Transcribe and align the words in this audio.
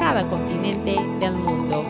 cada 0.00 0.26
continente 0.26 0.96
del 1.20 1.34
mundo. 1.34 1.84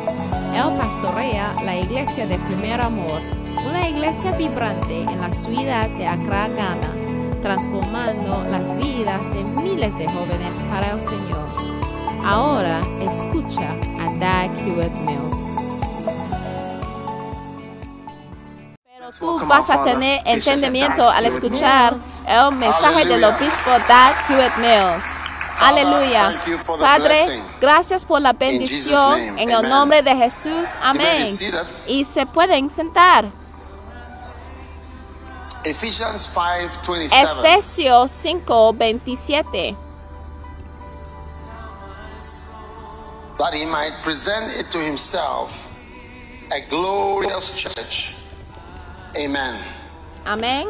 Él 0.53 0.77
pastorea 0.77 1.55
la 1.65 1.77
iglesia 1.77 2.27
de 2.27 2.39
primer 2.41 2.81
amor, 2.81 3.23
una 3.65 3.89
iglesia 3.89 4.33
vibrante 4.33 5.03
en 5.03 5.21
la 5.21 5.33
ciudad 5.33 5.89
de 5.91 6.09
Accra, 6.09 6.49
Ghana, 6.49 6.93
transformando 7.41 8.45
las 8.51 8.77
vidas 8.77 9.33
de 9.33 9.45
miles 9.45 9.97
de 9.97 10.07
jóvenes 10.09 10.61
para 10.65 10.91
el 10.91 11.01
Señor. 11.01 11.49
Ahora 12.25 12.81
escucha 13.01 13.71
a 14.01 14.07
Doug 14.19 14.59
Hewitt 14.59 14.93
Mills. 15.07 15.55
Pero 18.89 19.11
tú 19.17 19.47
vas 19.47 19.71
a 19.71 19.85
tener 19.85 20.21
entendimiento 20.25 21.09
al 21.09 21.27
escuchar 21.27 21.95
el 22.27 22.57
mensaje 22.57 23.05
del 23.05 23.23
obispo 23.23 23.71
Doug 23.71 24.17
Hewitt 24.29 24.57
Mills. 24.59 25.20
Aleluya. 25.61 26.41
Padre, 26.79 27.43
gracias 27.61 28.07
por 28.07 28.21
la 28.21 28.33
bendición 28.33 29.39
en 29.39 29.51
el 29.51 29.69
nombre 29.69 30.03
de 30.03 30.17
Jesús. 30.17 30.71
Amén. 30.81 31.27
Y 31.87 32.05
se 32.05 32.27
pueden 32.27 32.71
sentar. 32.71 33.27
Ephesians 35.63 36.31
5:27. 36.35 37.13
Efesios 37.13 38.11
5, 38.11 38.73
27. 38.73 39.77
That 43.39 43.55
he 43.55 43.67
might 43.67 43.93
present 44.03 44.53
it 44.59 44.71
to 44.71 44.79
himself 44.79 45.69
a 46.51 46.61
glorious 46.61 47.53
church. 47.55 48.15
Amen. 49.17 49.57
Amén. 50.25 50.69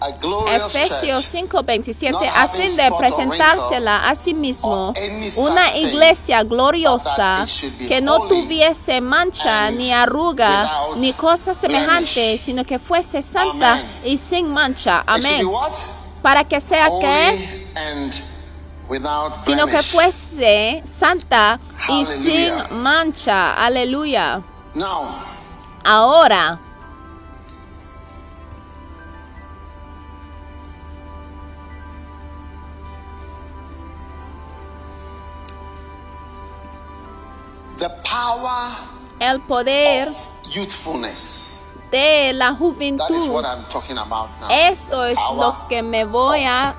Efesios 0.00 1.24
church. 1.30 1.50
5:27 1.50 2.28
a 2.28 2.48
fin 2.48 2.76
de 2.76 2.90
presentársela 2.98 4.08
a 4.08 4.14
sí 4.14 4.32
mismo 4.32 4.94
una 5.36 5.76
iglesia 5.76 6.42
gloriosa 6.44 7.44
que 7.88 8.00
no 8.00 8.28
tuviese 8.28 9.00
mancha 9.00 9.70
ni 9.70 9.92
arruga 9.92 10.70
ni 10.96 11.12
cosa 11.12 11.52
semejante, 11.54 12.38
sino 12.38 12.64
que 12.64 12.78
fuese 12.78 13.22
santa 13.22 13.82
y 14.04 14.18
sin 14.18 14.48
mancha. 14.48 15.02
Amén. 15.06 15.46
Para 16.22 16.44
que 16.44 16.60
sea 16.60 16.88
que, 17.00 17.66
sino 19.38 19.66
que 19.66 19.82
fuese 19.82 20.82
santa 20.84 21.58
y 21.88 22.04
sin 22.04 22.54
mancha. 22.82 23.54
Aleluya. 23.54 24.42
Ahora, 25.84 26.58
power 38.18 38.70
el 39.20 39.40
poder 39.40 40.08
of 40.08 40.16
youthfulness. 40.50 41.62
de 41.90 42.32
la 42.34 42.46
That 42.46 42.52
is 42.54 42.58
juventud. 42.60 43.28
what 43.30 43.44
I'm 43.44 43.64
talking 43.70 43.96
about 43.98 44.28
now. 44.40 44.48
Esto 44.50 45.04
es 45.04 45.18
Power 45.18 45.36
lo 45.38 45.68
que 45.68 45.82
me 45.82 46.04
voy 46.04 46.44
a 46.44 46.74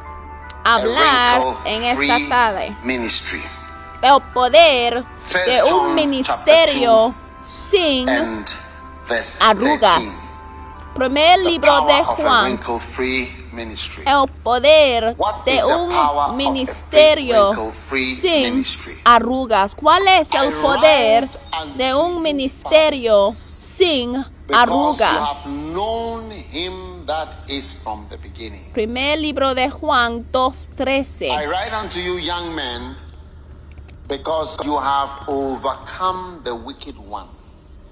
hablar 0.63 1.41
en 1.65 1.83
esta 1.83 2.17
tarde. 2.29 2.75
ministry. 2.83 3.41
El 4.01 4.21
poder 4.33 5.03
First 5.25 5.45
de 5.45 5.63
un 5.63 5.69
John 5.69 5.95
ministerio 5.95 7.13
sin 7.41 8.07
And 8.09 8.47
verse 9.07 9.39
13. 9.39 9.43
arrugas. 9.43 10.43
Primer 10.95 11.39
libro 11.39 11.81
de 11.87 12.03
Juan. 12.03 12.59
El 13.51 14.27
poder 14.43 15.15
de 15.45 15.63
un 15.65 16.37
ministerio 16.37 17.71
sin 17.83 18.63
arrugas. 19.03 19.75
¿Cuál 19.75 20.07
es 20.07 20.33
el 20.33 20.53
poder 20.55 21.29
de 21.75 21.95
un 21.95 22.21
ministerio 22.21 23.31
sin 23.31 24.23
arrugas? 24.53 25.47
Primer 28.73 29.19
libro 29.19 29.55
de 29.55 29.69
Juan 29.69 30.25
2.13. 30.31 31.27
I 31.27 31.45
write 31.47 31.73
unto 31.73 31.99
you, 31.99 32.17
young 32.17 32.53
men, 32.53 32.95
because 34.07 34.57
you 34.63 34.77
have 34.77 35.09
overcome 35.27 36.41
the 36.43 36.53
wicked 36.53 36.95
one. 36.97 37.38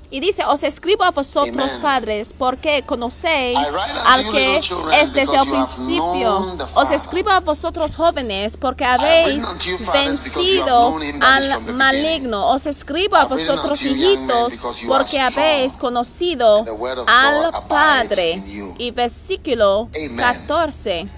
Y 0.10 0.22
dice, 0.22 0.44
os 0.46 0.64
escribo 0.64 1.04
a 1.04 1.12
vosotros 1.12 1.70
Amen. 1.70 1.82
padres, 1.82 2.34
porque 2.38 2.84
conocéis 2.86 3.60
al 4.06 4.32
que 4.32 4.58
es 4.58 5.12
desde 5.12 5.36
el 5.36 5.50
principio. 5.50 6.56
Os 6.76 6.92
escribo 6.92 7.30
a 7.30 7.42
vosotros 7.42 7.98
jóvenes, 7.98 8.56
porque 8.56 8.86
habéis 8.86 9.44
vencido 9.92 10.98
al 11.20 11.62
maligno. 11.74 12.52
Os 12.52 12.68
escribo 12.68 13.18
a 13.18 13.26
vosotros 13.26 13.82
hijitos, 13.82 14.54
porque 14.88 15.20
habéis 15.20 15.76
conocido 15.76 16.66
al 17.06 17.52
Padre. 17.68 18.42
Y 18.78 18.92
versículo 18.92 19.90
Amen. 19.94 20.16
14. 20.16 21.10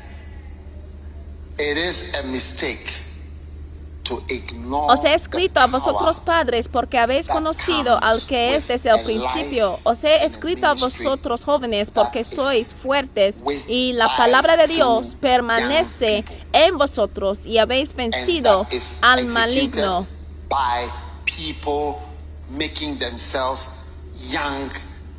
It 1.60 1.78
is 1.78 2.16
a 2.16 2.24
mistake 2.24 3.09
Os 4.12 5.03
he 5.06 5.14
escrito 5.14 5.59
a 5.59 5.68
vosotros 5.68 6.20
padres 6.20 6.68
porque 6.68 6.97
habéis 6.97 7.28
conocido 7.28 7.97
al 8.02 8.25
que 8.25 8.56
es 8.56 8.68
desde 8.68 8.90
el 8.90 9.03
principio. 9.03 9.80
Os 9.84 10.03
he 10.03 10.25
escrito 10.25 10.68
a 10.68 10.74
vosotros 10.74 11.46
jóvenes 11.46 11.92
porque 11.92 12.22
is 12.22 12.28
sois 12.28 12.74
fuertes 12.74 13.44
y 13.68 13.94
la 13.94 14.16
palabra 14.16 14.58
de 14.58 14.68
Dios 14.68 15.16
permanece 15.20 16.24
en 16.53 16.78
vosotros 16.78 17.46
y 17.46 17.58
habéis 17.58 17.96
vencido 17.96 18.68
al 19.02 19.25
maligno. 19.25 20.08
by 20.50 20.90
people 21.26 22.02
making 22.50 22.97
themselves 22.97 23.70
young 24.31 24.70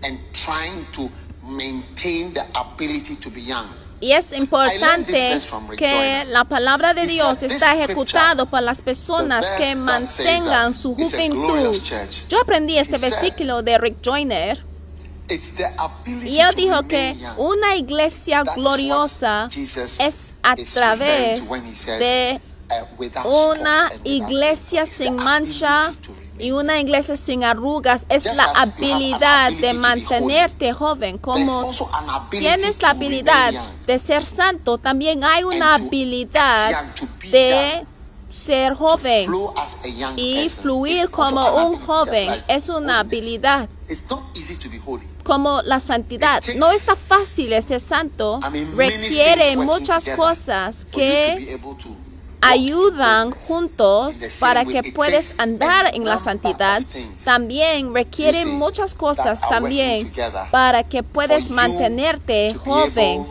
and 0.02 0.18
trying 0.32 0.84
to 0.92 1.08
maintain 1.46 2.34
the 2.34 2.44
ability 2.58 3.14
to 3.16 3.30
be 3.30 3.40
young. 3.40 3.68
Y 4.00 4.12
es 4.12 4.32
importante 4.32 5.38
que 5.76 6.24
la 6.26 6.44
palabra 6.44 6.94
de 6.94 7.06
Dios 7.06 7.42
está 7.42 7.72
"This 7.72 7.82
ejecutado 7.82 8.44
scripture, 8.44 8.50
por 8.50 8.62
las 8.62 8.80
personas 8.80 9.46
que 9.58 9.74
mantengan 9.74 10.72
su 10.72 10.94
juventud. 10.94 11.78
Yo 12.28 12.40
aprendí 12.40 12.78
este 12.78 12.98
versículo 12.98 13.62
de 13.62 13.78
Rick 13.78 13.98
Joyner. 14.02 14.64
y 16.24 16.38
él 16.40 16.54
dijo 16.56 16.82
que 16.88 17.16
una 17.36 17.76
iglesia 17.76 18.42
gloriosa 18.42 19.48
es 19.98 20.32
a 20.42 20.56
través 20.56 21.48
de 21.86 22.40
uh, 23.24 23.50
una 23.52 23.92
iglesia 24.02 24.86
sin 24.86 25.14
mancha 25.14 25.82
y 26.40 26.52
una 26.52 26.80
iglesia 26.80 27.16
sin 27.16 27.44
arrugas 27.44 28.06
es 28.08 28.24
la 28.24 28.44
habilidad 28.56 29.52
de 29.52 29.74
mantenerte 29.74 30.72
joven. 30.72 31.18
Como 31.18 31.70
tienes 32.30 32.80
la 32.82 32.90
habilidad 32.90 33.52
de 33.86 33.98
ser 33.98 34.24
santo, 34.26 34.78
también 34.78 35.24
hay 35.24 35.44
una 35.44 35.74
habilidad 35.74 36.84
de 37.30 37.84
ser 38.30 38.74
joven 38.74 39.30
y 40.16 40.48
fluir 40.48 41.10
como 41.10 41.66
un 41.66 41.78
joven. 41.78 42.42
Es 42.48 42.68
una 42.68 43.00
habilidad 43.00 43.68
como 45.24 45.62
la 45.62 45.80
santidad. 45.80 46.42
No 46.56 46.70
está 46.70 46.96
fácil 46.96 47.60
ser 47.62 47.80
santo. 47.80 48.40
Requiere 48.74 49.56
muchas 49.56 50.08
cosas 50.10 50.84
que 50.86 51.58
ayudan 52.40 53.30
juntos 53.32 54.38
para 54.40 54.64
que 54.64 54.82
takes 54.82 55.34
andar 55.38 55.94
en 55.94 56.04
la 56.04 56.18
santidad. 56.18 56.82
También 57.24 57.94
requiere 57.94 58.40
you 58.40 58.44
see, 58.44 58.52
muchas 58.56 58.94
cosas 58.94 59.40
también 59.48 60.12
para 60.50 60.84
que 60.84 61.02
you 61.02 61.50
mantenerte 61.50 62.54
joven. 62.54 63.26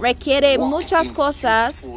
Requiere 0.00 0.58
muchas 0.58 1.12
cosas 1.12 1.88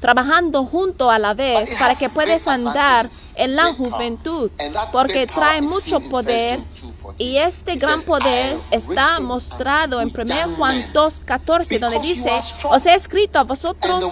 trabajando 0.00 0.64
junto 0.64 1.10
a 1.10 1.18
la 1.18 1.32
vez 1.32 1.76
para 1.76 1.94
que 1.94 2.08
puedas 2.08 2.48
andar 2.48 3.08
en 3.36 3.54
la 3.54 3.72
juventud 3.72 4.50
porque 4.90 5.28
trae 5.28 5.62
mucho 5.62 6.00
poder 6.00 6.58
1 6.58 6.66
John 6.66 6.71
Y 7.18 7.36
este 7.36 7.76
gran 7.76 8.02
poder 8.02 8.56
"I 8.70 8.76
está 8.76 9.20
mostrado 9.20 10.00
en 10.00 10.08
unto 10.08 10.22
1 10.22 10.34
young 10.34 10.56
Juan 10.56 10.76
men, 10.76 10.92
2.14, 10.92 11.78
donde 11.78 11.98
dice, 12.00 12.32
os 12.64 12.86
he 12.86 12.94
escrito 12.94 13.38
a 13.38 13.44
vosotros 13.44 14.04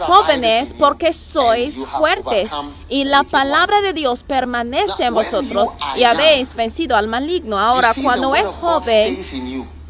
jóvenes 0.00 0.74
porque 0.74 1.06
and 1.06 1.14
sois 1.14 1.86
fuertes 1.86 2.50
y 2.88 3.04
la 3.04 3.22
palabra 3.22 3.78
one." 3.78 3.86
de 3.86 3.92
Dios 3.94 4.22
permanece 4.22 5.04
en 5.04 5.14
Now, 5.14 5.20
when 5.20 5.24
vosotros 5.24 5.68
y 5.96 6.04
habéis 6.04 6.54
vencido 6.54 6.96
al 6.96 7.08
maligno. 7.08 7.58
Ahora, 7.58 7.92
cuando 8.02 8.34
es 8.34 8.56
joven, 8.56 9.18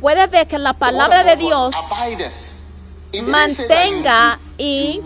puede 0.01 0.27
ver 0.27 0.47
que 0.47 0.59
la 0.59 0.75
palabra 0.75 1.25
de 1.25 1.37
Dios 1.37 1.75
mantenga 3.25 4.39
y 4.59 5.01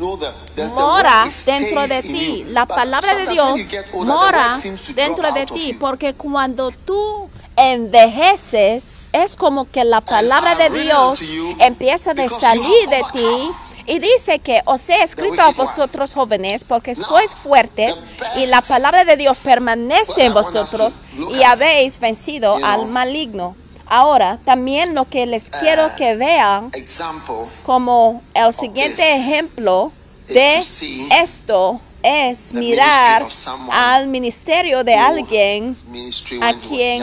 mora 0.75 1.25
dentro 1.47 1.87
de 1.87 2.03
ti. 2.03 2.45
La 2.49 2.67
palabra 2.67 3.15
de 3.15 3.27
Dios 3.29 3.61
mora 3.95 4.59
dentro 4.95 5.33
de 5.33 5.47
ti, 5.47 5.77
porque 5.79 6.15
cuando 6.15 6.71
tú 6.71 7.22
envejeces, 7.71 9.09
es 9.13 9.37
como 9.37 9.71
que 9.71 9.85
la 9.85 10.01
palabra 10.01 10.55
de 10.55 10.71
Dios 10.71 11.23
empieza 11.59 12.15
you 12.15 12.29
salir 12.41 12.89
de 12.89 13.03
ti. 13.13 13.51
Y 13.85 13.99
dice 13.99 14.39
que 14.39 14.63
os 14.65 14.89
he 14.91 15.03
escrito 15.03 15.43
a 15.43 15.51
vosotros 15.51 16.15
jóvenes 16.15 16.63
porque 16.63 16.95
sois 16.95 17.35
fuertes 17.35 17.97
y 18.37 18.47
la 18.47 18.63
palabra 18.63 19.05
de 19.05 19.17
Dios 19.17 19.41
permanece 19.41 20.27
en 20.27 20.35
vosotros 20.35 21.01
y 21.33 21.43
habéis 21.43 21.99
vencido 21.99 22.59
al 22.63 22.87
maligno. 22.87 23.57
Ahora, 23.87 24.39
también 24.45 24.95
lo 24.95 25.05
que 25.05 25.27
les 25.27 25.51
quiero 25.51 25.89
uh, 25.89 25.97
que 25.97 26.15
vean 26.15 26.71
como 27.65 28.23
el 28.35 28.53
siguiente 28.53 29.17
ejemplo 29.17 29.91
de 30.29 30.59
esto 31.21 31.81
es 32.03 32.55
mirar 32.55 33.27
al 33.71 34.07
ministerio 34.07 34.83
de 34.85 34.95
alguien 34.95 35.73
a 36.41 36.55
quien 36.55 37.03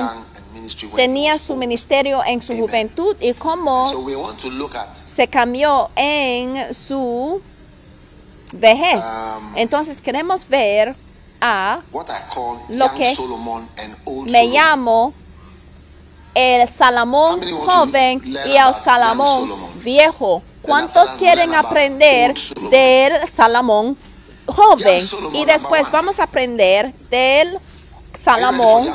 tenía 0.95 1.37
su 1.37 1.55
ministerio 1.55 2.21
en 2.25 2.41
su 2.41 2.57
juventud 2.57 3.15
y 3.19 3.33
cómo 3.33 3.85
So 3.85 3.99
we 3.99 4.15
want 4.15 4.39
to 4.41 4.49
look 4.49 4.75
at 4.75 4.87
se 5.05 5.27
cambió 5.27 5.89
en 5.95 6.73
su 6.73 7.41
vejez. 8.53 9.03
Um, 9.37 9.57
Entonces 9.57 10.01
queremos 10.01 10.47
ver 10.47 10.95
a 11.41 11.79
Lo 12.69 12.93
que 12.93 13.15
me 14.25 14.47
llamo 14.47 15.13
el 16.33 16.67
Salomón 16.69 17.41
joven 17.65 18.21
y 18.25 18.55
el 18.55 18.73
Salomón 18.73 19.49
viejo. 19.83 20.41
¿Cuántos 20.61 21.09
quieren 21.11 21.55
aprender 21.55 22.35
del 22.69 23.27
Salomón 23.27 23.97
joven? 24.45 25.01
Y 25.33 25.45
después 25.45 25.89
vamos 25.89 26.19
a 26.19 26.23
aprender 26.23 26.93
del 27.09 27.57
Salomón 28.13 28.87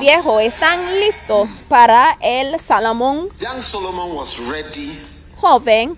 viejo. 0.00 0.40
¿Están 0.40 1.00
listos 1.00 1.62
para 1.68 2.16
el 2.20 2.58
Salomón 2.60 3.28
Young 3.38 3.62
Solomon 3.62 4.14
was 4.16 4.38
ready 4.48 4.98
joven? 5.40 5.96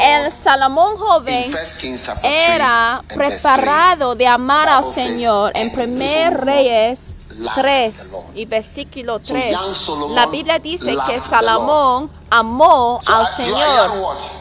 El 0.00 0.32
Salomón 0.32 0.96
joven 0.96 1.50
1 1.50 1.58
Kings 1.80 2.02
chapter 2.06 2.22
3 2.30 2.50
era 2.50 2.96
and 2.96 3.08
verse 3.08 3.18
3. 3.18 3.42
preparado 3.42 4.14
de 4.14 4.26
amar 4.26 4.68
al 4.70 4.82
Señor 4.84 5.52
en 5.54 5.68
"And 5.68 5.78
1 5.78 5.98
Solomon 6.00 6.46
Reyes 6.46 7.14
loved 7.36 7.54
3 7.54 7.96
the 7.96 8.12
Lord." 8.16 8.24
y 8.36 8.44
versículo 8.46 9.18
So 9.18 9.34
3. 9.34 9.52
young 9.52 9.74
Solomon 9.74 10.14
La 10.14 10.26
Biblia 10.26 10.58
dice 10.58 10.96
que 11.06 11.20
Salomón 11.20 12.10
amó 12.30 13.00
al 13.06 13.26
Señor. 13.28 13.90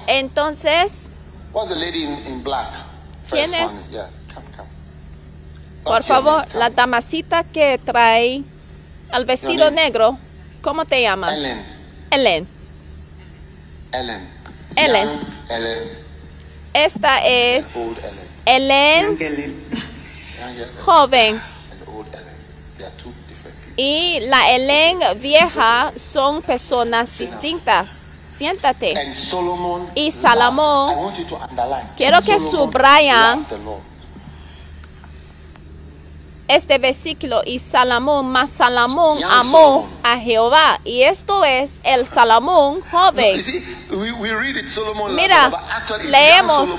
Entonces? 0.08 1.10
¿Quién 3.30 3.54
es? 3.56 3.88
one. 3.88 3.92
Yeah, 3.92 4.10
come, 4.34 4.46
come. 4.56 4.70
Por 5.88 6.04
favor, 6.04 6.46
la 6.56 6.70
damasita 6.70 7.44
que 7.44 7.80
trae 7.84 8.44
el 9.14 9.26
vestido 9.26 9.72
negro, 9.72 10.18
¿cómo 10.62 10.86
te 10.86 11.02
llamas? 11.02 11.40
Ellen. 12.12 12.48
Ellen. 13.92 14.30
Ellen. 14.76 15.10
Ellen. 15.50 15.80
Esta 16.74 17.26
es 17.26 17.74
Ellen. 18.46 19.18
Joven 20.86 21.36
and 21.72 21.88
old 21.88 22.08
Ellen. 22.14 22.36
They 22.78 22.86
are 22.86 22.94
two 23.02 23.12
different 23.28 23.58
people. 23.66 23.74
y 23.84 24.20
la 24.28 24.52
Ellen 24.52 25.00
vieja 25.20 25.92
son 25.96 26.42
personas 26.42 27.18
distintas. 27.18 28.04
Siéntate. 28.30 28.96
And 29.00 29.16
Solomon. 29.16 29.88
Y 29.96 30.12
Salomón- 30.12 30.92
I 30.92 30.96
want 31.02 31.18
you 31.18 31.26
to 31.26 31.36
underline. 31.38 31.88
Quiero 31.96 32.22
que 32.22 32.40
subrayan. 32.40 33.46
Este 36.48 36.78
versículo 36.78 37.42
y 37.46 37.60
Salomón 37.60 38.28
más 38.28 38.50
Salomón 38.50 39.22
amó 39.24 39.88
a 40.04 40.18
Jehová 40.18 40.80
y 40.84 41.04
esto 41.04 41.44
es 41.44 41.82
el 41.84 42.06
Salomón 42.06 42.82
joven. 42.90 43.40
Mira, 45.12 45.52
leemos, 46.06 46.70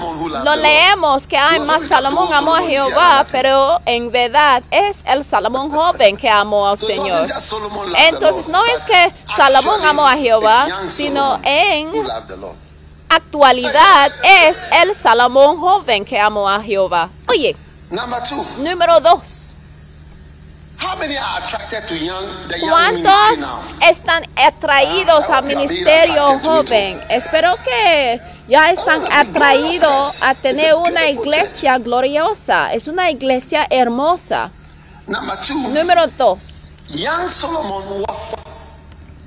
lo 0.44 0.56
leemos 0.56 1.26
que 1.26 1.36
hay 1.36 1.60
más 1.60 1.82
Salomón 1.82 2.32
amó 2.32 2.54
a 2.54 2.62
Jehová, 2.62 3.26
pero 3.30 3.80
en 3.84 4.10
verdad 4.10 4.62
es 4.70 5.02
el 5.06 5.24
Salomón 5.24 5.70
joven 5.74 6.16
que 6.16 6.30
amó 6.30 6.68
al 6.68 6.78
Señor. 6.78 7.26
Entonces 7.98 8.48
no 8.48 8.64
es 8.64 8.84
que 8.84 9.12
Salomón 9.24 9.84
amó 9.84 10.06
a 10.06 10.16
Jehová, 10.16 10.66
sino 10.88 11.38
en 11.42 11.92
actualidad 13.10 14.12
es 14.22 14.60
el 14.72 14.94
Salomón 14.94 15.58
joven 15.58 16.04
que 16.04 16.18
amó 16.18 16.48
a 16.48 16.62
Jehová. 16.62 17.10
Oye, 17.26 17.56
número 18.58 19.00
dos. 19.00 19.48
how 19.48 19.56
many 19.56 19.56
are 19.56 19.56
attracted 19.58 19.96
to 20.28 20.36
young, 20.36 20.56
the 20.58 20.60
young 20.60 20.67
¿Cuántos 22.60 23.56
están 23.80 24.24
atraídos 24.36 25.24
Ah, 25.30 25.38
al 25.38 25.44
ministerio 25.44 26.24
attracted 26.26 26.42
to 26.42 26.60
it 26.60 26.68
joven? 26.68 27.02
Espero 27.08 27.56
que 27.64 28.20
ya 28.48 28.70
están 28.70 29.00
atraídos 29.12 30.22
a 30.22 30.34
tener 30.34 30.74
una 30.74 31.08
iglesia 31.08 31.78
gloriosa. 31.78 32.72
Es 32.72 32.88
una 32.88 33.10
iglesia 33.10 33.66
hermosa. 33.70 34.50
Número 35.06 36.06
dos. 36.16 36.70
young 36.90 37.28
Solomon 37.28 38.02
was 38.08 38.34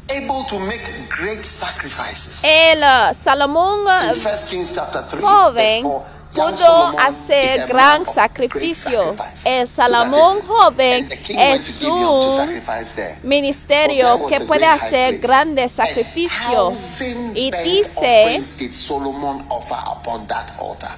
able 0.10 0.44
to 0.50 0.58
make 0.60 0.82
great 1.10 1.44
sacrifices. 1.46 2.44
El 2.44 2.82
uh, 2.84 3.14
Salomón 3.14 3.82
In 3.82 4.16
1 4.16 4.46
Kings 4.50 4.74
chapter 4.74 5.04
3, 5.08 5.22
joven 5.22 5.54
verse 5.54 5.82
4, 5.84 5.90
young 5.92 6.21
pudo 6.34 7.00
hacer 7.00 7.68
gran 7.68 8.06
sacrificios. 8.06 9.46
El 9.46 9.68
Salomón 9.68 10.42
joven 10.48 11.10
es 11.30 11.84
un 11.84 12.62
ministerio 13.24 14.26
que 14.28 14.42
puede 14.42 14.66
hacer 14.66 15.20
grandes 15.20 15.72
sacrificios. 15.74 17.02
Y 17.34 17.52
dice 17.64 18.24
offerings 18.24 18.58
did 18.58 18.74
Solomon 18.74 19.46
offer 19.50 19.78
upon 19.88 20.28
that 20.28 20.52
altar. 20.60 20.98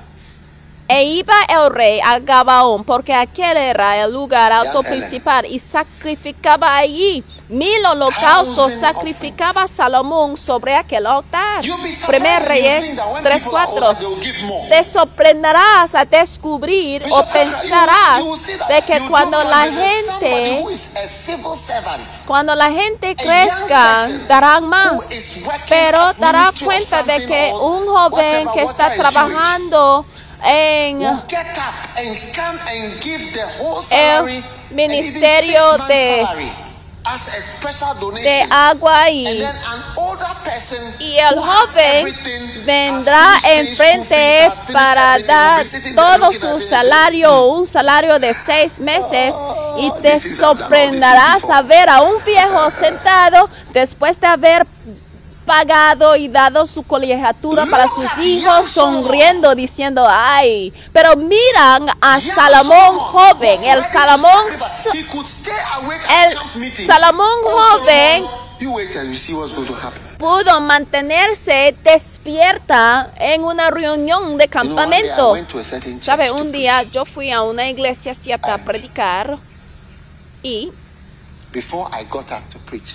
E 0.87 1.05
iba 1.05 1.33
el 1.47 1.73
rey 1.73 2.01
a 2.03 2.19
Gabaón, 2.19 2.83
porque 2.83 3.13
aquel 3.13 3.55
era 3.55 4.03
el 4.03 4.11
lugar 4.11 4.51
alto 4.51 4.83
principal, 4.83 5.45
y 5.45 5.57
sacrificaba 5.57 6.75
allí 6.75 7.23
mil 7.49 7.85
holocaustos, 7.85 8.73
sacrificaba 8.73 9.67
Salomón 9.67 10.37
sobre 10.37 10.75
aquel 10.75 11.05
altar. 11.05 11.63
Primer 12.07 12.41
Reyes 12.43 12.81
think 12.85 12.97
that 12.97 13.13
when 13.13 13.23
3, 13.23 13.43
people 13.43 13.57
are 13.57 13.67
4. 13.67 13.85
older, 13.87 13.97
they 13.99 14.05
will 14.07 14.21
give 14.23 14.43
more. 14.45 14.69
Te 14.69 14.83
sorprenderás 14.83 15.95
a 15.95 16.05
descubrir 16.05 17.05
o 17.11 17.23
pensarás 17.25 18.23
de 18.69 18.81
que 18.81 18.99
cuando 19.07 19.43
la 19.43 19.63
gente, 19.71 20.63
cuando 22.25 22.55
la 22.55 22.71
gente 22.71 23.15
crezca, 23.15 24.07
darán 24.27 24.67
más. 24.67 25.07
Pero 25.67 26.13
dará 26.13 26.51
cuenta 26.63 27.03
de 27.03 27.25
que 27.25 27.53
un 27.53 27.87
joven 27.87 28.49
que 28.53 28.63
está 28.63 28.93
trabajando 28.95 30.05
en 30.45 31.01
El 33.91 34.43
ministerio 34.71 35.77
de- 35.87 36.25
salary 37.03 37.15
as 37.15 37.27
a 37.27 37.41
special 37.41 38.11
de 38.13 38.41
agua 38.49 39.09
y 39.09 39.39
then 39.39 39.55
an 39.55 39.83
older 39.95 40.35
person 40.43 40.79
Y 40.99 41.17
el 41.17 41.39
joven 41.39 42.13
vendrá 42.65 43.35
enfrente 43.45 44.51
para 44.71 45.19
dar 45.19 45.63
todo 45.95 46.31
su 46.31 46.59
salario, 46.59 47.45
un 47.47 47.65
salario 47.67 48.19
de 48.19 48.33
seis 48.33 48.79
meses, 48.79 49.35
y 49.77 49.89
Oh, 49.89 49.95
te 50.01 50.19
sorprenderás 50.19 51.41
before. 51.41 51.57
a 51.57 51.61
ver 51.61 51.89
a 51.89 52.01
un 52.01 52.23
viejo 52.23 52.71
sentado 52.71 53.49
después 53.73 54.19
de 54.19 54.27
haber 54.27 54.65
pagado 55.45 56.15
y 56.15 56.27
dado 56.27 56.65
su 56.65 56.83
colegiatura 56.83 57.65
para 57.65 57.87
sus 57.87 58.25
hijos 58.25 58.67
sonriendo 58.67 59.55
diciendo 59.55 60.05
ay 60.09 60.73
pero 60.91 61.15
miran 61.15 61.87
a 62.01 62.19
Salomón 62.19 62.97
joven 62.97 63.63
el 63.63 63.83
Salomón 63.83 64.45
el. 66.25 66.85
Salomón 66.85 67.33
Oh, 67.45 67.51
joven 67.51 68.25
pudo 70.17 70.61
mantenerse 70.61 71.75
despierta 71.83 73.11
en 73.17 73.43
una 73.43 73.69
reunión 73.69 74.37
de 74.37 74.47
campamento. 74.47 75.35
Sabe, 75.99 76.31
un 76.31 76.51
día 76.51 76.83
yo 76.83 77.03
fui 77.03 77.31
a 77.31 77.41
una 77.41 77.69
iglesia 77.69 78.13
cierta 78.13 78.53
a 78.53 78.57
predicar 78.59 79.37
y 80.41 80.71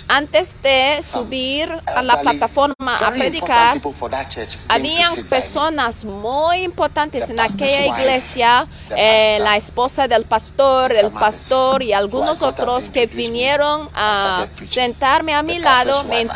Antes 0.07 0.55
de 0.61 0.99
subir 1.01 1.71
a 1.95 2.01
la 2.01 2.19
plataforma 2.21 2.97
a 2.97 3.11
predicar, 3.11 3.79
habían 4.67 5.15
personas 5.29 6.03
muy 6.03 6.63
importantes 6.63 7.29
en 7.29 7.39
aquella 7.39 7.85
iglesia, 7.85 8.67
eh, 8.95 9.39
la 9.41 9.55
esposa 9.55 10.07
del 10.07 10.25
pastor, 10.25 10.91
el 10.91 11.11
pastor 11.11 11.83
y 11.83 11.93
algunos 11.93 12.41
otros 12.41 12.89
que 12.89 13.07
vinieron 13.07 13.89
a 13.95 14.47
sentarme 14.67 15.33
a 15.33 15.43
mi 15.43 15.59
lado, 15.59 16.03
me 16.05 16.27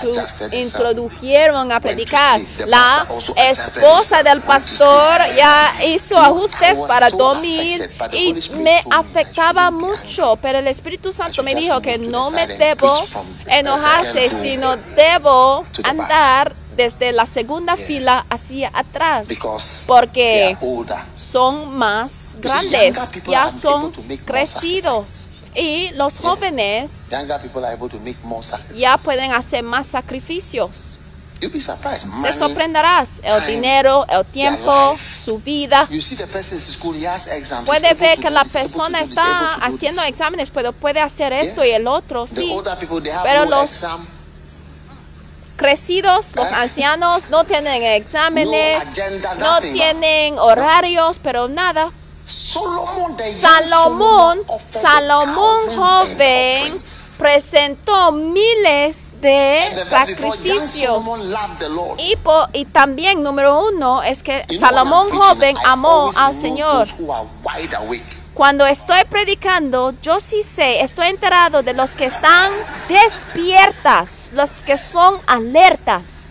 introdujeron 0.52 1.72
a 1.72 1.80
predicar. 1.80 2.40
La 2.68 3.06
esposa 3.36 4.24
del 4.24 4.42
pastor 4.42 5.22
ya 5.36 5.84
hizo 5.86 6.18
ajustes 6.18 6.80
para 6.88 7.10
dormir 7.10 7.90
y 8.12 8.34
me 8.58 8.82
afectaba 8.90 9.72
mucho, 9.72 10.38
pero 10.42 10.60
el 10.60 10.68
Espíritu 10.68 11.12
Santo 11.12 11.44
me 11.44 11.56
dijo 11.56 11.82
que 11.82 12.00
to 12.13 12.13
no 12.14 12.32
me 12.32 12.48
debo 12.48 12.96
enojarse, 13.48 14.30
sino 14.30 14.78
debo 14.78 15.66
andar 15.84 16.56
desde 16.76 17.12
la 17.12 17.26
segunda 17.26 17.76
fila 17.76 18.26
hacia 18.30 18.72
atrás 18.74 19.28
porque 19.86 20.58
son 21.16 21.76
más 21.76 22.38
grandes, 22.40 22.98
ya 23.28 23.50
son 23.50 23.92
crecidos. 24.26 25.28
y 25.56 25.92
los 25.92 26.20
jóvenes 26.20 27.10
ya 28.76 28.98
pueden 28.98 29.32
hacer 29.34 29.64
más 29.64 29.88
sacrificios. 29.88 30.98
Te 32.24 32.34
sorprenderás. 32.34 33.22
El 33.24 33.46
dinero, 33.48 34.06
el 34.08 34.26
tiempo, 34.26 34.96
su 35.24 35.40
vida. 35.40 35.88
Puede 37.66 37.94
ver 37.94 38.20
que 38.20 38.30
la 38.30 38.46
persona 38.46 39.02
está 39.02 39.56
haciendo 39.56 40.02
exámenes, 40.04 40.50
pero 40.52 40.72
puede 40.74 41.00
hacer 41.02 41.34
esto 41.34 41.64
y 41.64 41.72
el 41.72 41.88
otro, 41.88 42.28
sí. 42.28 42.54
Pero 43.24 43.46
los 43.46 43.86
crecidos, 45.56 46.36
los 46.36 46.52
¿Eh? 46.52 46.56
ancianos 46.56 47.30
no 47.30 47.44
tienen 47.46 47.84
exámenes, 47.84 48.84
No 49.40 49.62
tienen 49.62 50.38
horarios, 50.40 51.20
pero 51.20 51.48
nada. 51.48 51.92
Salomón, 53.42 54.40
Salomón 54.66 55.60
joven 55.76 56.82
presentó 57.18 58.12
miles 58.14 59.12
de 59.22 59.72
sacrificios. 59.90 61.04
Y, 61.98 62.16
po- 62.18 62.48
y 62.54 62.66
también, 62.66 63.22
número 63.24 63.68
uno, 63.70 64.02
es 64.04 64.24
que 64.24 64.46
Salomón 64.60 65.08
joven 65.10 65.58
amó 65.66 66.12
al 66.16 66.34
Señor. 66.34 66.88
Cuando 68.34 68.66
estoy 68.66 69.04
predicando, 69.10 69.94
yo 70.02 70.20
sí 70.20 70.42
sé, 70.42 70.82
estoy 70.82 71.08
enterado 71.08 71.62
de 71.62 71.74
los 71.74 71.94
que 71.94 72.06
están 72.06 72.52
despiertas, 72.90 74.30
los 74.34 74.50
que 74.64 74.78
son 74.78 75.20
alertas. 75.28 76.23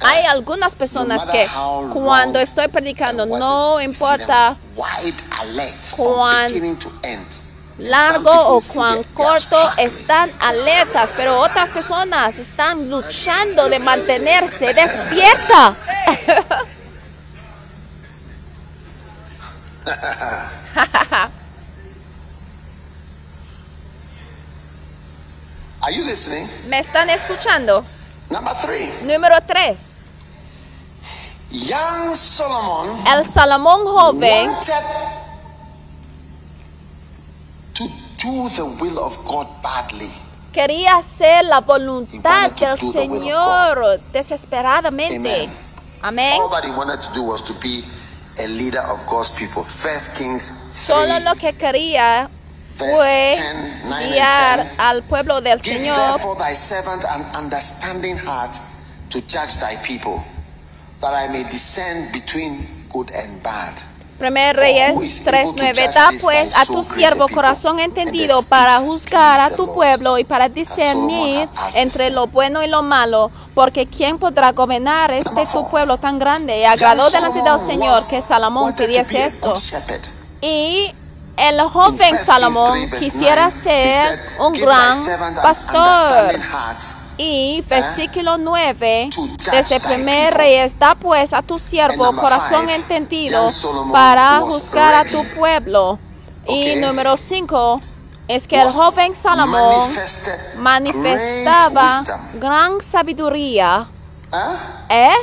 Hay 0.00 0.24
algunas 0.24 0.74
personas 0.74 1.24
que 1.26 1.48
cuando 1.92 2.38
estoy 2.38 2.68
predicando, 2.68 3.26
no 3.26 3.80
importa 3.80 4.56
cuán 5.96 6.52
largo 7.78 8.30
o 8.30 8.60
cuán 8.60 9.02
corto 9.14 9.56
están 9.76 10.30
alertas, 10.40 11.10
pero 11.16 11.40
otras 11.40 11.70
personas 11.70 12.38
están 12.38 12.90
luchando 12.90 13.68
de 13.68 13.78
mantenerse 13.78 14.74
despierta. 14.74 15.76
Are 25.80 25.92
you 25.96 26.04
listening? 26.04 26.48
¿Me 26.68 26.80
están 26.80 27.08
escuchando? 27.08 27.84
Number 28.30 28.54
three, 28.54 28.88
Número 29.04 29.40
3. 29.46 30.12
young 31.50 32.14
Solomon 32.14 33.06
El 33.06 33.24
Salomón 33.24 33.86
joven 33.86 34.50
wanted 34.50 34.84
to 37.74 37.84
do 38.18 38.48
the 38.50 38.64
will 38.80 38.98
of 38.98 39.16
God 39.24 39.46
badly. 39.62 40.10
quería 40.52 40.96
hacer 40.96 41.44
la 41.46 41.60
voluntad 41.60 42.50
del 42.52 42.78
Señor 42.78 44.00
desesperadamente. 44.12 45.16
Amen. 45.16 45.50
Amén. 46.02 46.42
All 46.42 46.50
that 46.50 46.64
he 46.64 46.70
wanted 46.72 47.00
to 47.00 47.12
do 47.14 47.22
was 47.22 47.42
to 47.42 47.54
be 47.54 47.82
a 48.38 48.46
leader 48.46 48.80
of 48.80 48.98
God's 49.06 49.30
people. 49.32 49.64
First 49.64 50.18
Kings 50.18 50.50
3, 50.74 50.76
Solo 50.76 51.20
lo 51.20 51.34
que 51.36 51.54
quería 51.54 52.28
fue 52.78 53.36
10, 53.36 53.82
9 53.84 54.04
and 54.04 54.12
guiar 54.12 54.56
10. 54.62 54.78
al 54.78 55.02
pueblo 55.02 55.40
del 55.40 55.60
Señor 55.60 55.96
therefore 55.96 56.38
thy 56.38 56.54
servant 56.54 57.04
an 57.04 57.24
understanding 57.36 58.16
heart 58.16 58.54
to 59.10 59.20
judge 59.20 59.58
thy 59.58 59.76
people, 59.86 60.22
that 61.00 61.12
I 61.14 61.28
may 61.32 61.44
discern 61.44 62.10
between 62.12 62.66
good 62.90 63.10
and 63.10 63.42
bad. 63.42 63.74
Primer 64.18 64.52
Reyes 64.56 65.00
is 65.00 65.20
able 65.20 65.52
to 65.54 65.62
3:9 65.62 65.74
judge 65.74 65.94
Da 65.94 66.10
pues 66.20 66.56
a 66.56 66.66
tu 66.66 66.82
siervo 66.82 67.28
corazón 67.28 67.78
entendido 67.78 68.42
para 68.48 68.80
juzgar 68.80 69.38
a 69.40 69.54
tu 69.54 69.72
pueblo 69.72 70.18
y 70.18 70.24
para 70.24 70.48
discernir 70.48 71.48
entre 71.74 72.10
lo 72.10 72.26
bueno 72.26 72.64
y 72.64 72.66
lo 72.66 72.82
malo, 72.82 73.30
porque 73.54 73.86
quién 73.86 74.18
podrá 74.18 74.50
gobernar 74.50 75.12
este 75.12 75.46
tu 75.46 75.68
pueblo 75.68 75.98
tan 75.98 76.18
grande. 76.18 76.58
Y 76.58 76.64
agradó 76.64 77.10
delante 77.10 77.42
del 77.42 77.58
Señor 77.60 78.02
que 78.10 78.20
Salomón 78.20 78.74
pidiese 78.74 79.24
esto. 79.24 79.54
Y 80.40 80.92
el 81.38 81.60
joven 81.62 81.94
1 81.94 81.98
Kings 81.98 82.22
Salomón 82.22 82.72
3, 82.72 82.90
verse 82.90 83.04
quisiera 83.04 83.50
9, 83.50 83.54
he 83.58 83.92
ser 83.92 84.20
un 84.40 84.54
"Give 84.54 84.66
thy 84.66 85.16
gran 85.16 85.34
pastor. 85.42 86.40
Y 87.20 87.64
versículo 87.68 88.38
9, 88.38 89.10
To 89.12 89.22
judge 89.22 89.50
desde 89.50 89.80
primer 89.80 90.34
reyes, 90.34 90.78
da 90.78 90.94
pues 90.94 91.32
a 91.32 91.42
tu 91.42 91.58
siervo 91.58 92.14
corazón 92.14 92.68
entendido 92.68 93.48
para 93.92 94.40
juzgar 94.40 94.94
a 94.94 95.04
tu 95.04 95.24
pueblo. 95.34 95.98
Y 96.46 96.76
número 96.76 97.16
5 97.16 97.80
es 98.28 98.46
que 98.46 98.60
el 98.60 98.70
joven 98.70 99.16
Salomón 99.16 99.90
manifestaba 100.58 102.04
gran 102.34 102.80
sabiduría. 102.80 103.86
Huh? 104.30 104.36
¿Eh? 104.88 105.14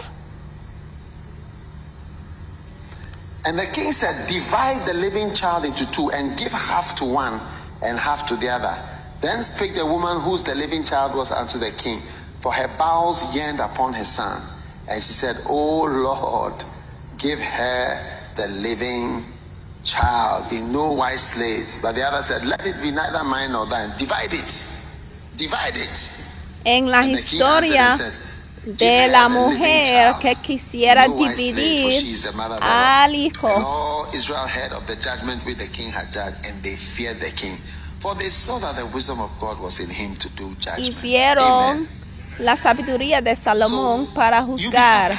And 3.45 3.59
the 3.59 3.65
king 3.67 3.91
said, 3.91 4.27
Divide 4.27 4.87
the 4.87 4.93
living 4.93 5.31
child 5.33 5.65
into 5.65 5.89
two 5.91 6.09
and 6.11 6.37
give 6.37 6.51
half 6.51 6.95
to 6.97 7.05
one 7.05 7.39
and 7.83 7.99
half 7.99 8.25
to 8.27 8.35
the 8.35 8.49
other. 8.49 8.75
Then 9.21 9.41
spake 9.41 9.75
the 9.75 9.85
woman 9.85 10.21
whose 10.21 10.43
the 10.43 10.55
living 10.55 10.83
child 10.83 11.15
was 11.15 11.31
unto 11.31 11.57
the 11.57 11.71
king, 11.71 12.01
for 12.41 12.51
her 12.51 12.67
bowels 12.77 13.35
yearned 13.35 13.59
upon 13.59 13.93
her 13.93 14.03
son. 14.03 14.41
And 14.89 15.01
she 15.01 15.13
said, 15.13 15.37
O 15.47 15.83
Lord, 15.83 16.63
give 17.17 17.39
her 17.39 18.21
the 18.35 18.47
living 18.47 19.23
child 19.83 20.51
in 20.51 20.71
no 20.71 20.91
wise 20.93 21.23
slave. 21.23 21.77
But 21.81 21.93
the 21.93 22.03
other 22.03 22.21
said, 22.21 22.45
Let 22.45 22.65
it 22.65 22.81
be 22.81 22.91
neither 22.91 23.23
mine 23.23 23.51
nor 23.51 23.67
thine. 23.67 23.95
Divide 23.97 24.33
it. 24.33 24.65
Divide 25.37 25.77
it. 25.77 26.21
En 26.65 26.87
la 26.87 27.01
And 27.01 27.15
the 28.65 28.75
king 28.77 28.77
answered 28.77 28.77
historia 28.77 28.77
and 28.77 28.77
said, 28.77 28.77
"Give 28.77 29.01
de 29.01 29.07
la 29.11 29.29
mujer 29.29 30.15
que 30.19 30.35
quisiera 30.35 31.07
dividir 31.07 31.91
she 32.01 32.11
is 32.11 32.21
the 32.21 32.31
mother 32.33 32.59
thereof." 32.59 32.75
al 32.75 33.13
hijo. 33.15 33.47
all 33.47 34.07
Israel 34.13 34.47
heard 34.47 34.73
of 34.73 34.85
the 34.87 34.95
judgment 34.95 35.45
which 35.45 35.57
the 35.57 35.67
king 35.69 35.91
had 35.91 36.11
judged, 36.11 36.45
and 36.45 36.61
they 36.63 36.75
feared 36.75 37.19
the 37.19 37.31
king. 37.31 37.57
For 37.99 38.13
they 38.15 38.29
saw 38.29 38.59
that 38.59 38.75
the 38.75 38.85
wisdom 38.85 39.19
of 39.19 39.31
God 39.39 39.59
was 39.59 39.79
in 39.79 39.89
him 39.89 40.15
to 40.17 40.29
do 40.35 40.55
Y 40.77 40.91
vieron 40.91 41.87
la 42.37 42.55
sabiduría 42.55 43.21
de 43.21 43.35
Salomón 43.35 44.07
para 44.13 44.43
juzgar. 44.43 45.17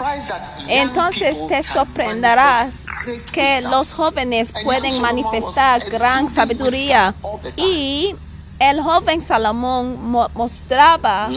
Entonces 0.69 1.45
te 1.49 1.63
sorprenderás 1.63 2.87
que 3.33 3.63
los 3.63 3.93
jóvenes 3.93 4.53
pueden 4.63 5.01
manifestar 5.01 5.83
gran 5.91 6.31
sabiduría. 6.31 7.15
Y 7.57 8.15
el 8.59 8.81
joven 8.81 9.21
Salomón 9.21 10.11
mo- 10.11 10.31
mostraba 10.35 11.29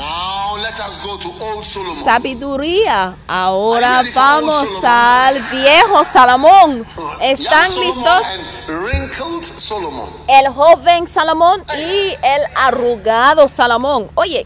let 0.61 0.79
us 0.79 1.01
go 1.03 1.17
to 1.17 1.29
old 1.43 1.63
Solomon. 1.63 1.95
sabiduría. 2.03 3.15
Ahora 3.27 4.03
vamos 4.13 4.67
al 4.83 5.41
viejo 5.43 6.03
Salomón. 6.03 6.85
¿Están 7.21 7.73
listos? 7.79 8.25
El 10.27 10.47
joven 10.53 11.07
Salomón 11.07 11.63
y 11.77 12.15
el 12.21 12.41
arrugado 12.55 13.47
Salomón. 13.47 14.09
Oye, 14.15 14.45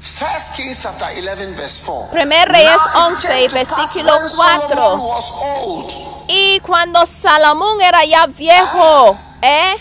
First 0.00 0.54
Kings 0.56 0.82
chapter 0.82 1.08
11 1.08 1.54
verse 1.56 1.82
4. 1.86 2.10
Primer 2.12 2.46
Reyes 2.48 2.80
Now 2.94 3.08
it 3.08 3.12
11, 3.14 3.28
came 3.28 3.48
to 3.48 3.54
pass 3.54 3.68
versículo 3.68 4.18
when 4.18 4.28
Solomon 4.28 4.68
4. 4.68 4.96
was 4.98 5.32
old. 5.32 5.92
y 6.28 6.60
cuando 6.60 7.06
Salomón 7.06 7.80
era 7.80 8.04
ya 8.04 8.26
viejo, 8.26 9.16
¿eh? 9.40 9.76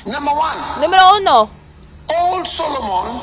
Número 0.79 1.17
uno. 1.17 1.49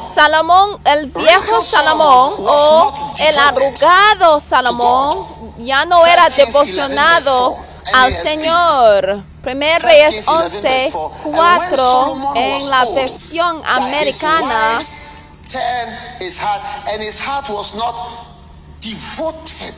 Salomón, 0.07 0.81
el 0.85 1.07
viejo 1.07 1.63
Salomón 1.63 2.35
o 2.39 2.95
el 3.19 3.39
arrugado 3.39 4.41
Salomón 4.41 5.27
ya 5.59 5.85
no 5.85 6.07
era 6.07 6.29
devocionado 6.29 7.57
al 7.95 8.15
Señor. 8.15 9.23
Primer 9.43 9.83
Reyes 9.83 10.27
11, 10.29 10.93
4 11.23 12.33
en 12.35 12.71
la 12.71 12.85
versión 12.87 13.63
americana. 13.67 14.81
His 16.21 16.39
heart, 16.39 16.63
and 16.93 17.03
his 17.03 17.19
heart 17.19 17.49
was 17.49 17.75
not 17.75 17.95
devoted 18.81 19.75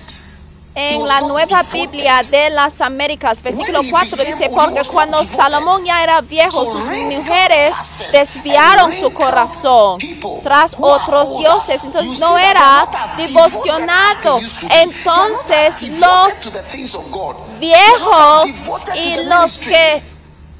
en 0.74 1.06
la 1.06 1.20
nueva 1.20 1.62
Biblia 1.70 2.20
de 2.30 2.50
las 2.50 2.80
Américas, 2.80 3.42
versículo 3.42 3.80
4 3.90 4.24
dice, 4.24 4.50
porque 4.50 4.82
cuando 4.90 5.22
Salomón 5.24 5.84
ya 5.84 6.02
era 6.02 6.20
viejo, 6.20 6.64
sus 6.64 6.84
mujeres 6.84 7.74
desviaron 8.10 8.92
su 8.92 9.12
corazón 9.12 9.98
tras 10.42 10.76
otros 10.78 11.36
dioses, 11.38 11.84
entonces 11.84 12.18
no 12.18 12.38
era 12.38 12.86
devocionado. 13.16 14.40
Entonces 14.70 15.88
los 15.98 16.62
viejos 17.60 18.46
y 18.96 19.24
los 19.24 19.58
que 19.58 20.11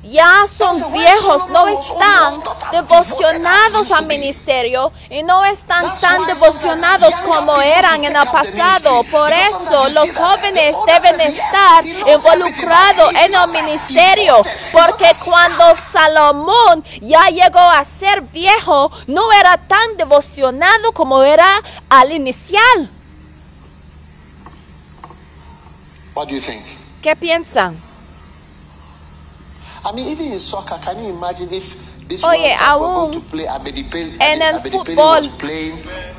ya 0.03 0.45
son 0.47 0.93
viejos, 0.93 1.49
no 1.49 1.69
están 1.69 2.35
devocionados 2.73 3.93
al 3.93 4.07
ministerio 4.07 4.91
y 5.09 5.23
no 5.23 5.45
están 5.45 5.85
tan 6.01 6.27
devocionados 6.27 7.15
como 7.21 7.61
eran 7.61 8.05
en 8.05 8.17
el 8.17 8.27
pasado. 8.29 9.05
Por 9.05 9.33
eso 9.33 9.89
los 9.91 10.17
jóvenes 10.17 10.77
deben 10.87 11.21
estar 11.21 11.87
involucrados 11.87 13.13
en 13.15 13.35
el 13.35 13.49
ministerio, 13.49 14.43
porque 14.73 15.11
cuando 15.25 15.77
Salomón 15.77 16.85
ya 17.01 17.29
llegó 17.29 17.61
a 17.61 17.85
ser 17.85 18.23
viejo, 18.23 18.91
no 19.07 19.33
era 19.33 19.57
tan 19.57 19.97
devocionado 19.97 20.93
como 20.93 21.23
era 21.23 21.47
al 21.89 22.13
inicial. 22.13 22.91
¿Qué 27.01 27.17
piensan? 27.17 27.92
Oye, 32.25 32.55
aún 32.61 33.25
en 34.21 34.43
el 34.43 34.61
fútbol, 34.61 35.31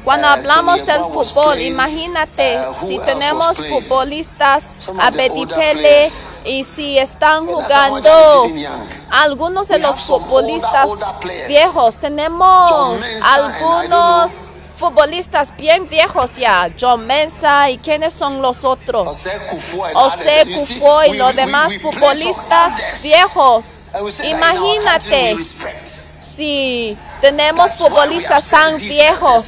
cuando 0.04 0.28
hablamos 0.28 0.86
del 0.86 1.02
fútbol, 1.02 1.62
imagínate 1.62 2.58
uh, 2.58 2.88
si 2.88 2.98
tenemos 3.00 3.58
futbolistas 3.58 4.76
a 5.00 5.12
Bedipele 5.12 6.10
y 6.46 6.64
si 6.64 6.98
están 6.98 7.46
jugando 7.46 8.50
algunos 9.12 9.68
de 9.68 9.80
los 9.80 10.02
futbolistas 10.02 10.90
viejos, 11.48 11.96
tenemos 11.98 13.02
algunos 13.24 14.52
futbolistas 14.76 15.56
bien 15.56 15.88
viejos 15.88 16.36
ya, 16.36 16.70
John 16.80 17.06
Mensa 17.06 17.70
y 17.70 17.78
quiénes 17.78 18.14
son 18.14 18.42
los 18.42 18.66
otros, 18.66 19.28
José 19.94 20.46
Kufo 20.46 21.04
y 21.06 21.18
los 21.18 21.36
demás 21.36 21.78
futbolistas 21.80 23.02
viejos. 23.04 23.78
Imagínate. 24.24 25.38
si 26.22 26.98
tenemos 27.22 27.78
futbolistas 27.78 28.50
tan 28.50 28.76
viejos 28.78 29.46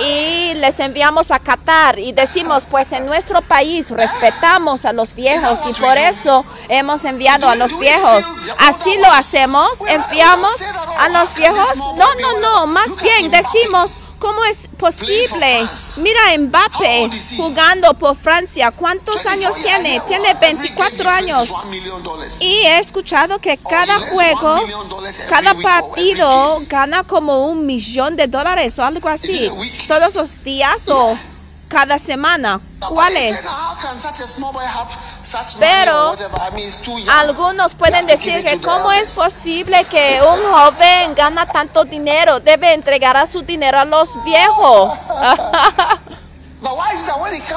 y 0.00 0.54
les 0.54 0.80
enviamos 0.80 1.30
a 1.30 1.38
Qatar 1.38 1.98
y 1.98 2.10
decimos, 2.10 2.66
pues 2.68 2.92
en 2.92 3.06
nuestro 3.06 3.40
país 3.42 3.90
respetamos 3.90 4.84
a 4.84 4.92
los 4.92 5.14
viejos 5.14 5.60
y 5.68 5.72
por 5.74 5.96
eso 5.96 6.44
hemos 6.68 7.04
enviado 7.04 7.48
a 7.48 7.54
los 7.54 7.78
viejos. 7.78 8.26
Así 8.58 8.96
lo 8.98 9.12
hacemos, 9.12 9.82
enviamos 9.86 10.60
a 10.98 11.08
los 11.08 11.34
viejos. 11.34 11.76
No, 11.76 12.14
no, 12.14 12.40
no, 12.40 12.66
más 12.66 13.00
bien 13.00 13.30
decimos, 13.30 13.96
¿Cómo 14.24 14.42
es 14.46 14.68
posible? 14.78 15.68
Mira 15.98 16.20
Mbappé 16.38 17.10
jugando 17.36 17.92
por 17.92 18.16
Francia. 18.16 18.70
¿Cuántos 18.70 19.26
años 19.26 19.54
tiene? 19.62 20.00
Tiene 20.08 20.32
24 20.32 21.10
años. 21.10 21.50
Y 22.40 22.46
he 22.64 22.78
escuchado 22.78 23.38
que 23.38 23.58
cada 23.58 24.00
juego, 24.00 24.62
cada 25.28 25.54
partido 25.54 26.62
gana 26.66 27.04
como 27.04 27.48
un 27.48 27.66
millón 27.66 28.16
de 28.16 28.26
dólares 28.26 28.78
o 28.78 28.84
algo 28.86 29.10
así. 29.10 29.50
Todos 29.86 30.14
los 30.14 30.42
días 30.42 30.88
o 30.88 31.18
cada 31.74 31.98
semana. 31.98 32.60
¿Cuáles? 32.78 33.48
Pero 35.58 36.14
algunos 37.08 37.74
pueden 37.74 38.06
decir 38.06 38.44
que 38.44 38.60
cómo 38.60 38.92
es 38.92 39.16
posible 39.16 39.84
que 39.90 40.20
un 40.22 40.52
joven 40.52 41.16
gana 41.16 41.46
tanto 41.46 41.84
dinero, 41.84 42.38
debe 42.38 42.72
entregar 42.74 43.28
su 43.28 43.42
dinero 43.42 43.80
a 43.80 43.84
los 43.84 44.22
viejos. 44.22 44.94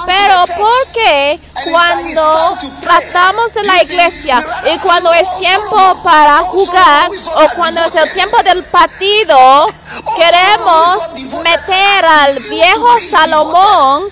Pero 0.05 0.43
¿por 0.57 0.91
qué 0.93 1.39
cuando 1.71 2.57
tratamos 2.81 3.53
de 3.53 3.63
la 3.63 3.81
iglesia 3.83 4.45
y 4.73 4.77
cuando 4.79 5.13
es 5.13 5.27
tiempo 5.37 6.01
para 6.03 6.39
jugar 6.39 7.09
o 7.09 7.55
cuando 7.55 7.81
es 7.85 7.95
el 7.95 8.11
tiempo 8.11 8.41
del 8.43 8.63
partido, 8.65 9.67
queremos 10.15 11.19
meter 11.41 12.05
al 12.05 12.39
viejo 12.39 12.99
Salomón 12.99 14.03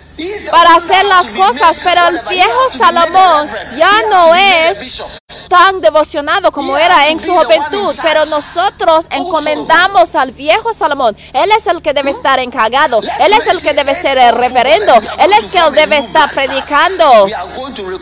para 0.50 0.76
hacer 0.76 1.04
las 1.06 1.30
cosas, 1.32 1.80
pero 1.84 2.08
el 2.08 2.20
viejo 2.30 2.70
Salomón 2.70 3.50
ya 3.78 4.02
no 4.10 4.34
es 4.34 5.04
tan 5.48 5.82
devocionado 5.82 6.52
como 6.52 6.78
era 6.78 7.08
en 7.08 7.20
su 7.20 7.34
juventud, 7.34 7.96
pero 8.02 8.26
nosotros 8.26 9.08
encomendamos 9.10 10.16
al 10.16 10.32
viejo 10.32 10.74
Salomón. 10.74 11.16
Él 11.34 11.52
es 11.58 11.68
el 11.68 11.82
que 11.82 11.94
debe 11.94 12.12
estar 12.12 12.40
encargado, 12.40 13.02
él 13.02 13.34
es 13.34 13.48
el 13.48 13.62
que 13.62 13.74
debe 13.74 13.96
ser 13.96 14.18
el 14.18 14.36
reverendo, 14.36 14.94
él 15.20 15.32
es 15.34 15.46
el 15.46 15.52
que 15.52 15.72
debe 15.72 15.98
estar 15.98 16.30
predicando. 16.32 17.28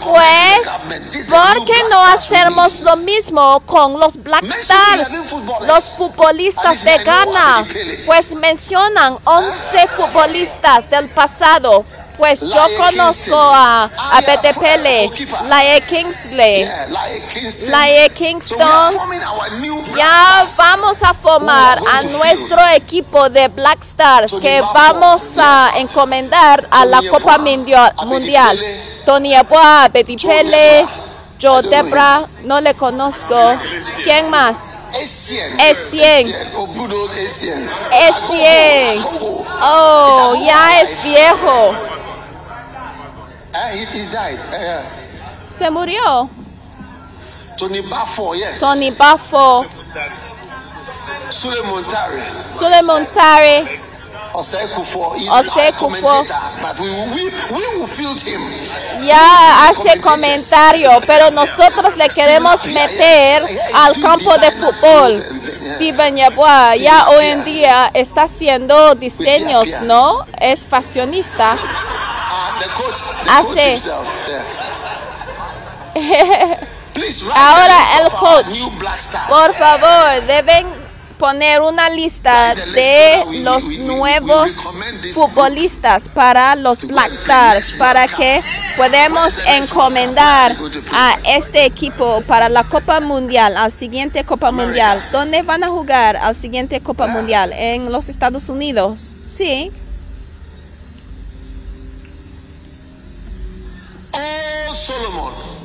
Pues, 0.04 1.30
¿por 1.30 1.66
qué 1.66 1.84
no 1.90 2.04
hacemos 2.06 2.80
lo 2.82 2.98
mismo 2.98 3.62
con 3.66 4.00
los 4.00 4.18
Black 4.18 4.44
Stars, 4.44 5.10
los 5.68 5.90
futbolistas 5.92 6.84
de 6.84 6.98
Ghana? 7.04 7.66
Pues 8.06 8.36
mencionan 8.36 9.18
11 9.24 9.88
futbolistas 9.96 10.90
del 10.90 11.10
pasado 11.10 11.86
pues 12.18 12.42
yo 12.42 12.68
conozco 12.78 13.36
a, 13.36 13.84
a 13.84 14.22
Betepele, 14.22 15.12
Lae 15.48 15.82
Kingsley, 15.82 16.68
Lae 17.70 18.10
Kingston. 18.10 18.98
Ya 19.96 20.46
vamos 20.58 21.04
a 21.04 21.14
formar 21.14 21.80
a 21.80 22.02
nuestro 22.04 22.60
equipo 22.76 23.30
de 23.30 23.48
Black 23.48 23.82
Stars 23.82 24.34
que 24.42 24.62
vamos 24.62 25.38
a 25.38 25.72
encomendar 25.78 26.68
a 26.72 26.86
la 26.86 27.02
Copa 27.10 27.38
Mundial. 27.38 28.60
Tony 29.06 29.36
Abua, 29.36 29.90
Betipele, 29.92 30.88
Joe 31.42 31.62
Debra, 31.64 32.26
no 32.44 32.62
le 32.62 32.74
conozco. 32.74 33.36
¿Quién 34.04 34.30
más? 34.30 34.78
Es 35.60 35.90
100. 35.92 36.30
Es 37.92 38.16
100. 38.30 39.06
Oh, 39.62 40.36
ya 40.46 40.82
es 40.82 41.04
viejo. 41.04 41.72
Uh, 41.72 41.76
he, 41.76 41.90
he 41.90 41.90
died. 41.90 41.90
Uh, 41.90 43.43
Se 45.50 45.70
murió. 45.70 46.30
Tony 47.58 47.82
Buffo, 47.82 48.34
yes. 48.34 48.60
Tony 48.60 48.92
Buffo. 48.92 49.66
Sule 51.30 51.62
Montare. 51.64 52.24
Sule 52.42 52.82
Montare. 52.82 53.80
Kufo. 54.74 55.14
He's 55.16 55.30
Ose 55.30 55.72
Kufo. 55.74 56.26
But 56.62 56.80
we, 56.80 56.90
we, 56.90 57.32
we 57.52 57.78
will 57.78 57.88
field 57.88 58.20
him. 58.22 58.42
Ya 59.06 59.68
hace 59.68 60.02
comentario, 60.02 60.90
pero 61.06 61.30
nosotros 61.30 61.96
le 61.96 62.08
queremos 62.10 62.66
meter 62.66 63.44
al 63.76 64.02
campo 64.02 64.36
de 64.40 64.52
fútbol. 64.52 65.24
Steven 65.62 66.18
Yeboah 66.18 66.76
ya 66.76 67.10
hoy 67.10 67.28
en 67.28 67.46
día 67.46 67.92
está 67.94 68.24
haciendo 68.24 68.96
diseños, 68.96 69.82
¿no? 69.82 70.26
Es 70.40 70.66
fashionista 70.66 71.58
hace. 73.30 73.82
Ahora 77.36 77.78
el 78.02 78.12
coach, 78.12 78.60
por 79.28 79.54
favor, 79.56 80.26
deben 80.28 80.84
poner 81.18 81.62
una 81.62 81.90
lista 81.90 82.54
de 82.54 83.24
los 83.44 83.70
nuevos 83.70 84.52
futbolistas 85.14 86.10
para 86.10 86.56
los 86.56 86.86
Black 86.86 87.14
Stars 87.14 87.72
para 87.80 88.08
que 88.08 88.44
podamos 88.76 89.40
encomendar 89.46 90.58
a 90.92 91.18
este 91.26 91.66
equipo 91.66 92.22
para 92.28 92.50
la 92.50 92.64
Copa 92.66 93.00
Mundial, 93.00 93.56
al 93.56 93.72
siguiente 93.72 94.26
Copa 94.26 94.52
Mundial. 94.52 95.02
¿Dónde 95.12 95.42
van 95.44 95.64
a 95.64 95.70
jugar 95.70 96.18
al 96.18 96.36
siguiente 96.36 96.82
Copa 96.82 97.08
Mundial? 97.08 97.54
En 97.54 97.92
los 97.92 98.10
Estados 98.10 98.50
Unidos. 98.50 99.16
Sí. 99.28 99.72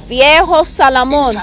Viejo 0.09 0.65
Salomón, 0.65 1.35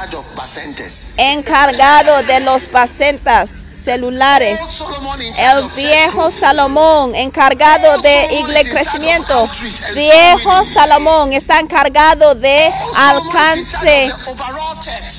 encargado 1.18 2.24
de 2.24 2.40
los 2.40 2.68
pacentas 2.68 3.68
celulares. 3.72 4.60
Charge 4.60 5.34
El 5.38 5.68
viejo 5.76 6.32
Salomón, 6.32 7.14
encargado 7.14 8.00
de 8.00 8.40
iglesia 8.40 8.70
crecimiento. 8.72 9.48
Viejo 9.94 10.66
Salomón 10.66 11.34
está 11.34 11.60
encargado 11.60 12.34
de 12.34 12.74
alcance 12.98 14.12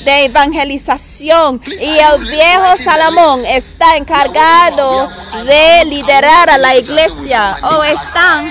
de 0.04 0.24
evangelización. 0.24 1.62
Y 1.66 1.98
el 1.98 2.24
viejo 2.24 2.76
Salomón 2.76 3.40
está 3.46 3.96
encargado 3.96 5.08
de 5.44 5.84
liderar 5.84 6.50
a 6.50 6.58
la 6.58 6.74
iglesia. 6.74 7.56
Oh, 7.62 7.84
están, 7.84 8.50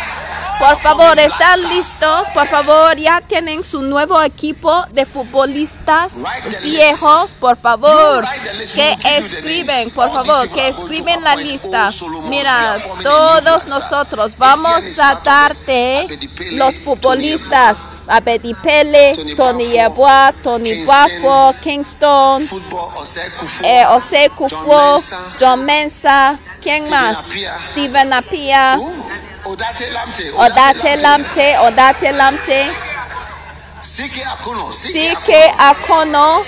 por 0.60 0.80
favor, 0.80 1.20
están 1.20 1.62
listos. 1.70 2.28
Por 2.34 2.48
favor, 2.48 2.98
ya 2.98 3.22
tienen 3.22 3.64
su 3.64 3.82
nuevo 3.82 4.22
equipo 4.22 4.86
de 4.92 5.06
futbolistas 5.06 6.24
viejos. 6.62 7.34
Por 7.34 7.58
favor, 7.58 8.26
que 8.74 8.98
escriben, 9.18 9.92
por 9.92 10.12
favor, 10.12 10.50
que 10.50 10.68
escriben 10.68 11.24
la 11.24 11.36
lista. 11.36 11.90
Mira, 12.30 12.78
todos 13.04 13.68
nosotros 13.68 14.38
vamos 14.38 15.00
a 15.00 15.16
darte 15.16 16.08
los 16.52 16.80
futbolistas. 16.80 17.78
Abedi 18.08 18.54
Pele, 18.54 19.14
Tony 19.36 19.66
Yeboah, 19.66 20.32
Tony 20.44 20.86
Buffo, 20.86 21.56
Kingston, 21.60 22.44
Ose 22.96 23.22
eh, 23.64 23.84
Jose 23.88 24.30
Kufo, 24.30 25.02
John 25.40 25.66
Mensa, 25.66 26.38
¿quién 26.62 26.88
más? 26.90 27.26
Steven 27.72 28.14
Apia, 28.14 28.80
Odate 29.46 29.92
Lamte, 29.92 30.32
Odate 30.32 30.98
Lamte, 30.98 31.58
Odate 31.60 32.12
Lamte, 32.12 32.74
Sike 33.82 34.24
Akuno, 34.24 34.72
Sike 34.74 35.54
Akono, 35.58 36.44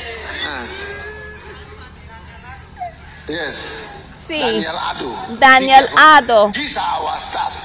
Yes. 0.58 0.88
Yes. 3.28 3.86
sí, 4.16 4.40
Daniel 4.40 4.76
Ado. 4.90 5.16
Daniel. 5.40 5.90
Ado. 5.96 6.52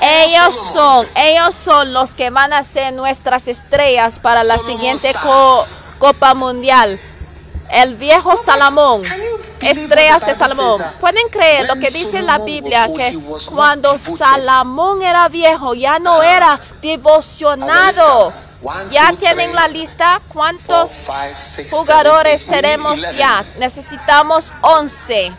Ellos 0.00 0.54
son, 0.72 1.08
ellos 1.14 1.54
son 1.54 1.92
los 1.94 2.14
que 2.14 2.30
van 2.30 2.52
a 2.52 2.62
ser 2.62 2.92
nuestras 2.92 3.48
estrellas 3.48 4.20
para 4.20 4.42
la 4.44 4.58
siguiente 4.58 5.14
co- 5.14 5.66
Copa 5.98 6.34
Mundial. 6.34 7.00
El 7.72 7.94
viejo 7.94 8.36
Salomón, 8.36 9.02
estrellas 9.60 10.26
de 10.26 10.34
Salomón. 10.34 10.78
that 10.78 10.94
Pueden 11.00 11.26
creer 11.30 11.66
lo 11.66 11.76
que 11.76 11.90
dice 11.90 12.20
la 12.22 12.38
Biblia, 12.38 12.88
que 12.94 13.18
cuando. 13.46 13.98
Salomón 13.98 15.02
era 15.02 15.28
viejo, 15.28 15.74
ya 15.74 15.98
no 15.98 16.22
era 16.22 16.60
devocionado. 16.82 18.32
Ya 18.90 19.12
tienen 19.14 19.54
la 19.54 19.66
lista. 19.68 20.20
¿Cuántos 20.28 20.90
jugadores 21.70 22.46
tenemos 22.46 22.92
11. 23.02 23.16
ya? 23.16 23.44
Necesitamos 23.58 24.52
11. 24.60 25.32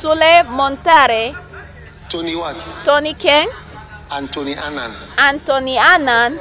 Sule 0.00 0.44
Montare, 0.44 1.34
Tony 2.08 2.34
what? 2.34 2.56
Tony 2.84 3.14
Ken, 3.14 3.46
Anthony 4.10 4.54
Annan, 4.56 4.92
Anthony 5.18 5.76
Annan, 5.78 6.38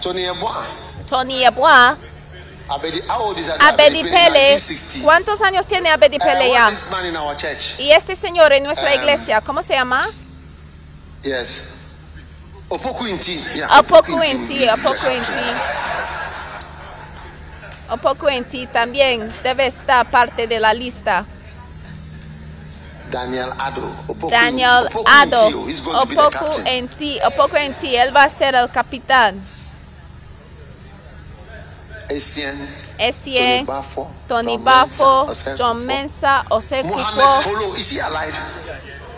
Tony 0.00 0.24
Eboa, 0.24 0.64
Tony 1.08 1.40
Yeboah, 1.40 1.96
Abedi. 2.70 3.00
Pele. 4.04 4.54
1960. 4.54 5.04
¿Cuántos 5.04 5.42
años 5.42 5.66
tiene 5.66 5.90
Abedi 5.90 6.16
Uh, 6.16 6.24
Pele 6.24 6.50
ya? 6.50 6.70
Y 7.78 7.90
este 7.90 8.14
señor 8.16 8.52
en 8.52 8.62
nuestra 8.64 8.90
Um, 8.94 9.00
iglesia, 9.00 9.40
¿cómo 9.40 9.62
se 9.62 9.74
llama? 9.74 10.02
Yes. 11.22 11.68
Opoku 12.68 13.06
Inti. 13.06 13.42
Opoku 13.78 14.22
en 14.22 14.46
ti, 14.46 14.68
Opoku 14.68 15.06
en 15.06 15.22
ti. 15.22 15.46
Opoku 17.90 18.28
en 18.28 18.44
ti 18.44 18.66
también 18.68 19.32
debe 19.42 19.66
estar 19.66 20.08
parte 20.08 20.46
de 20.46 20.60
la 20.60 20.72
lista. 20.72 21.26
Daniel 23.10 23.50
Ado. 23.58 23.90
Opoku 24.06 24.30
Daniel 24.30 24.88
Ado, 25.04 25.48
Inti, 25.68 25.82
oh, 25.88 26.02
Opoku 26.02 26.30
captain. 26.30 26.66
en 26.68 26.88
ti, 26.88 27.18
Opoku 27.26 27.56
en 27.56 27.74
ti, 27.74 27.96
él 27.96 28.14
va 28.14 28.22
a 28.22 28.30
ser 28.30 28.54
el 28.54 28.70
capitán. 28.70 29.42
Essien, 32.10 32.68
Essien, 32.98 33.64
Tony 34.26 34.58
Bafo, 34.58 35.26
Tony 35.26 35.56
John. 35.56 35.86
Mensa, 35.86 36.44
Ose 36.50 36.82
Mohamed 36.82 37.24
Kufo. 37.24 37.42
Polo, 37.44 37.74
is 37.74 37.90
he 37.90 38.00
alive? 38.00 38.34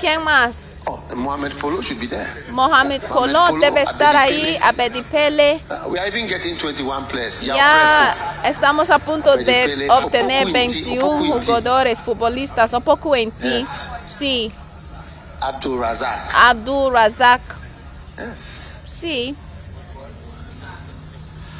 ¿Quién 0.02 0.24
más? 0.24 0.74
Oh, 0.86 0.98
Mohamed 1.14 1.52
Polo 1.60 1.80
should 1.80 2.00
be 2.00 2.08
there. 2.08 2.26
Mohamed 2.50 3.02
Polo, 3.02 3.52
debe 3.60 3.82
estar 3.82 4.16
ahí, 4.16 4.58
Pele. 4.58 4.58
Abedi 4.60 5.02
Pele. 5.02 5.60
Uh, 5.70 5.88
we 5.90 5.98
are 5.98 6.08
even 6.08 6.26
getting 6.26 6.56
21 6.56 7.06
players. 7.06 7.40
Ya 7.40 8.40
estamos 8.44 8.90
a 8.90 8.98
punto 8.98 9.36
de 9.36 9.86
obtener 9.88 10.48
Opoku 10.48 10.56
Inti, 10.58 10.82
21 10.82 11.04
Opoku 11.06 11.24
Inti. 11.24 11.46
jugadores 11.46 12.02
futbolistas. 12.02 12.74
Opoku 12.74 13.14
en 13.14 13.30
ti. 13.30 13.60
Yes. 13.60 13.88
Sí. 14.08 14.52
Abdul 15.40 15.78
Razak. 15.78 16.34
Abdul 16.34 16.92
Razak. 16.92 17.40
Yes. 18.18 18.70
Sí. 18.84 19.36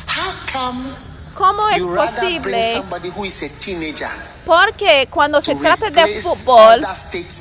How 0.09 0.33
come 0.53 0.91
¿Cómo 1.35 1.69
es 1.71 1.83
posible? 1.85 2.83
Porque 4.45 5.09
cuando 5.11 5.41
se 5.41 5.55
trata 5.55 5.91
de 5.91 6.21
fútbol, 6.21 6.85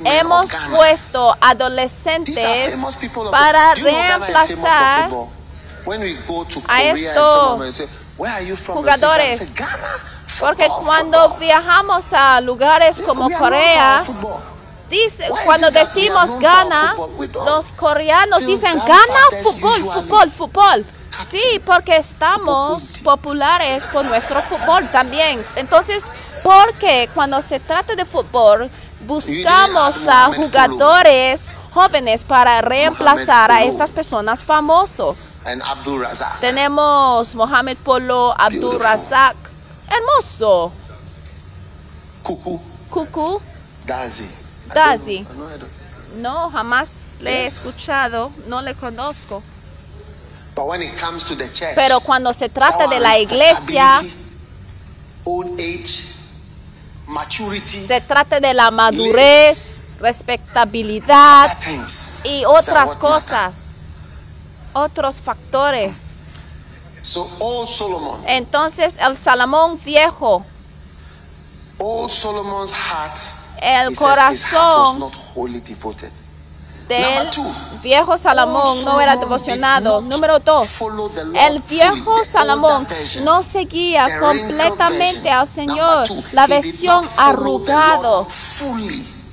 hemos 0.04 0.50
Ghana? 0.50 0.76
puesto 0.76 1.36
adolescentes 1.40 2.78
para 3.30 3.74
Ghana 3.74 3.82
reemplazar 3.82 5.10
football? 5.10 5.28
When 5.84 6.00
we 6.00 6.14
go 6.28 6.44
to 6.44 6.62
a 6.68 6.82
estos 6.82 7.88
jugadores. 8.66 9.54
"Ghana." 9.54 9.70
Ghana. 9.70 10.12
Porque 10.40 10.68
cuando 10.68 11.28
viajamos 11.38 12.12
a 12.12 12.40
lugares 12.40 13.02
como 13.02 13.28
Corea, 13.30 14.04
dice, 14.88 15.28
cuando 15.44 15.70
decimos 15.70 16.30
don't 16.30 17.34
los 17.44 17.68
coreanos 17.76 18.46
dicen 18.46 18.80
fathers 18.80 19.42
fútbol, 19.42 19.84
fútbol, 19.92 20.30
fútbol. 20.30 20.86
Sí, 21.24 21.60
porque 21.64 21.96
estamos 21.96 23.00
populares 23.02 23.88
por 23.88 24.04
nuestro 24.04 24.42
fútbol 24.42 24.90
también. 24.90 25.44
Entonces, 25.56 26.12
porque 26.42 27.08
cuando 27.14 27.40
se 27.42 27.60
trata 27.60 27.94
de 27.94 28.04
fútbol, 28.04 28.70
buscamos 29.06 30.08
a 30.08 30.26
jugadores 30.34 31.52
jóvenes 31.72 32.24
para 32.24 32.60
reemplazar 32.60 33.50
a 33.50 33.64
estas 33.64 33.92
personas 33.92 34.44
famosos. 34.44 35.36
Tenemos 36.40 37.34
Mohamed 37.34 37.78
Polo, 37.78 38.34
Abdul. 38.38 38.80
Razak, 38.80 39.36
hermoso, 39.88 40.72
Kuku. 42.22 42.60
Kuku. 42.88 43.40
Dazi. 43.86 44.28
Dazi. 44.72 45.26
No, 46.16 46.50
jamás 46.50 47.16
le 47.20 47.42
he 47.42 47.46
escuchado, 47.46 48.30
no 48.46 48.62
le 48.62 48.74
conozco. 48.74 49.42
Pero 51.74 52.00
cuando 52.00 52.32
se 52.32 52.48
trata 52.48 52.86
de 52.86 53.00
la 53.00 53.18
iglesia, 53.18 53.96
respectability, 53.96 54.22
old 55.24 55.60
age, 55.60 56.04
maturity, 57.06 57.86
se 57.86 58.00
trata 58.00 58.40
de 58.40 58.54
la 58.54 58.70
madurez, 58.70 59.84
things. 61.60 62.16
y 62.24 62.44
otras 62.44 62.96
cosas, 62.96 63.74
otros 64.72 65.20
factores. 65.20 66.20
So 67.02 67.28
old 67.40 67.68
Solomon, 67.68 68.22
Entonces 68.26 68.96
el 68.98 69.16
Salomón 69.16 69.78
viejo, 69.82 70.44
old 71.78 72.10
Solomon's 72.10 72.72
heart, 72.72 73.18
el 73.60 73.90
he 73.90 73.94
says 73.94 74.28
his 74.30 74.44
heart 74.44 74.78
was 74.78 74.88
corazón 74.94 74.98
not 75.00 75.14
wholly 75.14 75.60
devoted. 75.60 76.12
Del 76.98 77.30
viejo 77.82 78.16
Salomón 78.16 78.84
no 78.84 79.00
era 79.00 79.16
devocionado. 79.16 80.00
Número 80.00 80.38
dos, 80.38 80.80
el 81.34 81.58
viejo 81.60 82.24
Salomón 82.24 82.86
no 83.22 83.42
seguía 83.42 84.18
completamente 84.18 85.30
al 85.30 85.48
Señor. 85.48 86.06
La 86.32 86.46
versión 86.46 87.08
arrugado. 87.16 88.26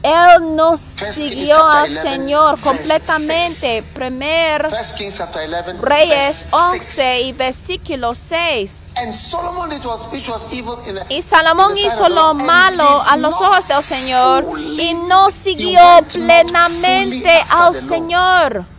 Él 0.02 0.56
no 0.56 0.72
Kings 0.72 0.98
siguió 1.14 1.66
al 1.66 1.90
11, 1.90 2.02
Señor 2.02 2.60
completamente. 2.60 3.84
Primer 3.94 4.70
First 4.70 4.98
Kings 4.98 5.18
chapter 5.18 5.44
11, 5.44 5.74
Reyes 5.82 6.46
verse 6.52 6.56
11 6.56 7.22
y 7.22 7.24
6. 7.34 7.38
versículo 7.38 8.14
6. 8.14 8.94
And 8.98 9.14
Solomon 9.14 9.72
it 9.74 9.84
was 9.84 10.08
which 10.12 10.30
was 10.30 10.46
evil 10.52 10.80
in 10.88 10.96
the 10.96 11.06
Y 11.14 11.22
Salomón 11.22 11.76
hizo 11.76 12.08
lo 12.08 12.34
malo 12.34 13.02
a 13.02 13.18
los 13.18 13.36
ojos 13.42 13.68
del 13.68 13.84
Señor 13.84 14.46
y 14.60 14.94
no 14.94 15.30
siguió 15.30 15.82
plenamente 16.12 17.44
al. 17.50 17.74
Señor. 17.74 18.79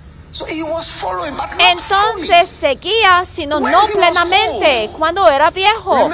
Entonces 1.59 2.49
seguía, 2.49 3.25
sino 3.25 3.61
no 3.61 3.87
plenamente, 3.89 4.91
cuando 4.99 5.29
era 5.29 5.51
viejo. 5.51 6.11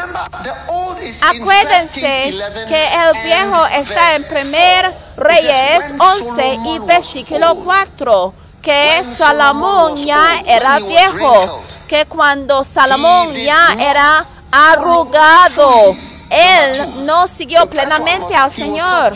Acuérdense 1.23 2.01
Kings 2.01 2.43
11 2.43 2.65
que 2.67 2.89
el 2.95 3.25
viejo 3.25 3.67
está 3.67 4.17
en 4.17 4.25
primer 4.25 4.93
4. 4.93 5.07
It 5.17 5.25
Reyes 5.25 5.85
says, 5.85 5.93
when 5.93 6.01
11 6.01 6.59
y 6.67 6.79
versículo 6.81 7.53
old, 7.53 7.65
4 7.65 8.35
que 8.63 9.05
Salomón 9.05 9.97
ya 9.97 10.43
era 10.45 10.79
viejo, 10.81 11.63
que 11.87 12.05
cuando 12.07 12.65
Salomón 12.65 13.33
ya 13.33 13.77
era 13.79 14.27
arrugado. 14.51 15.95
Él 16.31 17.07
no 17.07 17.27
siguió 17.27 17.67
plenamente 17.67 18.35
al 18.35 18.51
Señor. 18.51 19.13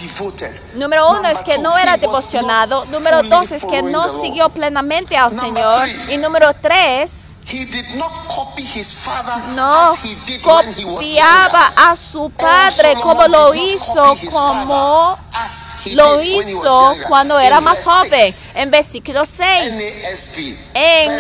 Número 0.75 1.11
uno 1.11 1.29
es 1.29 1.39
que 1.39 1.59
no 1.59 1.77
era 1.77 1.97
devocionado. 1.97 2.85
Número 2.87 3.23
dos 3.23 3.53
es 3.53 3.65
que 3.65 3.83
no 3.83 4.09
siguió 4.09 4.49
plenamente 4.49 5.17
al 5.17 5.31
Señor. 5.31 5.89
Y 6.09 6.19
número 6.19 6.55
tres, 6.55 7.31
no 9.55 9.97
copiaba 10.43 11.73
a 11.77 11.97
su 11.97 12.31
padre 12.31 12.95
como 13.03 13.27
lo 13.27 13.55
hizo, 13.55 14.17
como 14.31 15.19
lo 15.95 16.23
hizo 16.23 16.95
cuando 17.09 17.39
era 17.41 17.61
más 17.61 17.85
joven. 17.85 18.33
En 18.55 18.71
versículo 18.71 19.25
6, 19.25 20.01
en 20.75 21.19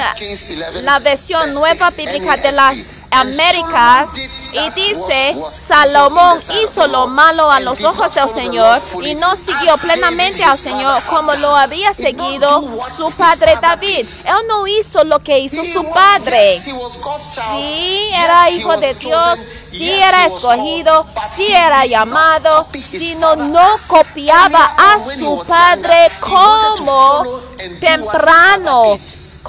la 0.84 0.98
versión 1.00 1.52
nueva 1.52 1.90
bíblica 1.90 2.36
de 2.36 2.52
las 2.52 2.78
Américas 3.10 4.10
y 4.52 4.70
dice, 4.70 5.36
Salomón 5.48 6.38
hizo 6.62 6.86
lo 6.86 7.06
malo 7.06 7.50
a 7.50 7.60
los 7.60 7.84
ojos 7.84 8.14
del 8.14 8.28
Señor 8.28 8.80
y 9.02 9.14
no 9.14 9.34
siguió 9.36 9.76
plenamente 9.78 10.42
al 10.44 10.58
Señor 10.58 11.04
como 11.04 11.32
lo 11.34 11.56
había 11.56 11.92
seguido 11.92 12.80
su 12.96 13.10
padre 13.12 13.54
David. 13.60 14.08
Él 14.24 14.46
no 14.48 14.66
hizo 14.66 15.04
lo 15.04 15.18
que 15.20 15.38
hizo 15.38 15.64
su 15.64 15.84
padre. 15.90 16.58
Sí, 16.58 18.10
era 18.12 18.50
hijo 18.50 18.76
de 18.76 18.94
Dios, 18.94 19.40
sí 19.64 19.90
era 19.90 20.26
escogido, 20.26 21.06
sí 21.34 21.46
era 21.48 21.86
llamado, 21.86 22.66
sino 22.82 23.36
no 23.36 23.66
copiaba 23.88 24.64
a 24.76 24.98
su 24.98 25.42
padre 25.46 26.10
como 26.20 27.40
temprano 27.80 28.98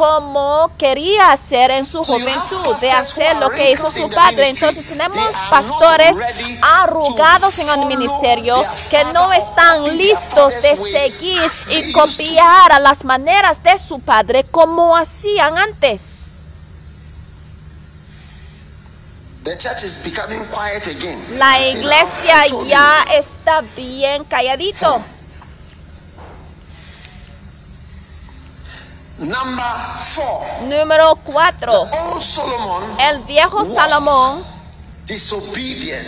como 0.02 0.72
quería 0.80 1.32
hacer 1.32 1.70
en 1.70 1.86
su 1.86 2.02
juventud, 2.04 2.76
de 2.82 2.92
hacer 2.92 3.36
lo 3.36 3.52
que 3.52 3.70
hizo 3.72 3.92
su 3.92 4.10
padre. 4.10 4.50
Entonces 4.50 4.84
tenemos 4.88 5.36
pastores 5.48 6.18
arrugados 6.60 7.60
en 7.60 7.70
el 7.70 7.86
ministerio 7.86 8.66
que 8.90 9.04
no 9.14 9.32
están 9.32 9.96
listos 9.96 10.56
de 10.56 10.76
seguir 10.76 11.52
y 11.70 11.94
copiar 11.94 12.72
a 12.72 12.80
las 12.80 13.06
maneras 13.06 13.62
de 13.62 13.78
su 13.78 14.00
padre 14.00 14.44
como 14.44 14.98
hacían 14.98 15.56
antes. 15.60 16.26
La 21.38 21.62
iglesia 21.62 22.48
ya 22.68 23.06
está 23.14 23.62
bien 23.78 24.24
calladito. 24.24 25.04
Número 30.68 31.16
4. 31.24 31.72
El 33.00 33.20
viejo 33.20 33.64
Salomón 33.66 34.44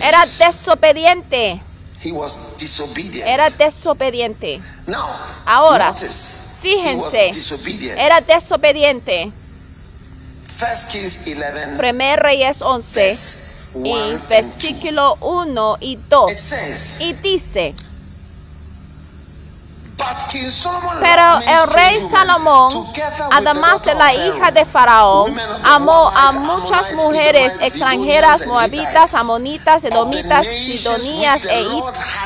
era 0.02 0.26
desobediente. 0.39 1.62
Era 3.26 3.49
desobediente. 3.52 4.62
Ahora, 5.45 5.93
fíjense, 6.62 7.32
era 7.97 8.19
desobediente. 8.21 9.32
Primer 11.78 12.19
Reyes 12.19 12.62
11 12.62 13.17
y 13.84 14.15
versículo 14.30 15.17
1 15.21 15.78
y 15.82 15.97
2. 16.10 16.32
Y 16.99 17.13
dice, 17.13 17.73
pero 20.99 21.39
el 21.39 21.73
rey 21.73 22.01
Salomón, 22.01 22.87
además 23.31 23.81
de 23.83 23.93
la 23.95 24.13
hija 24.13 24.51
de 24.51 24.65
Faraón, 24.65 25.35
amó 25.63 26.11
a 26.15 26.31
muchas 26.31 26.93
mujeres 26.93 27.53
extranjeras, 27.61 28.47
moabitas, 28.47 29.13
amonitas, 29.13 29.83
edomitas, 29.83 30.45
sidonías 30.47 31.45
e 31.45 31.61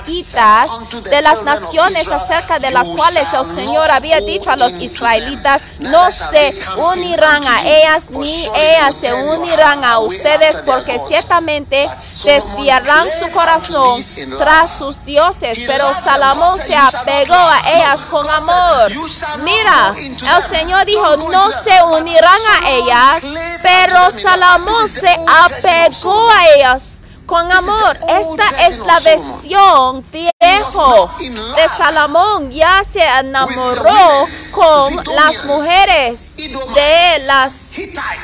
hititas 0.05 0.69
de 1.03 1.21
las 1.21 1.43
naciones 1.43 2.11
acerca 2.11 2.59
de 2.59 2.71
las 2.71 2.91
cuales 2.91 3.27
el 3.33 3.45
Señor 3.45 3.91
había 3.91 4.21
dicho 4.21 4.51
a 4.51 4.55
los 4.55 4.75
israelitas, 4.75 5.65
no 5.79 6.11
se 6.11 6.57
unirán 6.77 7.45
a 7.45 7.67
ellas 7.67 8.09
ni 8.09 8.45
ellas 8.55 8.95
se 8.95 9.13
unirán 9.13 9.83
a 9.83 9.99
ustedes 9.99 10.61
porque 10.65 10.99
ciertamente 10.99 11.87
desviarán 12.23 13.07
su 13.19 13.29
corazón 13.31 14.01
tras 14.37 14.71
sus 14.77 15.03
dioses. 15.05 15.59
Pero 15.65 15.93
Salomón 15.93 16.57
se 16.59 16.75
apegó 16.75 17.33
a 17.33 17.66
ellas 17.73 18.05
con 18.05 18.29
amor. 18.29 18.91
Mira, 19.39 19.93
el 19.97 20.41
Señor 20.43 20.85
dijo, 20.85 21.17
no 21.17 21.51
se 21.51 21.83
unirán 21.83 22.41
a 22.61 22.69
ellas, 22.69 23.21
pero 23.61 24.09
Salomón 24.11 24.87
se 24.87 25.15
apegó 25.45 26.29
a 26.29 26.47
ellas 26.55 27.03
con 27.27 27.51
amor. 27.51 27.97
Esta 28.07 28.67
es 28.67 28.79
la 28.79 28.99
versión 29.01 30.03
viejo 30.11 31.11
de 31.19 31.69
Salomón. 31.77 32.49
Ya 32.49 32.81
se 32.89 33.03
enamoró 33.03 34.27
con 34.51 34.95
las 35.13 35.43
mujeres 35.45 36.37
de 36.37 37.25
las 37.25 37.53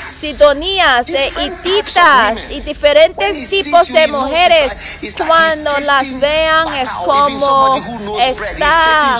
sidonías, 0.08 1.06
de 1.08 1.28
hititas 1.28 2.40
y 2.50 2.62
diferentes 2.62 3.50
tipos 3.50 3.88
de 3.90 4.08
mujeres. 4.08 4.74
Cuando 5.18 5.78
las 5.80 6.20
vean 6.20 6.74
es 6.74 6.90
como 6.90 8.18
está 8.20 9.20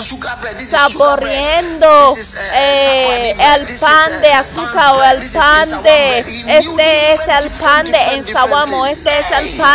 saboreando 0.50 2.16
eh, 2.54 3.36
el 3.38 3.78
pan 3.78 4.20
de 4.22 4.32
azúcar 4.32 4.96
o 4.96 5.02
el 5.04 5.30
pan 5.30 5.82
de 5.82 6.20
este 6.46 7.12
es 7.12 7.20
el 7.28 7.50
pan 7.50 7.84
de 7.84 7.98
ensawamo, 8.14 8.86
este 8.86 9.18
es 9.18 9.30
el 9.30 9.56
pan 9.58 9.73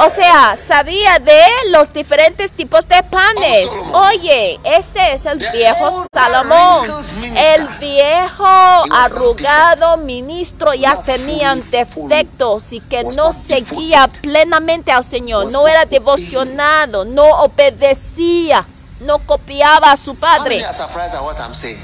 o 0.00 0.08
sea, 0.10 0.56
sabía 0.56 1.18
de 1.18 1.42
los 1.70 1.92
diferentes 1.92 2.50
tipos 2.52 2.86
de 2.88 3.02
panes. 3.02 3.68
Oye, 3.92 4.60
este 4.64 5.14
es 5.14 5.26
el 5.26 5.38
viejo 5.52 6.04
Salomón. 6.12 6.86
El 7.22 7.66
viejo 7.78 8.44
arrugado 8.44 9.96
ministro 9.98 10.74
ya 10.74 11.00
tenían 11.02 11.62
defectos 11.70 12.72
y 12.72 12.80
que 12.80 13.04
no 13.04 13.32
seguía 13.32 14.08
plenamente 14.20 14.92
al 14.92 15.04
Señor. 15.04 15.50
No 15.50 15.66
era 15.66 15.86
devocionado, 15.86 17.04
no 17.04 17.24
obedecía, 17.42 18.66
no 19.00 19.18
copiaba 19.20 19.92
a 19.92 19.96
su 19.96 20.16
padre. 20.16 20.62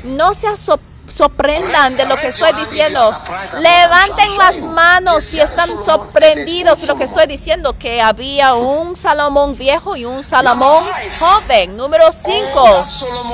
No 0.04 0.34
se 0.34 0.56
sorprendido 0.56 0.95
sorprendan 1.08 1.96
de 1.96 2.06
lo 2.06 2.16
que 2.16 2.28
estoy 2.28 2.52
diciendo. 2.52 3.16
Levanten 3.58 4.38
las 4.38 4.64
manos 4.64 5.24
si 5.24 5.40
están 5.40 5.84
sorprendidos 5.84 6.80
de 6.80 6.86
lo 6.86 6.96
que 6.96 7.04
estoy 7.04 7.26
diciendo, 7.26 7.76
que 7.78 8.02
había 8.02 8.54
un 8.54 8.96
Salomón 8.96 9.56
viejo 9.56 9.96
y 9.96 10.04
un 10.04 10.22
Salomón 10.22 10.84
joven. 11.18 11.76
Número 11.76 12.10
5. 12.10 12.84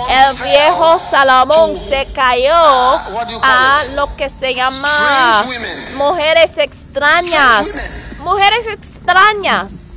El 0.08 0.42
viejo 0.42 0.98
Salomón 0.98 1.76
se 1.76 2.06
cayó 2.14 2.54
a 2.54 3.82
lo 3.94 4.14
que 4.16 4.28
se 4.28 4.54
llama 4.54 5.46
mujeres 5.96 6.58
extrañas. 6.58 7.68
Mujeres 8.18 8.66
extrañas. 8.68 9.91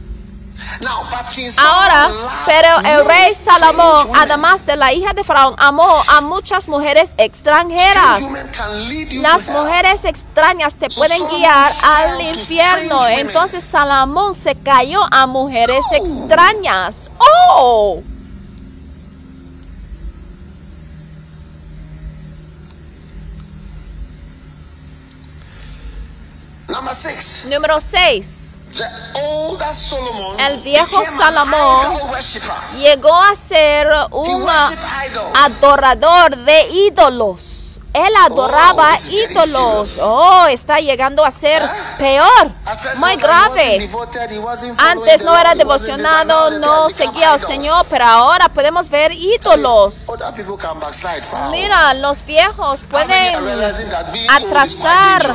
Ahora, 1.57 2.11
pero 2.45 2.79
el 2.83 3.05
rey 3.05 3.33
Salomón, 3.33 4.09
además 4.15 4.65
de 4.65 4.75
la 4.75 4.91
hija 4.93 5.13
de 5.13 5.23
Faraón, 5.23 5.55
amó 5.57 6.03
a 6.07 6.21
muchas 6.21 6.67
mujeres 6.67 7.11
extranjeras. 7.17 8.21
Las 9.11 9.47
mujeres 9.47 10.05
extrañas 10.05 10.75
te 10.75 10.89
pueden 10.89 11.27
guiar 11.27 11.71
al 11.83 12.21
infierno. 12.21 13.05
Entonces 13.07 13.63
Salomón 13.63 14.35
se 14.35 14.55
cayó 14.55 15.01
a 15.11 15.27
mujeres 15.27 15.85
extrañas. 15.91 17.09
¡Oh! 17.17 18.01
Número 27.49 27.79
6. 27.79 28.57
El 30.37 30.57
viejo 30.59 31.03
Salomón 31.05 31.97
llegó 32.77 33.13
a 33.13 33.35
ser 33.35 33.87
un 34.11 34.45
adorador 35.35 36.35
de 36.37 36.67
ídolos. 36.69 37.79
Él 37.95 38.13
adoraba 38.25 38.93
oh, 38.93 39.09
ídolos. 39.09 39.99
Oh, 40.01 40.47
está 40.47 40.81
llegando 40.81 41.23
a 41.23 41.31
ser 41.31 41.63
peor, 41.97 42.51
muy 42.97 43.15
grave. 43.15 43.89
Antes 44.77 45.23
no 45.23 45.37
era 45.37 45.55
devocionado, 45.55 46.59
no 46.59 46.89
seguía 46.89 47.31
al 47.31 47.39
Señor, 47.39 47.85
pero 47.89 48.03
ahora 48.03 48.49
podemos 48.49 48.89
ver 48.89 49.13
ídolos. 49.13 50.07
Mira, 51.51 51.93
los 51.93 52.25
viejos 52.25 52.83
pueden 52.83 53.47
atrasar 54.29 55.33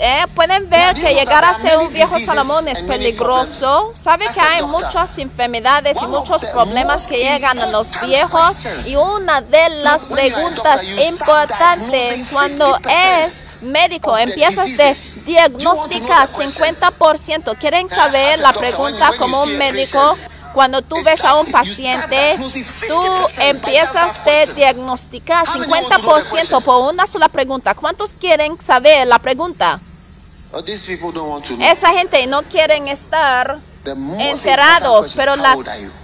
eh, 0.00 0.26
pueden 0.34 0.68
ver 0.68 0.94
que 0.94 1.14
llegar 1.14 1.44
a 1.44 1.52
ser 1.54 1.78
un 1.78 1.92
viejo 1.92 2.18
Salomón 2.20 2.68
es 2.68 2.82
peligroso. 2.82 3.90
Sabe 3.94 4.26
que 4.32 4.40
hay 4.40 4.62
muchas 4.64 5.18
enfermedades 5.18 5.98
y 6.00 6.06
muchos 6.06 6.44
problemas 6.44 7.06
que 7.06 7.18
llegan 7.18 7.58
a 7.58 7.66
los 7.66 8.00
viejos 8.00 8.66
y 8.86 8.96
una 8.96 9.40
de 9.40 9.68
las 9.82 10.06
preguntas 10.06 10.84
importantes 10.84 12.30
cuando 12.32 12.78
es 12.88 13.44
médico 13.60 14.16
empiezas 14.16 14.76
de 14.76 14.96
diagnosticar 15.24 16.28
50%. 16.28 17.56
¿Quieren 17.58 17.90
saber 17.90 18.38
la 18.38 18.52
pregunta 18.52 19.12
como 19.18 19.42
un 19.42 19.56
médico? 19.56 20.16
Cuando 20.54 20.82
tú 20.82 20.96
ves 21.04 21.24
a 21.24 21.34
un 21.34 21.50
paciente, 21.52 22.38
tú 22.88 23.00
empiezas 23.40 24.18
a 24.18 24.52
diagnosticar 24.54 25.46
50% 25.46 26.62
por 26.64 26.92
una 26.92 27.06
sola 27.06 27.28
pregunta. 27.28 27.74
¿Cuántos 27.74 28.14
quieren 28.14 28.60
saber 28.60 29.06
la 29.06 29.18
pregunta? 29.18 29.80
Esa 31.62 31.92
gente 31.92 32.26
no 32.26 32.42
quieren 32.42 32.88
estar 32.88 33.58
enterados, 34.18 35.12
pero 35.16 35.36
la 35.36 35.56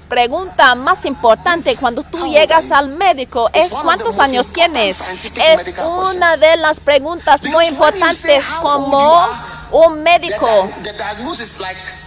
pregunta 0.09 0.75
más 0.75 1.05
importante 1.07 1.77
cuando 1.77 2.03
tú 2.03 2.27
llegas 2.27 2.71
al 2.73 2.89
médico 2.89 3.51
es 3.53 3.73
cuántos 3.73 4.19
años 4.21 4.49
tienes. 4.49 5.01
Es 5.37 5.75
una 5.79 6.37
de 6.37 6.57
las 6.57 6.81
preguntas 6.81 7.43
muy 7.45 7.67
importantes 7.67 8.45
como 8.61 9.27
un 9.73 10.03
médico. 10.03 10.69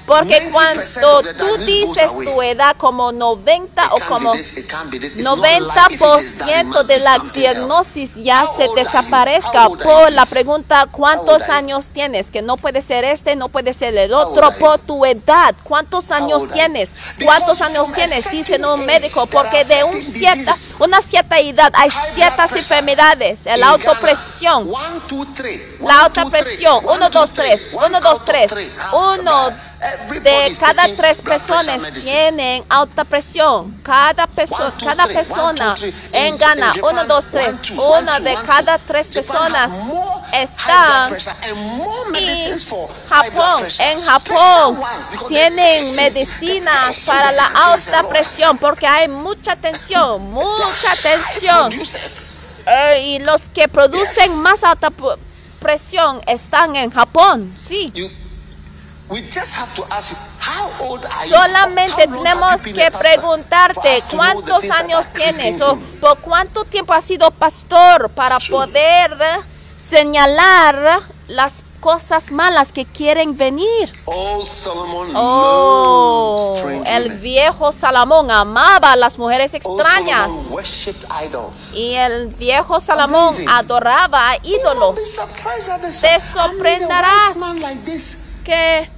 Porque 0.08 0.50
cuando 0.52 1.22
tú 1.38 1.58
dices 1.58 2.12
tu 2.14 2.42
edad 2.42 2.76
como 2.78 3.12
90 3.12 3.94
o 3.94 4.00
como 4.08 4.34
90% 4.34 6.84
de 6.86 7.00
la 7.00 7.20
diagnosis 7.34 8.16
ya 8.16 8.46
se 8.56 8.70
desaparezca 8.74 9.68
por 9.70 10.14
la 10.14 10.26
pregunta 10.26 10.88
¿cuántos 10.90 11.50
años 11.50 11.90
tienes? 11.90 12.32
Que 12.32 12.42
no 12.42 12.56
puede 12.56 12.82
ser 12.82 13.04
este, 13.04 13.36
no 13.36 13.50
puede 13.50 13.74
ser 13.74 13.98
el 13.98 14.14
otro 14.14 14.54
por 14.54 14.80
tu 14.80 15.06
edad. 15.06 15.54
¿Cuántos 15.64 16.12
años 16.12 16.44
tienes? 16.54 16.96
¿Cuántos 17.24 17.62
años 17.62 17.92
tienes? 17.92 18.32
Dicen 18.32 18.66
un 18.66 18.86
médico 18.86 19.28
porque 19.28 19.66
de 19.66 19.84
un 19.84 20.02
cierta, 20.02 20.56
una 20.80 21.02
cierta 21.02 21.38
edad 21.40 21.74
hay 21.76 21.90
ciertas 22.16 22.54
enfermedades. 22.54 23.42
La 23.58 23.68
autopresión. 23.70 24.72
La 25.82 26.06
alta 26.06 26.26
presión. 26.26 26.86
1, 26.86 27.10
2, 27.10 27.34
3. 27.34 27.70
1, 27.74 28.02
2, 28.02 28.26
3. 28.26 28.54
1, 28.94 29.54
de 30.22 30.58
cada 30.60 30.88
tres 30.96 31.22
personas 31.22 31.82
tienen 32.04 32.64
alta 32.70 33.04
presión. 33.04 33.76
Cada, 33.84 34.28
persona, 34.28 34.74
cada 34.84 35.08
persona 35.08 35.76
en 36.12 36.38
Ghana, 36.38 36.74
uno, 36.82 37.06
dos, 37.06 37.26
tres, 37.32 37.56
una 37.72 38.20
de 38.20 38.36
cada 38.46 38.78
tres 38.80 39.10
personas 39.10 39.74
está 40.34 41.10
en 41.44 42.58
Japón. 43.10 43.68
En 43.80 44.02
Japón 44.02 44.84
tienen 45.28 45.96
medicinas 45.96 47.02
para 47.02 47.32
la 47.32 47.46
alta 47.46 48.08
presión 48.08 48.58
porque 48.58 48.88
hay 48.88 49.08
mucha 49.08 49.56
tensión, 49.56 50.32
mucha 50.32 50.96
tensión. 51.02 51.72
Eh, 52.66 53.02
y 53.06 53.20
los 53.20 53.48
que 53.50 53.68
producen 53.70 54.38
más 54.42 54.64
alta 54.64 54.92
presión 55.60 56.22
están 56.28 56.76
en 56.76 56.92
Japón, 56.92 57.54
sí. 57.58 57.92
Solamente 61.30 62.08
tenemos 62.08 62.62
que 62.62 62.92
preguntarte 62.92 64.04
cuántos 64.12 64.70
años 64.72 65.08
tienes 65.14 65.62
o 65.62 65.78
por 66.02 66.20
cuánto 66.20 66.66
tiempo 66.66 66.94
has 66.94 67.06
sido 67.06 67.32
pastor 67.32 68.10
para 68.10 68.38
poder 68.40 69.18
señalar 69.78 71.02
las 71.28 71.64
cosas 71.80 72.32
malas 72.32 72.74
que 72.74 72.86
quieren 72.86 73.38
venir. 73.38 73.92
Oh, 74.06 74.44
el 76.86 77.12
viejo 77.20 77.72
Salomón 77.72 78.30
amaba 78.32 78.92
a 78.94 78.96
las 78.96 79.18
mujeres 79.18 79.54
extrañas. 79.54 80.34
Y 81.74 81.94
el 81.94 82.28
viejo 82.28 82.80
Salomón 82.80 83.36
adoraba 83.48 84.32
a 84.32 84.38
ídolos. 84.44 85.00
Te 86.02 86.20
sorprenderás 86.20 87.38
que 88.44 88.90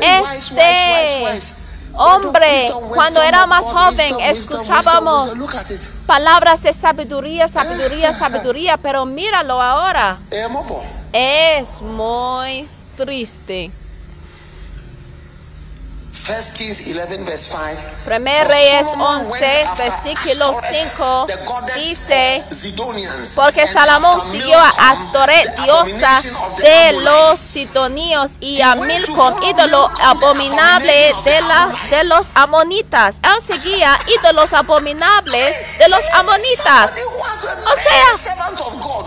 este 0.00 1.64
hombre, 1.96 2.72
cuando 2.94 3.22
era 3.22 3.46
más 3.46 3.64
joven, 3.66 4.20
escuchábamos 4.20 5.32
palabras 6.06 6.62
de 6.62 6.72
sabiduría, 6.72 7.48
sabiduría, 7.48 8.12
sabiduría, 8.18 8.76
pero 8.76 9.06
míralo 9.06 9.60
ahora. 9.60 10.18
Es 11.12 11.80
muy 11.82 12.68
triste. 12.96 13.70
Primer 18.06 18.48
Reyes 18.48 18.86
11, 18.96 19.68
versículo 19.76 20.54
5 20.54 21.26
dice, 21.76 22.42
porque 23.34 23.66
Salomón 23.66 24.22
siguió 24.32 24.58
a 24.58 24.70
Astoret, 24.90 25.54
diosa 25.58 26.22
de 26.56 26.92
los 26.92 27.38
sidonios, 27.38 28.32
y 28.40 28.62
a 28.62 28.74
Milcom, 28.74 29.42
ídolo 29.42 29.90
abominable 30.02 31.14
de, 31.24 31.40
la, 31.42 31.74
de 31.90 32.04
los 32.04 32.30
amonitas. 32.34 33.16
Él 33.22 33.42
seguía 33.44 33.98
ídolos 34.18 34.54
abominables 34.54 35.56
de 35.78 35.88
los 35.90 36.04
amonitas. 36.14 36.92
O 37.70 37.76
sea, 37.76 38.34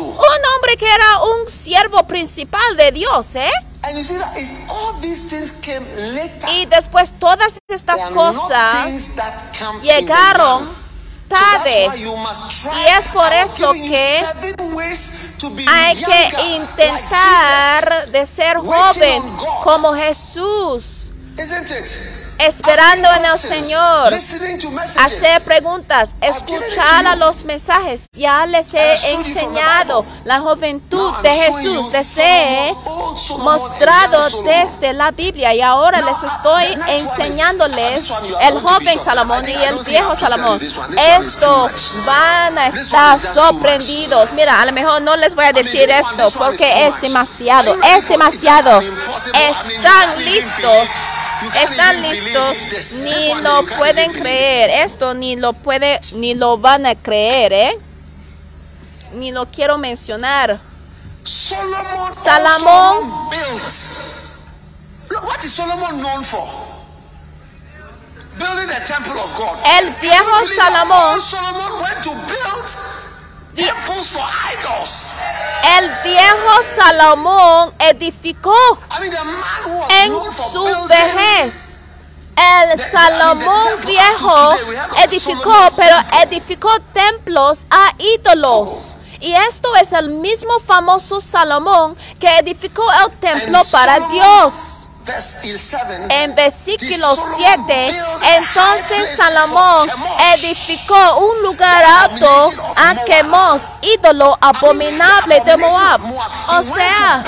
un 0.06 0.56
hombre 0.56 0.78
que 0.78 0.86
era 0.86 1.22
un 1.24 1.50
siervo 1.50 2.06
principal 2.06 2.78
de 2.78 2.92
Dios, 2.92 3.36
¿eh? 3.36 3.52
Y 6.52 6.66
después 6.66 7.14
todas 7.20 7.60
estas 7.68 8.08
cosas 8.08 9.16
llegaron 9.82 10.76
tarde. 11.28 11.90
Y 11.98 12.88
es 12.98 13.08
por 13.10 13.32
eso 13.34 13.72
que 13.74 14.26
hay 15.68 15.96
que 15.96 16.56
intentar 16.56 18.08
de 18.08 18.26
ser 18.26 18.58
joven 18.58 19.24
como 19.64 19.94
Jesús 19.94 21.12
esperando 22.40 23.08
en 23.16 23.26
el 23.26 23.38
Señor, 23.38 24.14
hacer 24.14 25.42
preguntas, 25.44 26.16
escuchar 26.22 27.06
a 27.06 27.16
los 27.16 27.44
mensajes. 27.46 28.06
Ya 28.14 28.46
les 28.46 28.74
he 28.74 29.14
enseñado 29.14 30.06
la 30.24 30.40
juventud 30.40 31.14
de 31.22 31.30
Jesús, 31.30 31.92
les 31.92 32.18
he 32.18 32.74
mostrado 33.40 34.44
desde 34.44 34.94
la 34.94 35.12
Biblia 35.12 35.54
y 35.54 35.62
ahora 35.62 36.02
les 36.02 36.24
estoy 36.24 36.66
enseñándoles 36.90 38.12
el 38.42 38.60
joven 38.60 39.00
Salomón 39.00 39.44
y 39.48 39.54
el 39.54 39.80
viejo 39.84 40.16
Salomón. 40.16 40.60
Esto 41.20 41.70
van 42.06 42.58
a 42.58 42.68
estar 42.68 43.20
sorprendidos. 43.20 44.34
Mira, 44.34 44.62
a 44.62 44.66
lo 44.66 44.72
mejor 44.72 45.02
no 45.02 45.16
les 45.16 45.36
voy 45.36 45.46
a 45.46 45.54
decir 45.54 45.90
esto 45.90 46.32
porque 46.38 46.88
es 46.88 47.00
demasiado, 47.02 47.78
es 47.84 48.08
demasiado. 48.08 48.82
Están 49.34 50.24
listos 50.24 50.90
están 51.62 52.02
listos, 52.02 52.58
ni 53.04 53.34
lo 53.42 53.66
pueden 53.66 54.14
creer. 54.14 54.70
Esto 54.86 55.14
ni 55.14 55.36
lo 55.36 55.54
puede, 55.54 56.00
ni 56.14 56.34
lo 56.34 56.58
van 56.58 56.86
a 56.86 56.96
creer, 56.96 57.54
¿eh? 57.54 57.80
Ni 59.14 59.32
lo 59.32 59.46
quiero 59.48 59.78
mencionar. 59.78 60.60
Salomón. 61.24 63.10
What 65.24 65.44
is 65.44 65.54
Solomon 65.54 66.02
known 66.02 66.24
for? 66.24 66.48
Building 68.38 68.68
the 68.68 68.82
temple 68.86 69.20
of 69.20 69.36
God. 69.36 69.58
El 69.66 69.94
viejo 69.96 70.46
Salomón. 70.56 71.22
Solomon 71.22 71.82
went 71.82 72.04
to 72.04 72.12
build 72.12 72.78
El 75.78 75.90
viejo 76.04 76.62
Salomón 76.76 77.74
edificó 77.80 78.56
en 79.90 80.14
su 80.32 80.64
vejez. 80.88 81.78
El 82.36 82.80
Salomón 82.80 83.66
viejo 83.84 84.56
edificó, 85.04 85.56
pero 85.76 85.98
edificó 86.22 86.70
templos 86.94 87.66
a 87.72 87.94
ídolos. 87.98 88.98
Y 89.20 89.34
esto 89.34 89.76
es 89.78 89.92
el 89.94 90.10
mismo 90.10 90.60
famoso 90.60 91.20
Salomón 91.20 91.98
que 92.20 92.38
edificó 92.38 92.84
el 93.04 93.12
templo 93.14 93.60
para 93.72 94.00
Dios. 94.10 94.77
En 96.10 96.36
versículo 96.36 97.16
7, 97.38 97.90
entonces 98.38 99.16
Salomón 99.16 99.90
edificó 100.36 101.18
un 101.20 101.42
lugar 101.44 101.84
alto 101.84 102.52
a 102.76 102.96
Quemos, 103.06 103.64
ídolo 103.82 104.38
abominable 104.42 105.40
de 105.42 105.58
Moab. 105.58 106.02
O 106.50 106.64
sea, 106.64 107.24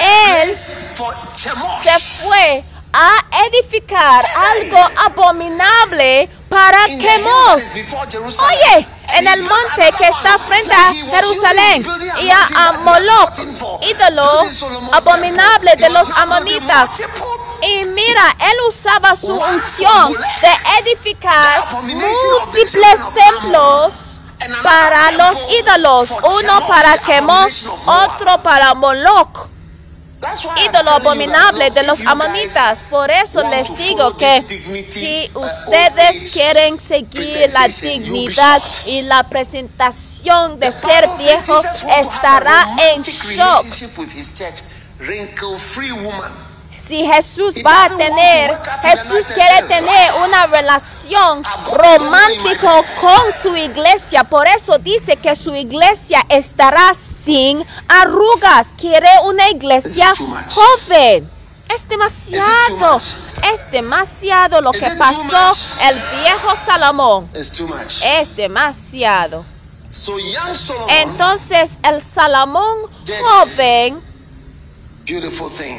él 0.00 0.54
se 0.54 1.98
fue 2.22 2.64
a 2.92 3.24
edificar 3.46 4.24
algo 4.36 4.78
abominable 5.06 6.28
para 6.48 6.84
Quemos. 6.86 7.62
Oye, 8.40 8.86
en 9.14 9.28
el 9.28 9.42
monte 9.42 9.92
que 9.96 10.08
está 10.08 10.38
frente 10.38 10.74
a 10.74 10.92
Jerusalén 10.92 11.86
y 12.20 12.30
a, 12.30 12.72
Moloch, 12.84 13.38
ídolo 13.82 14.42
abominable 14.92 15.74
de 15.76 15.88
los 15.88 16.10
amonitas. 16.10 17.00
Y 17.62 17.86
mira, 17.88 18.36
él 18.38 18.56
usaba 18.68 19.14
su 19.14 19.34
unción 19.34 20.12
de 20.12 20.80
edificar 20.80 21.82
múltiples 21.82 22.98
templos 23.14 24.20
para 24.62 25.12
los 25.12 25.38
ídolos, 25.60 26.10
uno 26.10 26.66
para 26.66 27.00
Chemos, 27.02 27.64
otro 27.86 28.42
para 28.42 28.74
Moloch 28.74 29.51
ídolo 30.68 30.90
abominable 30.90 31.70
de 31.70 31.82
los 31.82 32.00
amonitas. 32.06 32.84
Por 32.88 33.10
eso 33.10 33.42
les 33.48 33.76
digo 33.76 34.16
que 34.16 34.42
si 34.82 35.30
ustedes 35.34 36.32
quieren 36.32 36.78
seguir 36.78 37.50
la 37.52 37.68
dignidad 37.68 38.62
y 38.86 39.02
la 39.02 39.28
presentación 39.28 40.58
de 40.58 40.72
ser 40.72 41.08
viejo, 41.18 41.60
estará 41.98 42.76
en 42.92 43.02
shock. 43.02 43.66
Si 46.92 47.06
Jesús 47.06 47.54
va 47.64 47.86
a 47.86 47.96
tener, 47.96 48.60
Jesús 48.82 49.24
quiere 49.32 49.62
tener 49.66 50.12
una 50.26 50.46
relación 50.46 51.42
romántica 51.72 52.84
con 53.00 53.32
su 53.32 53.56
iglesia. 53.56 54.24
Por 54.24 54.46
eso 54.46 54.76
dice 54.76 55.16
que 55.16 55.34
su 55.34 55.54
iglesia 55.54 56.22
estará 56.28 56.92
sin 56.92 57.64
arrugas. 57.88 58.74
Quiere 58.76 59.08
una 59.24 59.48
iglesia 59.48 60.12
joven. 60.50 61.30
Es 61.74 61.88
demasiado. 61.88 62.98
Es 63.54 63.70
demasiado 63.70 64.60
lo 64.60 64.72
que 64.72 64.90
pasó 64.98 65.56
el 65.88 65.94
viejo 66.20 66.54
Salomón. 66.62 67.30
Es 67.34 68.36
demasiado. 68.36 69.46
Entonces 70.88 71.78
el 71.82 72.02
Salomón 72.02 72.76
joven 73.22 74.11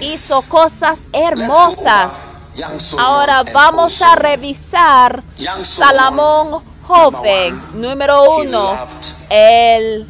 hizo 0.02 0.42
cosas 0.44 1.08
hermosas. 1.12 2.14
Ahora 2.98 3.44
vamos 3.52 4.02
a 4.02 4.16
revisar 4.16 5.24
Salomón 5.64 6.64
joven, 6.84 7.62
número 7.74 8.36
uno, 8.38 8.78
el 9.30 10.08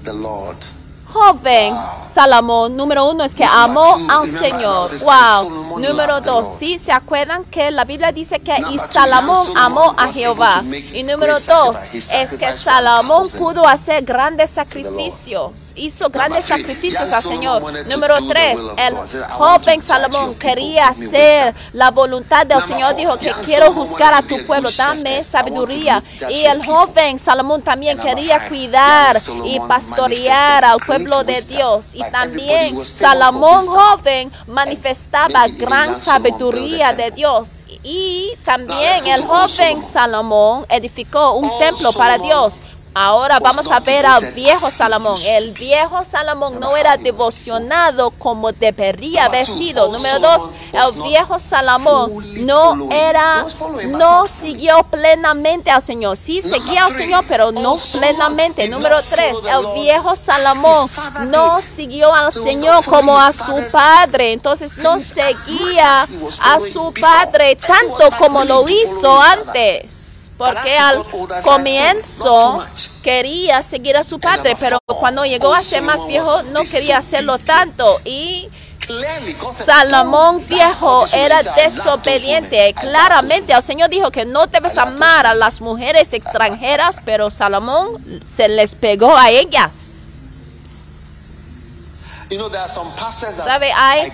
joven 1.14 1.76
Salomón, 2.06 2.76
número 2.76 3.10
uno 3.10 3.24
es 3.24 3.34
que 3.34 3.46
amó 3.46 3.98
al 4.10 4.28
Señor. 4.28 4.90
Wow. 5.00 5.80
Número 5.80 6.22
dos, 6.22 6.48
sí, 6.60 6.78
se 6.78 6.92
acuerdan 6.92 7.44
que 7.46 7.72
la 7.72 7.86
Biblia 7.86 8.12
dice 8.12 8.40
que 8.40 8.56
y 8.72 8.80
Salomón 8.80 9.56
amó 9.56 9.94
a 9.98 10.12
Jehová. 10.12 10.64
Y 10.94 11.04
número 11.04 11.40
dos 11.40 11.80
es 11.94 12.30
que 12.38 12.54
Salomón 12.54 13.28
pudo 13.38 13.68
hacer 13.68 14.04
grandes 14.04 14.50
sacrificios, 14.50 15.74
hizo 15.76 16.10
grandes 16.10 16.46
sacrificios 16.46 17.12
al 17.12 17.24
Señor. 17.24 17.62
Número 17.88 18.16
tres, 18.28 18.60
el 18.78 18.96
joven 19.30 19.82
Salomón 19.82 20.36
quería 20.36 20.90
hacer 20.90 21.54
la 21.74 21.92
voluntad 21.92 22.46
del 22.46 22.62
Señor, 22.62 22.96
dijo 22.96 23.18
que 23.18 23.32
quiero 23.46 23.72
juzgar 23.72 24.14
a 24.14 24.22
tu 24.22 24.46
pueblo, 24.46 24.70
dame 24.78 25.24
sabiduría. 25.24 26.04
Y 26.30 26.46
el 26.46 26.66
joven 26.66 27.20
Salomón 27.20 27.62
también 27.62 27.98
quería 27.98 28.48
cuidar 28.48 29.16
y 29.46 29.60
pastorear 29.62 30.66
al 30.66 30.80
pueblo 30.80 31.03
de 31.24 31.42
Dios. 31.42 31.88
Y 31.94 32.04
también 32.12 32.86
Salomón 32.86 33.66
joven 33.66 34.32
manifestaba 34.48 35.48
gran 35.48 36.00
sabiduría 36.00 36.94
de 36.94 37.12
Dios. 37.12 37.54
Y 37.84 38.32
también 38.46 39.06
el 39.08 39.26
joven 39.26 39.84
Salomón 39.84 40.66
edificó 40.70 41.34
un 41.34 41.50
templo 41.60 41.92
para 41.94 42.18
Dios. 42.18 42.62
Ahora 42.96 43.40
vamos 43.40 43.72
a 43.72 43.80
ver 43.80 44.06
al 44.06 44.32
viejo 44.34 44.70
Salomón. 44.70 45.20
El 45.26 45.52
viejo 45.52 46.04
Salomón 46.04 46.60
no 46.60 46.78
era 46.78 46.96
devocionado 46.96 48.12
como 48.12 48.52
debería 48.52 49.26
haber 49.26 49.46
sido. 49.46 49.90
Número 49.92 50.20
dos, 50.20 50.50
el 50.72 51.02
viejo 51.02 51.40
Salomón 51.40 52.46
no 52.46 52.92
era, 52.92 53.46
no 53.88 54.28
siguió 54.28 54.84
plenamente 54.84 55.72
al 55.72 55.82
Señor. 55.82 56.18
Sí 56.18 56.42
seguía 56.42 56.86
al 56.86 56.96
Señor, 56.96 57.26
pero 57.28 57.52
no 57.52 57.78
plenamente. 57.94 58.68
Número 58.68 58.98
tres, 59.10 59.38
el 59.48 59.82
viejo 59.82 60.16
Salomón 60.16 60.90
no 61.28 61.58
siguió 61.58 62.14
al 62.14 62.32
Señor 62.32 62.86
como 62.86 63.20
a 63.20 63.34
su 63.34 63.56
padre. 63.72 64.34
Entonces 64.34 64.78
no 64.78 65.00
seguía 65.00 66.04
a 66.04 66.60
su 66.60 66.94
padre 66.94 67.56
tanto 67.56 68.10
como 68.20 68.44
lo 68.44 68.70
hizo 68.70 69.20
antes 69.20 70.13
porque 70.38 70.78
al 70.78 71.04
comienzo 71.44 72.66
quería 73.04 73.62
seguir 73.62 73.98
a 73.98 74.04
su 74.04 74.20
padre, 74.20 74.56
pero 74.60 74.80
cuando 75.00 75.26
llegó 75.26 75.54
a 75.54 75.62
ser 75.62 75.82
más 75.82 76.06
viejo 76.08 76.44
no 76.44 76.62
quería 76.64 76.98
hacerlo 76.98 77.38
tanto. 77.40 77.86
Y 78.06 78.50
Salomón 79.54 80.46
viejo 80.48 81.06
era 81.14 81.42
desobediente. 81.42 82.74
Claramente 82.74 83.54
el 83.54 83.62
Señor 83.62 83.90
dijo 83.90 84.12
que 84.12 84.26
no 84.26 84.48
debes 84.48 84.78
amar 84.78 85.26
a 85.26 85.34
las 85.34 85.62
mujeres 85.62 86.14
extranjeras, 86.14 87.02
pero 87.06 87.30
Salomón 87.32 88.22
se 88.26 88.48
les 88.48 88.76
pegó 88.76 89.16
a 89.16 89.30
ellas. 89.30 89.92
¿Sabe? 93.44 93.72
Hay 93.74 94.12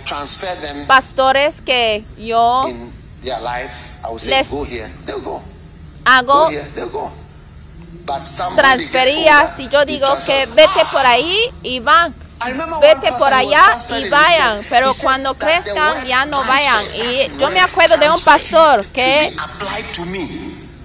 pastores 0.87 1.61
que 1.61 2.03
yo 2.17 2.65
les 4.25 4.51
hago 6.17 6.49
transferías 8.55 9.55
si 9.55 9.67
yo 9.69 9.85
digo 9.85 10.07
que 10.25 10.45
vete 10.47 10.85
por 10.91 11.05
ahí 11.05 11.35
y 11.63 11.79
van. 11.79 12.13
Vete 12.79 13.11
por 13.19 13.33
allá 13.33 13.77
y 13.97 14.07
vayan, 14.07 14.61
pero 14.69 14.93
cuando 15.01 15.33
crezcan 15.33 16.05
ya 16.05 16.25
no 16.25 16.41
vayan. 16.45 16.85
Y 16.95 17.37
yo 17.37 17.49
me 17.49 17.59
acuerdo 17.59 17.97
de 17.97 18.09
un 18.09 18.21
pastor 18.21 18.85
que 18.87 19.35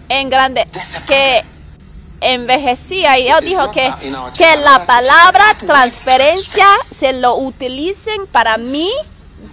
en 0.09 0.29
grande 0.29 0.66
que 1.07 1.45
envejecía 2.20 3.18
y 3.18 3.29
él 3.29 3.45
dijo 3.45 3.70
que, 3.70 3.93
que 4.37 4.57
la 4.57 4.85
palabra 4.85 5.45
transferencia 5.64 6.66
se 6.91 7.12
lo 7.12 7.37
utilicen 7.37 8.27
para 8.27 8.57
mí 8.57 8.91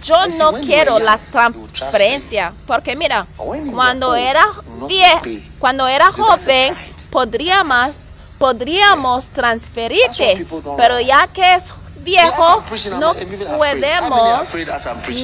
yo 0.00 0.26
no 0.38 0.52
quiero 0.60 0.98
la 0.98 1.18
transferencia, 1.18 2.52
porque 2.66 2.96
mira, 2.96 3.26
cuando 3.72 4.14
era 4.14 4.44
viejo, 4.88 5.20
cuando 5.58 5.86
era 5.86 6.12
joven, 6.12 6.74
podríamos, 7.10 8.12
podríamos 8.38 9.26
transferirte, 9.28 10.46
pero 10.76 11.00
ya 11.00 11.26
que 11.28 11.54
es 11.54 11.72
viejo, 11.96 12.62
no 12.98 13.14
podemos, 13.56 14.48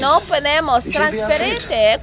no 0.01 0.21
podemos 0.21 0.85
transferirte. 0.85 2.01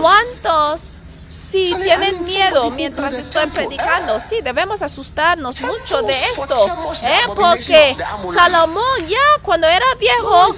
¿Cuántos 0.00 0.97
si 1.38 1.72
tienen 1.76 2.24
miedo 2.24 2.70
mientras 2.72 3.14
estoy 3.14 3.46
predicando, 3.46 4.18
sí, 4.20 4.40
debemos 4.42 4.82
asustarnos 4.82 5.60
mucho 5.60 6.02
de 6.02 6.12
esto, 6.12 6.92
¿eh? 7.04 7.20
porque 7.34 7.96
Salomón 8.34 9.06
ya 9.08 9.42
cuando 9.42 9.68
era 9.68 9.86
viejo 10.00 10.48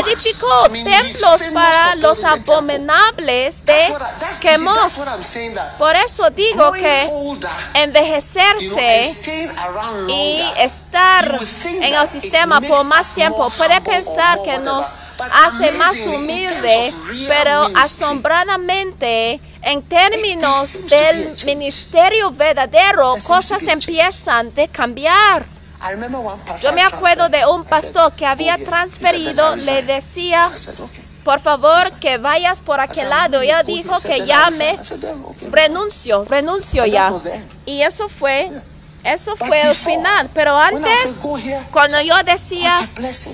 edificó 0.00 0.68
templos 0.70 1.42
para 1.52 1.94
los 1.96 2.24
abominables 2.24 3.64
de 3.64 3.94
Quemos. 4.40 4.92
Por 5.78 5.94
eso 5.96 6.30
digo 6.30 6.72
que 6.72 7.10
envejecerse 7.74 9.14
y 10.08 10.42
estar 10.56 11.38
en 11.64 11.94
el 11.94 12.08
sistema 12.08 12.60
por 12.60 12.84
más 12.86 13.14
tiempo 13.14 13.50
puede 13.50 13.80
pensar 13.82 14.42
que 14.42 14.58
nos 14.58 14.86
hace 15.18 15.72
más 15.72 15.96
humilde, 16.06 16.94
pero 17.28 17.68
asombradamente 17.76 19.40
en 19.62 19.82
términos 19.82 20.88
del 20.88 21.36
ministerio 21.46 22.30
verdadero, 22.30 23.16
cosas 23.26 23.62
empiezan 23.68 24.52
a 24.56 24.66
cambiar. 24.68 25.46
Yo 26.60 26.72
me 26.72 26.82
acuerdo 26.82 27.28
de 27.28 27.44
un 27.46 27.64
pastor 27.64 28.12
que 28.12 28.24
había 28.24 28.56
transferido, 28.56 29.56
le 29.56 29.82
decía, 29.82 30.52
por 31.24 31.40
favor 31.40 31.90
que 32.00 32.18
vayas 32.18 32.60
por 32.60 32.80
aquel 32.80 33.08
lado. 33.08 33.42
Y 33.42 33.50
él 33.50 33.66
dijo 33.66 33.96
que 33.96 34.24
ya 34.26 34.50
me 34.50 34.78
renuncio, 35.50 36.24
renuncio 36.24 36.86
ya. 36.86 37.12
Y 37.66 37.82
eso 37.82 38.08
fue 38.08 38.50
eso 39.04 39.36
fue 39.36 39.62
el 39.62 39.74
final. 39.74 40.30
Pero 40.32 40.56
antes, 40.56 41.20
cuando 41.70 42.00
yo 42.00 42.14
decía, 42.24 42.88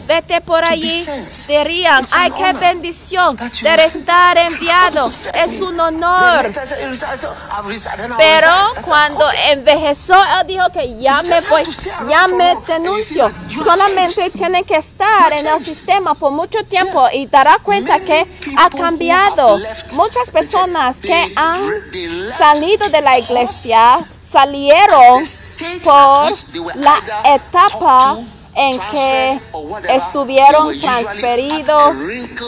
vete 0.06 0.40
por 0.40 0.64
allí, 0.64 1.06
dirían, 1.46 2.02
ay, 2.12 2.30
qué 2.32 2.52
bendición 2.54 3.36
de 3.36 3.84
estar 3.84 4.38
enviado. 4.38 5.06
Es 5.06 5.60
un 5.60 5.78
honor. 5.78 6.52
Pero 8.16 8.50
cuando 8.84 9.26
envejeció, 9.50 10.16
él 10.40 10.46
dijo 10.46 10.64
que 10.72 10.98
ya 10.98 11.22
me 11.22 11.40
voy, 11.42 11.62
ya 12.08 12.28
me 12.28 12.56
denuncio. 12.66 13.30
Solamente 13.62 14.30
tienen 14.30 14.64
que 14.64 14.76
estar 14.76 15.32
en 15.32 15.46
el 15.46 15.64
sistema 15.64 16.14
por 16.14 16.32
mucho 16.32 16.64
tiempo 16.64 17.06
y 17.12 17.26
dará 17.26 17.58
cuenta 17.62 18.00
que 18.00 18.26
ha 18.56 18.70
cambiado. 18.70 19.58
Muchas 19.92 20.30
personas 20.30 20.96
que 21.00 21.32
han 21.36 21.60
salido 22.38 22.88
de 22.88 23.00
la 23.00 23.18
iglesia 23.18 23.98
salieron 24.30 25.24
por 25.84 26.76
la 26.76 27.02
etapa 27.24 28.18
en 28.58 28.76
que 28.90 29.40
estuvieron 29.88 30.78
transferidos 30.80 31.96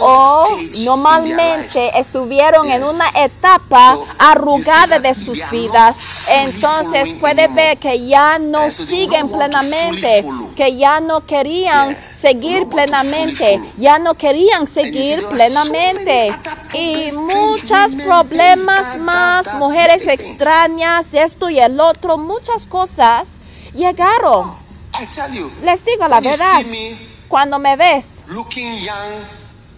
o 0.01 0.45
normalmente 0.81 1.91
estuvieron 1.97 2.69
en 2.69 2.83
una 2.83 3.09
etapa 3.15 3.97
arrugada 4.19 4.99
de 4.99 5.15
sus 5.15 5.49
vidas. 5.51 5.97
Entonces 6.29 7.13
puede 7.13 7.47
ver 7.47 7.79
que 7.79 8.05
ya 8.05 8.41
no 8.41 8.71
siguen 8.71 9.29
plenamente, 9.29 10.25
que 10.57 10.77
ya 10.77 10.99
no 10.99 11.25
querían 11.25 11.97
seguir 12.11 12.67
plenamente, 12.67 13.61
ya 13.79 14.01
no 14.01 14.15
querían 14.15 14.67
seguir 14.67 15.25
plenamente. 15.29 16.35
Y 16.75 17.13
muchos 17.19 17.95
problemas 17.95 18.99
más, 18.99 19.55
mujeres 19.55 20.09
extrañas, 20.09 21.15
esto 21.15 21.49
y 21.51 21.61
el 21.61 21.79
otro, 21.79 22.19
muchas 22.19 22.67
cosas 22.67 23.29
llegaron. 23.75 24.60
I 24.93 25.07
tell 25.07 25.33
you, 25.33 25.51
Les 25.63 25.85
digo 25.85 26.09
la 26.09 26.19
you 26.19 26.31
verdad, 26.31 26.63
see 26.63 26.71
me 26.71 26.99
cuando 27.29 27.59
me 27.59 27.77
ves 27.77 28.25
looking 28.29 28.75
young 28.79 29.25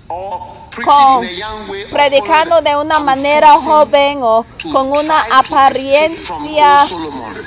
or 0.09 0.57
con 0.85 1.27
predicando 1.91 2.61
de 2.63 2.77
una 2.77 2.99
manera 2.99 3.51
joven 3.57 4.19
o 4.23 4.45
con 4.73 4.91
una 4.91 5.23
apariencia 5.33 6.87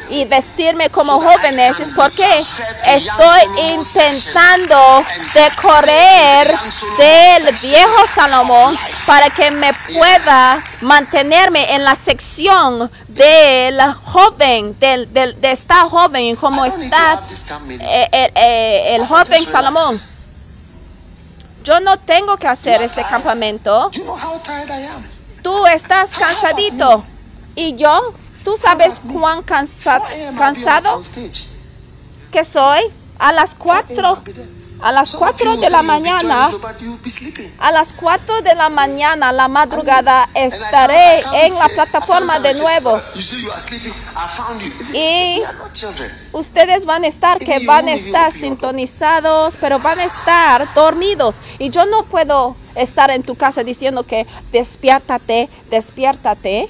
y 0.09 0.25
vestirme 0.25 0.89
como 0.89 1.19
jóvenes 1.19 1.79
es 1.79 1.91
porque 1.91 2.39
estoy 2.85 3.41
intentando 3.73 4.77
section 5.03 5.33
de 5.33 5.43
and 5.43 5.55
correr 5.61 6.47
young 6.51 6.71
Solomon 6.71 6.97
del 6.97 7.53
viejo 7.55 8.05
Salomón 8.13 8.77
para 9.05 9.29
que 9.29 9.51
me 9.51 9.73
pueda 9.73 10.63
mantenerme 10.81 11.73
en 11.73 11.83
la 11.83 11.95
sección 11.95 12.91
del 13.07 13.81
joven, 14.03 14.77
del, 14.79 15.11
del- 15.13 15.39
de 15.41 15.51
estar 15.51 15.87
joven 15.89 16.35
como 16.35 16.65
está 16.65 17.21
eh, 17.69 18.09
eh, 18.11 18.31
eh, 18.35 18.95
el 18.95 19.07
joven 19.07 19.45
Salomón. 19.45 20.14
Yo 21.65 21.79
no 21.79 21.97
tengo 21.97 22.37
que 22.37 22.47
hacer 22.47 22.81
este 22.83 23.03
campamento. 23.03 23.89
Tú 25.41 25.65
estás 25.65 26.15
cansadito. 26.15 27.03
Y 27.55 27.75
yo, 27.75 28.13
¿tú 28.43 28.55
sabes 28.55 29.01
cuán 29.11 29.41
cansa- 29.41 29.99
4 29.99 30.15
a.m. 30.15 30.25
I'll 30.27 30.31
be 30.33 30.37
cansado 30.39 31.01
que 32.31 32.45
soy? 32.45 32.81
A 33.17 33.31
las 33.31 33.55
4 33.55 34.21
a.m. 34.81 34.83
4, 34.83 34.83
I'll 34.83 34.83
be 34.83 34.83
there. 34.83 34.83
a 34.83 34.91
las 34.91 35.09
Some 35.09 35.23
of 35.23 35.35
4 35.37 35.55
you 35.55 35.61
de 35.61 35.69
la 35.69 35.81
mañana, 35.81 36.49
a 37.59 37.71
las 37.71 37.93
4 37.93 38.41
de 38.41 38.55
la 38.55 38.69
mañana, 38.69 39.31
la 39.31 39.47
madrugada, 39.47 40.29
estaré 40.33 41.19
en 41.45 41.53
la 41.57 41.69
plataforma 41.69 42.39
de 42.39 42.53
nuevo. 42.55 42.97
you, 42.97 43.15
You 43.15 43.21
see, 43.21 43.41
you 43.43 43.51
are 43.51 43.59
sleeping. 43.59 43.93
I 44.15 44.27
found 44.27 44.61
you. 44.61 44.67
You 44.77 44.83
see, 44.83 44.97
Y-. 44.97 45.43
Ustedes 46.33 46.85
van 46.85 47.03
a 47.03 47.07
estar, 47.07 47.39
que 47.39 47.65
van 47.65 47.87
a 47.87 47.93
estar 47.93 48.31
sintonizados, 48.31 49.57
pero 49.57 49.79
van 49.79 49.99
a 49.99 50.03
estar 50.05 50.73
dormidos. 50.73 51.37
Y 51.59 51.69
yo 51.69 51.85
no 51.85 52.03
puedo 52.03 52.55
estar 52.75 53.09
en 53.11 53.23
tu 53.23 53.35
casa 53.35 53.63
diciendo 53.63 54.03
que 54.03 54.27
despiértate, 54.51 55.49
despiértate. 55.69 56.67
And 56.67 56.69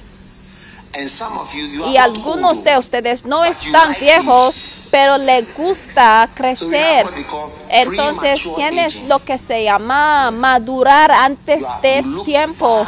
you 0.85 0.85
are 0.85 0.85
Y 1.86 1.96
algunos 1.96 2.64
de 2.64 2.78
ustedes 2.78 3.24
no 3.24 3.44
están 3.44 3.94
viejos, 4.00 4.86
pero 4.90 5.18
les 5.18 5.54
gusta 5.56 6.28
crecer. 6.34 7.06
Entonces 7.68 8.48
tienes 8.54 9.02
lo 9.04 9.18
que 9.18 9.38
se 9.38 9.64
llama 9.64 10.30
madurar 10.30 11.10
antes 11.10 11.64
de 11.82 12.04
tiempo, 12.24 12.86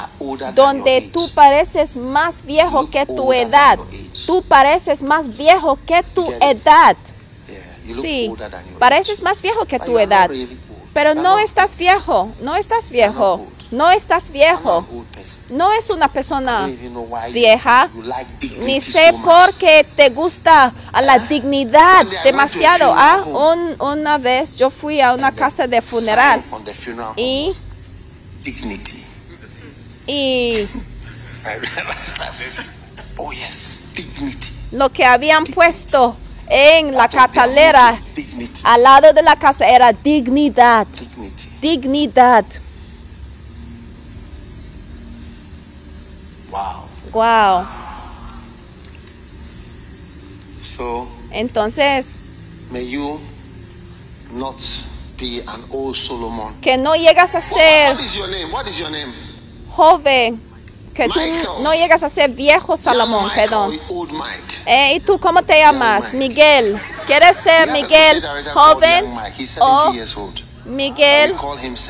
donde 0.54 1.11
tú 1.12 1.30
pareces 1.34 1.96
más 1.96 2.44
viejo 2.44 2.88
que 2.88 3.06
tu 3.06 3.32
edad. 3.32 3.78
Tú 4.26 4.42
pareces 4.42 5.02
más 5.02 5.36
viejo 5.36 5.78
que 5.86 6.02
tu 6.02 6.30
edad. 6.40 6.96
Sí, 8.00 8.32
pareces 8.78 9.22
más 9.22 9.42
viejo 9.42 9.64
que 9.64 9.78
tu 9.80 9.98
edad. 9.98 10.30
Pero 10.92 11.14
no 11.14 11.38
estás 11.38 11.76
viejo, 11.76 12.30
no 12.40 12.56
estás 12.56 12.90
viejo. 12.90 13.46
No 13.71 13.91
estás 13.91 14.31
viejo. 14.31 14.87
No 15.51 15.73
es 15.73 15.91
una 15.91 16.09
persona 16.09 16.69
vieja, 17.33 17.89
ni 18.61 18.81
sé 18.81 19.12
por 19.25 19.53
qué 19.55 19.85
te 19.97 20.11
gusta 20.11 20.73
a 20.93 21.03
la 21.03 21.19
dignidad 21.19 22.01
One 22.07 22.11
day 22.11 22.14
I 22.14 22.14
went 22.14 22.14
to 22.14 22.21
a 22.21 22.25
demasiado. 22.25 22.95
Ah, 22.97 23.23
un- 23.27 23.77
una 23.81 24.19
vez 24.19 24.57
yo 24.57 24.71
fui 24.71 25.01
a 25.01 25.12
una 25.12 25.33
casa 25.33 25.66
de 25.66 25.83
funeral 25.83 26.43
y, 27.16 27.51
y. 30.07 30.69
Oh 33.21 33.33
lo 34.71 34.91
que 34.93 35.05
habían 35.05 35.43
puesto 35.43 36.16
en 36.49 36.95
la 36.95 37.09
catalera 37.09 38.01
al 38.64 38.83
lado 38.83 39.12
de 39.12 39.23
la 39.23 39.35
casa 39.37 39.66
era 39.69 39.93
dignidad, 39.93 40.87
dignidad. 41.61 42.45
Wow. 46.51 46.88
Wow. 47.12 47.66
So 50.62 51.07
Entonces, 51.30 52.20
may 52.70 52.82
you 52.84 53.20
not 54.32 54.57
be 55.16 55.40
an 55.46 55.64
old 55.70 55.96
Solomon. 55.96 56.55
que 56.61 56.76
no 56.76 56.94
llegas 56.94 57.34
a 57.34 57.38
What, 57.38 57.44
ser 57.44 57.94
what 57.94 58.01
is 58.05 58.16
your 58.16 58.28
name? 58.28 58.53
What 58.53 58.66
is 58.68 58.78
your 58.78 58.90
name? 58.90 59.12
joven, 59.70 60.40
que 60.94 61.07
tú 61.09 61.14
Michael. 61.20 61.62
no 61.62 61.72
llegas 61.74 62.03
a 62.03 62.09
ser 62.09 62.30
viejo 62.30 62.76
Salomón, 62.76 63.24
Mike 63.24 63.34
perdón. 63.36 63.78
Old 63.88 64.12
Mike. 64.12 64.55
Eh, 64.66 64.96
¿Y 64.96 65.01
tú 65.01 65.18
cómo 65.18 65.42
te 65.42 65.59
llamas? 65.61 66.12
Miguel. 66.14 66.80
¿Quieres 67.07 67.36
ser 67.36 67.70
Miguel 67.72 68.22
joven 68.53 69.05
Young 69.05 69.14
Mike. 69.14 69.34
He's 69.38 69.51
70 69.51 69.88
o 69.88 69.92
years 69.94 70.16
old. 70.16 70.42
Miguel 70.66 71.34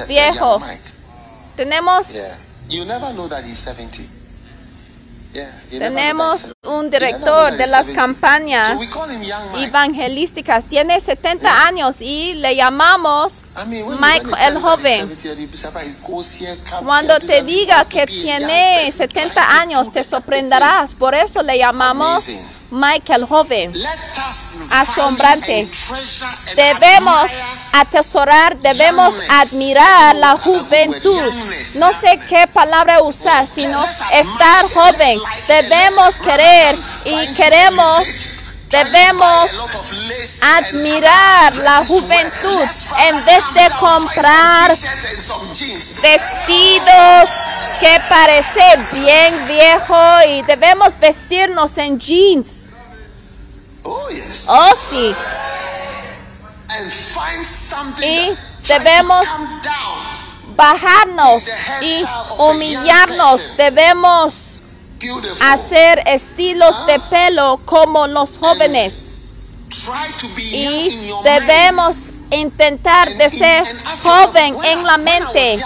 viejo? 0.06 0.61
Tenemos, 1.56 2.12
Yeah. 2.12 2.38
You 2.68 2.84
never 2.84 3.12
know 3.14 3.26
that 3.28 3.44
he's 3.44 3.59
70. 3.59 4.02
Yeah. 4.02 4.06
you 4.06 4.06
never 4.06 4.06
know 4.06 4.06
that 4.06 5.18
tenemos 5.70 6.41
he's 6.41 6.53
70. 6.62 6.68
un 6.79 6.91
director 6.91 7.53
de 7.57 7.66
las 7.66 7.87
70. 7.87 8.01
campañas 8.01 8.79
evangelísticas. 9.59 10.64
Tiene 10.64 10.99
70 11.01 11.66
años 11.66 11.97
y 12.01 12.35
le 12.35 12.57
llamamos 12.57 13.45
Mike 13.66 14.31
el 14.47 14.59
joven. 14.59 15.09
70, 15.09 15.22
you'll 15.22 15.51
be 15.51 15.57
surprised. 15.57 15.97
He 15.97 16.07
goes 16.07 16.41
here, 16.41 16.57
comes 16.68 16.85
Cuando 16.85 17.18
te 17.20 17.43
diga 17.43 17.85
que 17.85 18.07
tiene 18.07 18.85
person, 18.85 19.09
70 19.09 19.12
trying 19.12 19.35
to 19.35 19.41
años, 19.41 19.93
te 19.93 20.05
sorprenderás. 20.05 20.95
Por 20.95 21.14
eso 21.14 21.43
le 21.43 21.59
llamamos 21.59 22.29
Amazing. 22.70 22.78
Mike 22.78 23.12
el 23.12 23.24
joven. 23.24 23.74
Asombrante. 24.70 25.68
Debemos 26.54 27.30
atesorar, 27.72 28.56
debemos 28.58 29.20
admirar 29.28 30.14
la 30.16 30.36
juventud. 30.36 31.32
No 31.76 31.92
sé 31.92 32.20
qué 32.28 32.46
palabra 32.52 33.02
usar, 33.02 33.46
sino 33.46 33.82
estar 34.12 34.70
joven. 34.72 35.18
Debemos 35.46 36.18
querer 36.18 36.78
y 37.04 37.32
queremos, 37.34 38.28
debemos 38.68 39.50
admirar 40.42 41.56
la 41.56 41.84
juventud 41.86 42.66
en 42.98 43.24
vez 43.24 43.44
de 43.54 43.70
comprar 43.78 44.70
vestidos 46.02 47.30
que 47.80 48.00
parece 48.08 48.76
bien 48.92 49.46
viejo 49.46 49.96
y 50.26 50.42
debemos 50.42 50.98
vestirnos 50.98 51.76
en 51.78 51.98
jeans. 51.98 52.70
Oh, 54.48 54.74
sí. 54.90 55.14
Y 58.02 58.36
debemos 58.66 59.26
bajarnos 60.56 61.44
y 61.80 62.04
humillarnos. 62.36 63.56
Debemos. 63.56 64.57
Hacer 65.40 66.03
estilos 66.07 66.86
de 66.86 66.99
pelo 67.01 67.61
como 67.64 68.07
los 68.07 68.38
jóvenes. 68.38 69.16
Be 70.34 70.51
young 70.51 70.53
Y 70.53 71.12
debemos 71.24 72.11
intentar 72.30 73.09
de 73.16 73.30
ser 73.30 73.64
joven 74.03 74.57
en 74.64 74.84
la 74.84 74.96
mente. 74.96 75.59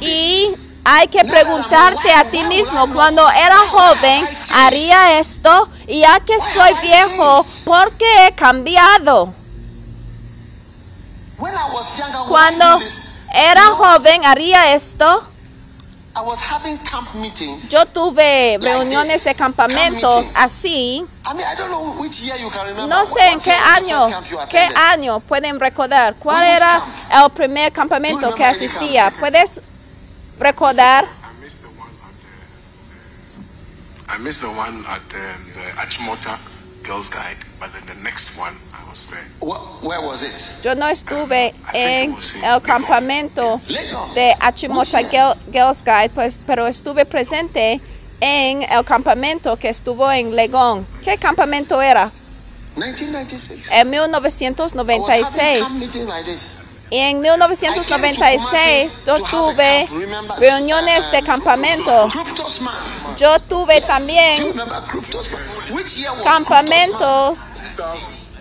Y 0.00 0.54
hay 0.84 1.08
que 1.08 1.24
preguntarte 1.24 2.12
a 2.12 2.24
ti 2.30 2.42
mismo, 2.44 2.92
cuando 2.92 3.28
era 3.30 3.58
joven, 3.68 4.28
haría 4.52 5.18
esto 5.18 5.68
y 5.88 6.00
ya 6.00 6.20
que 6.20 6.38
soy 6.38 6.72
viejo, 6.80 7.44
¿por 7.64 7.92
qué 7.96 8.26
he 8.26 8.32
cambiado? 8.34 9.34
Cuando 12.28 12.78
era 13.34 13.64
joven, 13.70 14.24
haría 14.24 14.74
esto. 14.74 15.04
I 15.04 15.04
was 15.04 15.24
having 15.24 15.24
camp 15.24 15.24
meetings. 15.24 16.05
Yo 17.70 17.84
tuve 17.86 18.58
reuniones 18.60 19.24
de 19.24 19.34
campamentos 19.34 20.28
así. 20.34 21.04
I 21.28 21.34
mean, 21.34 21.40
I 21.40 21.54
don't 21.58 21.70
know 21.70 22.00
which 22.00 22.20
year 22.22 22.38
you 22.38 22.48
can 22.48 22.66
remember. 22.66 22.88
No 22.88 23.04
sé 23.04 23.26
en 23.28 23.34
What 23.34 23.44
qué 23.44 23.52
año, 23.52 24.00
qué 24.48 24.68
año 24.76 25.20
pueden 25.20 25.60
recordar. 25.60 26.14
¿Cuál 26.14 26.44
era 26.44 26.80
el 27.22 27.30
primer 27.30 27.70
campamento 27.72 28.34
que 28.34 28.44
asistía? 28.44 29.10
camp? 29.10 29.20
¿Puedes 29.20 29.60
recordar? 30.38 31.04
I 31.04 31.08
missed 31.42 31.60
the 31.60 31.68
one 31.68 31.90
at 32.00 32.14
uh, 34.08 34.14
I 34.14 34.18
missed 34.18 34.40
the 34.40 34.48
one 34.48 34.84
at 34.86 35.14
um, 35.14 35.52
the 35.52 35.64
Achimota 35.80 36.38
Girls 36.82 37.10
Guide, 37.10 37.44
but 37.60 37.72
then 37.72 37.84
the 37.86 38.02
next 38.02 38.38
one 38.38 38.54
Yo 40.62 40.74
no 40.74 40.88
estuve 40.88 41.54
think 41.72 41.74
en 41.74 42.16
el 42.42 42.62
campamento 42.62 43.60
de 44.14 44.34
Achimota 44.40 45.00
Girls 45.52 45.84
Guide, 45.84 46.10
pues, 46.10 46.40
pero 46.46 46.66
estuve 46.66 47.04
presente 47.04 47.80
en 48.20 48.62
el 48.62 48.84
campamento 48.84 49.56
que 49.56 49.68
estuvo 49.68 50.10
en 50.10 50.34
Legón. 50.34 50.86
¿Qué 51.04 51.18
campamento 51.18 51.80
era? 51.82 52.10
1996. 52.76 53.70
En 53.72 53.94
I 53.94 54.00
was 54.00 54.08
having 54.08 54.12
camp 54.12 54.58
1996. 54.60 55.70
meeting 55.80 56.06
like 56.06 56.24
this. 56.24 56.54
Y 56.88 56.98
en 56.98 57.20
1996 57.20 59.02
yo 59.04 59.16
tuve 59.24 59.88
reuniones 60.38 61.10
de 61.10 61.22
campamento. 61.22 62.08
Yo 63.16 63.40
tuve 63.40 63.80
también 63.80 64.54
campamentos 66.22 67.38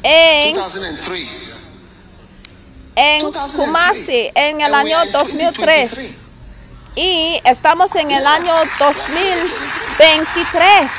en, 0.06 0.54
2003. 0.54 1.28
en 2.96 3.32
2003. 3.32 3.56
Kumasi 3.56 4.32
en 4.36 4.62
el 4.62 4.72
año 4.74 4.98
are 4.98 5.08
in 5.08 5.14
2003. 5.14 5.90
2023. 5.90 6.18
Y 6.96 7.42
estamos 7.44 7.94
en 7.96 8.12
el 8.12 8.26
año 8.26 8.54
2023. 8.80 10.92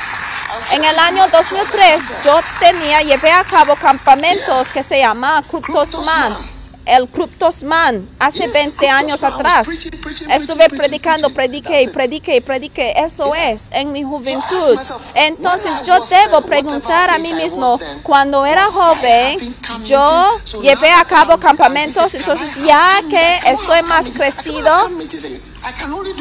En 0.71 0.83
el 0.83 0.99
año 0.99 1.27
2003 1.27 2.03
yo 2.23 2.39
tenía, 2.59 3.01
llevé 3.01 3.31
a 3.31 3.43
cabo 3.43 3.75
campamentos 3.77 4.69
que 4.71 4.83
se 4.83 4.99
llama 4.99 5.43
Kryptosman. 5.49 6.56
El 6.87 7.07
Kryptosman, 7.09 8.07
hace 8.19 8.45
Yes, 8.45 8.53
20 8.53 8.89
años 8.89 9.23
atrás. 9.23 9.67
preaching, 9.67 9.91
preaching, 10.01 10.29
Estuve 10.29 10.69
predicando, 10.69 11.29
prediqué 11.29 11.81
y 11.81 11.87
prediqué 11.87 12.37
y 12.37 12.41
prediqué. 12.41 12.93
Eso 12.97 13.35
es, 13.35 13.67
en 13.71 13.91
mi 13.91 14.03
juventud. 14.03 14.79
Entonces 15.13 15.83
yo 15.83 15.99
debo 16.05 16.41
preguntar 16.41 17.09
a 17.09 17.17
mí 17.17 17.33
mismo, 17.33 17.79
cuando 18.03 18.45
era 18.45 18.65
joven, 18.65 19.55
yo 19.83 20.39
llevé 20.61 20.91
a 20.91 21.03
cabo 21.03 21.37
campamentos, 21.37 22.15
entonces 22.15 22.55
ya 22.63 23.01
que 23.09 23.39
estoy 23.45 23.83
más 23.83 24.09
crecido, 24.09 24.89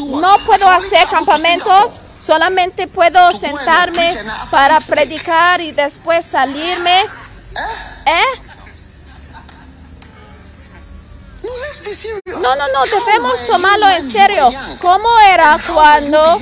no 0.09 0.39
puedo 0.45 0.69
hacer 0.69 1.07
campamentos, 1.09 2.03
solamente 2.19 2.89
puedo 2.89 3.31
sentarme 3.33 4.17
para 4.51 4.81
predicar 4.81 5.61
y 5.61 5.73
después 5.73 6.25
salirme. 6.27 7.03
Eh? 8.07 8.46
No. 12.27 12.55
No, 12.57 12.69
no, 12.69 12.85
debemos 12.85 13.45
tomarlo 13.47 13.89
en 13.89 14.13
serio. 14.13 14.51
¿Cómo 14.81 15.09
era 15.33 15.59
cuando 15.73 16.39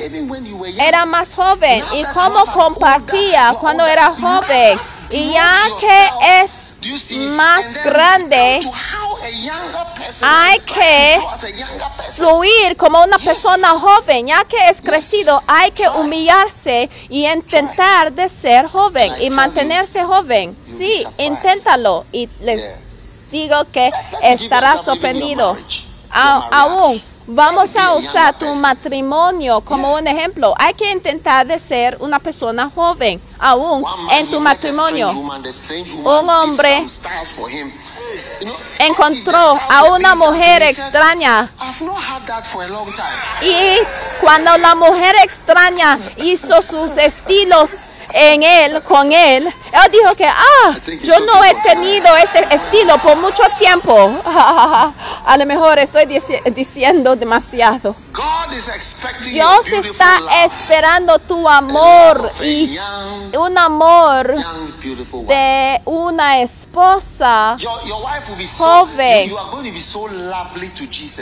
era 0.79 1.05
más 1.07 1.35
joven 1.35 1.83
y 1.93 2.05
cómo 2.13 2.45
compartía 2.47 3.55
cuando 3.61 3.87
era 3.87 4.11
joven? 4.11 4.79
Y 5.11 5.33
ya 5.33 5.69
que 5.79 6.43
es 6.43 6.75
más 7.37 7.83
grande, 7.85 8.69
hay 10.23 10.59
que 10.61 11.21
fluir 12.11 12.77
como 12.77 13.03
una 13.03 13.19
persona 13.19 13.69
joven, 13.69 14.27
ya 14.27 14.45
que 14.45 14.69
es 14.69 14.83
crecido, 14.83 15.41
hay 15.47 15.71
que 15.71 15.89
humillarse 15.89 16.91
y 17.09 17.27
intentar 17.27 18.13
de 18.13 18.29
ser 18.29 18.67
joven 18.67 19.13
y 19.21 19.31
mantenerse 19.31 20.03
joven. 20.03 20.57
Sí, 20.67 21.07
inténtalo 21.19 22.05
y 22.11 22.29
les. 22.41 22.67
Digo 23.31 23.57
que 23.73 23.91
estarás 24.23 24.85
sorprendido. 24.85 25.57
aún 26.11 27.03
vamos 27.27 27.75
a 27.77 27.95
usar 27.95 28.39
tu 28.39 28.55
matrimonio 28.57 29.61
como 29.61 29.95
un 29.95 30.07
ejemplo. 30.07 30.55
Hay 30.59 30.75
que 30.75 30.91
intentar 30.91 31.47
de 31.47 31.59
ser 31.59 31.97
una 32.01 32.19
persona 32.19 32.71
joven, 32.75 33.21
aún 33.39 33.85
en 34.11 34.31
tu 34.31 34.41
matrimonio. 34.41 35.11
Un 35.11 36.31
hombre 36.31 36.87
encontró 38.79 39.59
a 39.71 39.85
una 39.85 40.15
mujer 40.15 40.63
extraña. 40.63 41.49
Y 43.43 43.79
cuando 44.21 44.57
la 44.59 44.75
mujer 44.75 45.15
extraña 45.23 45.99
hizo 46.17 46.61
sus 46.63 46.97
estilos 46.99 47.71
en 48.13 48.43
él, 48.43 48.83
con 48.83 49.13
él, 49.13 49.47
él 49.47 49.91
dijo 49.91 50.15
que, 50.15 50.27
ah, 50.27 50.77
yo 51.03 51.19
no 51.21 51.43
he 51.45 51.55
tenido 51.63 52.17
este 52.17 52.47
estilo 52.55 52.99
por 52.99 53.17
mucho 53.17 53.43
tiempo. 53.59 54.21
A 54.25 55.37
lo 55.37 55.47
mejor 55.47 55.79
estoy 55.79 56.05
dici- 56.05 56.43
diciendo 56.53 57.17
demasiado. 57.17 57.97
Dios 59.25 59.67
está 59.67 60.21
esperando 60.45 61.19
tu 61.19 61.49
amor 61.49 62.31
y 62.41 62.79
un 63.37 63.59
amor 63.59 64.35
de 65.27 65.81
una 65.85 66.41
esposa 66.41 67.57
Joven. 68.57 69.33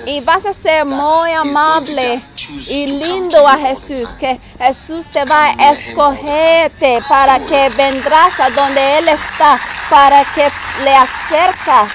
y 0.07 0.21
vas 0.21 0.45
a 0.45 0.53
ser 0.53 0.85
muy 0.85 1.33
amable 1.33 2.21
y 2.69 2.87
lindo 2.89 3.49
a 3.49 3.57
Jesús, 3.57 4.11
que 4.11 4.39
Jesús 4.59 5.07
te 5.07 5.25
va 5.25 5.47
a 5.47 5.73
escogerte 5.73 7.03
para 7.09 7.39
que 7.41 7.71
vendrás 7.71 8.39
a 8.39 8.51
donde 8.51 8.99
Él 8.99 9.09
está, 9.09 9.59
para 9.89 10.25
que 10.35 10.51
le 10.85 10.95
acercas 10.95 11.91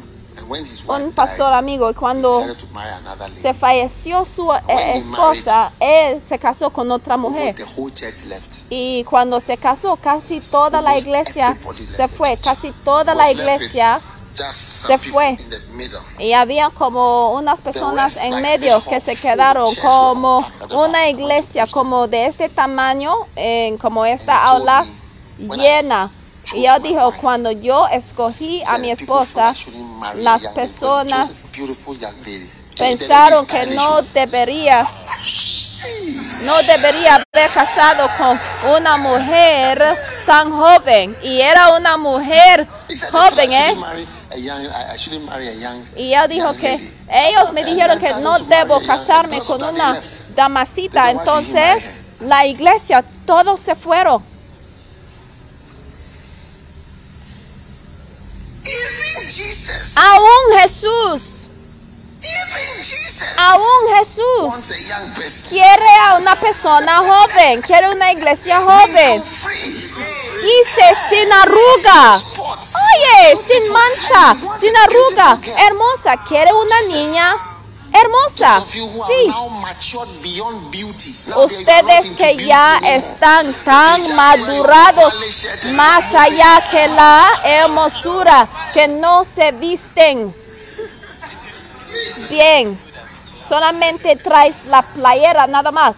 un 0.88 1.12
pastor 1.12 1.54
amigo, 1.54 1.90
y 1.90 1.94
cuando 1.96 2.46
se 3.32 3.54
falleció 3.54 4.24
su 4.24 4.54
eh, 4.54 4.98
esposa, 4.98 5.72
él 5.80 6.22
se 6.22 6.38
casó 6.38 6.70
con 6.70 6.92
otra 6.92 7.18
mujer. 7.18 7.56
Y 8.70 9.04
cuando 9.06 9.40
se 9.40 9.58
casó, 9.58 9.96
casi 9.96 10.42
toda 10.42 10.82
la 10.82 10.98
iglesia 10.98 11.58
se 11.88 12.08
fue, 12.08 12.38
casi 12.38 12.72
toda 12.84 13.16
la 13.16 13.32
iglesia. 13.32 14.02
Se 14.52 14.98
fue. 14.98 15.30
in 15.30 15.50
the 15.52 15.60
middle. 15.74 16.00
Y 16.18 16.34
había 16.34 16.72
como 16.72 17.34
unas 17.34 17.62
personas 17.62 18.18
en 18.18 18.42
medio 18.42 18.84
que 18.84 19.00
se 19.00 19.16
quedaron 19.16 19.74
como 19.76 20.44
una 20.72 21.08
iglesia 21.08 21.68
como 21.68 22.08
de 22.08 22.26
este 22.26 22.50
tamaño, 22.50 23.14
como 23.80 24.06
esta 24.06 24.44
aula 24.46 24.86
llena. 25.38 26.10
Y 26.54 26.66
él 26.66 26.82
dijo, 26.84 27.14
cuando 27.22 27.52
yo 27.52 27.88
escogí 27.88 28.62
a 28.68 28.78
mi 28.78 28.94
"People 28.94 29.26
thought 29.26 29.56
esposa, 29.56 29.56
las 30.16 30.48
personas 30.50 31.30
a 31.30 31.58
beautiful 31.58 31.98
young 31.98 32.16
lady." 32.26 32.50
And 32.80 33.00
the 33.00 33.08
pensaron 33.08 33.46
que 33.46 33.66
no 33.68 34.02
debería, 34.02 34.88
no 36.44 36.58
debería 36.64 37.16
haber 37.16 37.50
casado 37.52 38.10
con 38.18 38.40
una 38.76 38.98
mujer 38.98 39.98
tan 40.26 40.52
joven. 40.52 41.16
Y 41.24 41.40
era 41.40 41.76
una 41.76 41.98
mujer 41.98 42.68
joven, 43.12 43.52
"I 43.52 43.56
¿eh? 43.56 43.78
Y 45.96 46.14
él 46.14 46.28
dijo 46.28 46.54
que 46.56 46.78
lady." 46.78 46.94
ellos 47.10 47.54
me 47.54 47.64
dijeron 47.64 48.00
que 48.00 48.14
no 48.16 48.40
debo 48.40 48.82
casarme 48.86 49.40
con 49.42 49.64
una 49.64 50.02
damasita. 50.36 51.12
Entonces, 51.12 51.98
la 52.20 52.46
iglesia, 52.46 53.04
todos 53.26 53.60
se 53.60 53.76
fueron. 53.76 54.33
Even 58.66 59.30
Jesus, 59.30 59.96
Aún 59.98 60.60
Jesús, 60.60 61.50
even 62.24 62.84
Jesus 62.84 63.28
aún 63.38 63.60
wants 63.92 64.16
Jesús 64.16 64.72
a 64.72 64.78
young 64.80 65.14
person. 65.14 65.50
quiere 65.50 65.96
a 66.08 66.16
una 66.18 66.36
persona 66.36 66.98
joven, 67.00 67.62
quiere 67.62 67.90
una 67.90 68.12
iglesia 68.14 68.62
joven. 68.62 69.22
Dice 70.42 70.96
sin 71.10 71.32
arruga. 71.32 72.16
Oye, 72.16 73.38
sin 73.48 73.72
mancha, 73.72 74.36
sin 74.60 74.76
arruga, 74.78 75.40
hermosa. 75.58 76.18
Quiere 76.28 76.52
una 76.54 76.82
niña 76.88 77.36
hermosa. 77.94 78.66
Sí. 78.66 79.34
Ustedes 81.36 82.14
que 82.14 82.38
ya 82.38 82.80
están 82.84 83.54
tan 83.64 84.16
madurados 84.16 85.22
más 85.74 86.14
allá 86.14 86.68
que 86.70 86.88
la 86.88 87.42
hermosura, 87.44 88.48
que 88.74 88.88
no 88.88 89.24
se 89.24 89.52
visten 89.52 90.34
bien, 92.30 92.80
solamente 93.42 94.16
traes 94.16 94.66
la 94.66 94.82
playera 94.82 95.48
nada 95.48 95.72
más. 95.72 95.96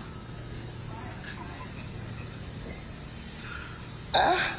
¿Eh? 4.14 4.56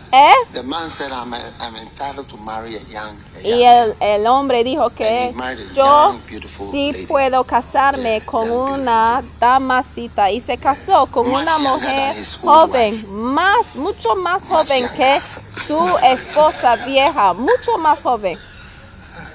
The 0.53 0.63
man 0.63 0.91
said, 0.91 1.13
I'm, 1.13 1.35
I'm 1.35 1.77
entitled 1.77 2.29
to 2.31 2.37
marry 2.39 2.77
a 2.77 2.81
young, 2.81 3.25
a 3.35 3.43
Y 3.43 3.63
young 3.63 3.65
el, 3.65 3.97
el 4.01 4.27
hombre 4.27 4.65
dijo 4.65 4.91
que 4.91 5.37
yo 5.75 5.85
young, 5.85 6.21
sí 6.59 6.93
lady. 6.93 7.07
puedo 7.07 7.45
casarme 7.45 8.23
Yeah, 8.23 8.25
con 8.25 8.51
una 8.51 9.23
damasita 9.41 10.31
y 10.31 10.41
se 10.41 10.59
casó 10.59 11.07
con 11.07 11.29
Much 11.29 11.39
una 11.43 11.59
mujer 11.59 12.17
joven, 12.43 13.05
wife. 13.05 13.07
más, 13.07 13.77
mucho 13.77 14.17
más 14.17 14.49
Much 14.49 14.51
joven 14.51 14.81
younger. 14.81 14.91
que 14.91 15.23
su 15.51 15.99
esposa 16.03 16.77
vieja, 16.77 17.35
mucho 17.35 17.79
más 17.79 18.03
joven. 18.03 18.39
And 18.39 18.55
And 19.17 19.35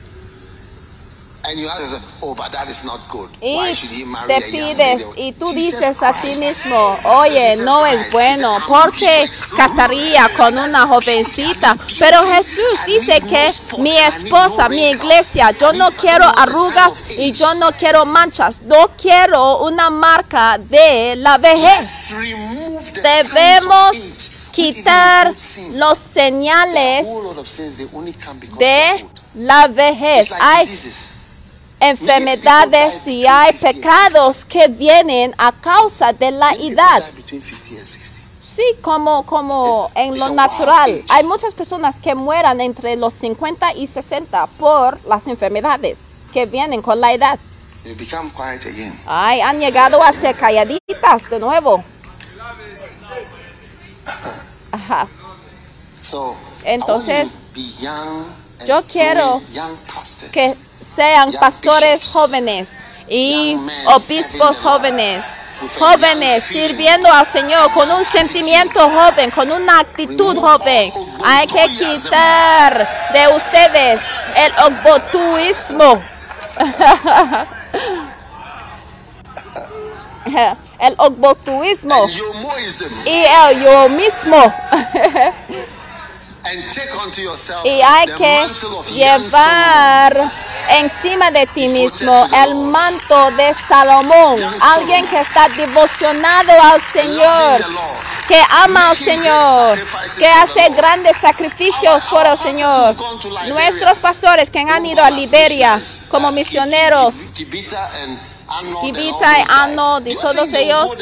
ask 0.00 0.20
yourself, 0.20 0.60
oh, 0.62 0.80
but 0.80 0.80
that 0.80 0.80
is 0.80 0.80
not 1.04 1.36
good. 1.36 1.41
Y 3.40 3.58
te 4.26 4.40
pides 4.50 5.06
y 5.16 5.32
tú 5.32 5.52
dices 5.52 6.02
a 6.02 6.12
ti 6.20 6.34
mismo, 6.36 6.96
oye, 7.04 7.56
no 7.58 7.86
es 7.86 8.10
bueno, 8.10 8.56
is 8.56 8.62
a 8.62 8.66
¿por 8.66 8.94
qué 8.94 9.24
humble 9.24 9.56
casaría 9.56 10.30
con 10.36 10.56
una 10.58 10.86
jovencita? 10.86 11.76
Pero 11.98 12.22
Jesús 12.22 12.80
dice 12.86 13.20
que 13.20 13.52
mi 13.78 13.96
esposa, 13.96 14.68
mi 14.68 14.90
iglesia, 14.90 15.50
yo 15.52 15.72
no 15.72 15.90
quiero 15.90 16.24
arrugas 16.24 17.02
y 17.10 17.32
yo 17.32 17.54
no 17.54 17.70
quiero 17.72 18.04
manchas, 18.04 18.62
no 18.62 18.90
quiero 18.96 19.64
una 19.64 19.90
marca 19.90 20.58
de 20.58 21.16
la 21.16 21.38
vejez. 21.38 22.14
Debemos 22.94 24.30
quitar 24.52 25.34
los 25.72 25.98
señales 25.98 27.06
de 28.58 29.06
la 29.34 29.68
vejez. 29.68 30.30
Hay. 30.40 30.66
Enfermedades 31.82 33.06
y 33.06 33.26
hay 33.26 33.52
pecados 33.54 34.44
que 34.44 34.68
vienen 34.68 35.34
a 35.36 35.52
causa 35.52 36.12
de 36.12 36.30
la 36.30 36.52
edad. 36.52 37.04
die 37.04 37.16
between 37.16 37.42
50 37.42 37.78
and 37.78 37.86
60. 37.86 38.22
Sí, 38.42 38.62
como, 38.82 39.24
como 39.24 39.90
en 39.94 40.18
lo 40.18 40.30
natural. 40.30 41.02
Hay 41.08 41.24
muchas 41.24 41.54
personas 41.54 41.98
que 41.98 42.14
mueran 42.14 42.60
entre 42.60 42.96
los 42.96 43.14
50 43.14 43.74
y 43.74 43.86
60 43.86 44.46
por 44.58 45.04
las 45.06 45.26
enfermedades 45.26 46.10
que 46.32 46.46
vienen 46.46 46.82
con 46.82 47.00
la 47.00 47.12
edad. 47.12 47.38
Ay, 49.06 49.40
han 49.40 49.58
llegado 49.58 50.02
a 50.02 50.12
ser 50.12 50.36
calladitas 50.36 51.28
de 51.30 51.38
nuevo. 51.40 51.82
Ajá. 54.70 55.08
Entonces, 56.64 57.38
yo 58.66 58.82
quiero. 58.84 59.42
Que 60.30 60.54
sean 60.94 61.32
pastores 61.32 62.10
jóvenes 62.12 62.84
y 63.08 63.56
obispos 63.86 64.62
jóvenes, 64.62 65.50
jóvenes 65.78 66.44
sirviendo 66.44 67.12
al 67.12 67.26
Señor 67.26 67.72
con 67.72 67.90
un 67.90 68.04
sentimiento 68.04 68.80
joven, 68.88 69.30
con 69.30 69.50
una 69.50 69.80
actitud 69.80 70.36
joven. 70.36 70.92
Hay 71.24 71.46
que 71.46 71.66
quitar 71.76 72.88
de 73.12 73.28
ustedes 73.34 74.02
el 74.36 74.52
ogbotuismo. 74.66 76.02
El 80.78 80.96
yomoism, 82.08 83.06
y 83.06 83.24
el 83.24 83.62
yo 83.62 83.88
mismo. 83.90 84.36
Y 87.64 87.80
hay 87.80 88.06
que 88.14 88.50
llevar 88.92 90.32
encima 90.70 91.30
de 91.30 91.46
ti 91.46 91.68
mismo 91.68 92.28
el 92.44 92.54
manto 92.54 93.30
de 93.32 93.54
Salomón, 93.68 94.38
alguien 94.60 95.06
que 95.08 95.20
está 95.20 95.48
devocionado 95.48 96.52
al 96.60 96.80
Señor, 96.92 97.64
que 98.28 98.40
ama 98.50 98.90
al 98.90 98.96
Señor, 98.96 99.78
que 100.18 100.26
hace 100.26 100.68
grandes 100.70 101.16
sacrificios 101.18 102.04
por 102.06 102.26
el 102.26 102.36
Señor. 102.36 102.96
Nuestros 103.48 103.98
pastores 103.98 104.50
que 104.50 104.60
han 104.60 104.86
ido 104.86 105.02
a 105.04 105.10
Liberia 105.10 105.80
como 106.08 106.30
misioneros, 106.32 107.32
all 108.48 108.66
y 108.82 110.10
y 110.10 110.14
you 110.14 110.20
todos 110.20 110.52
ellos, 110.52 110.92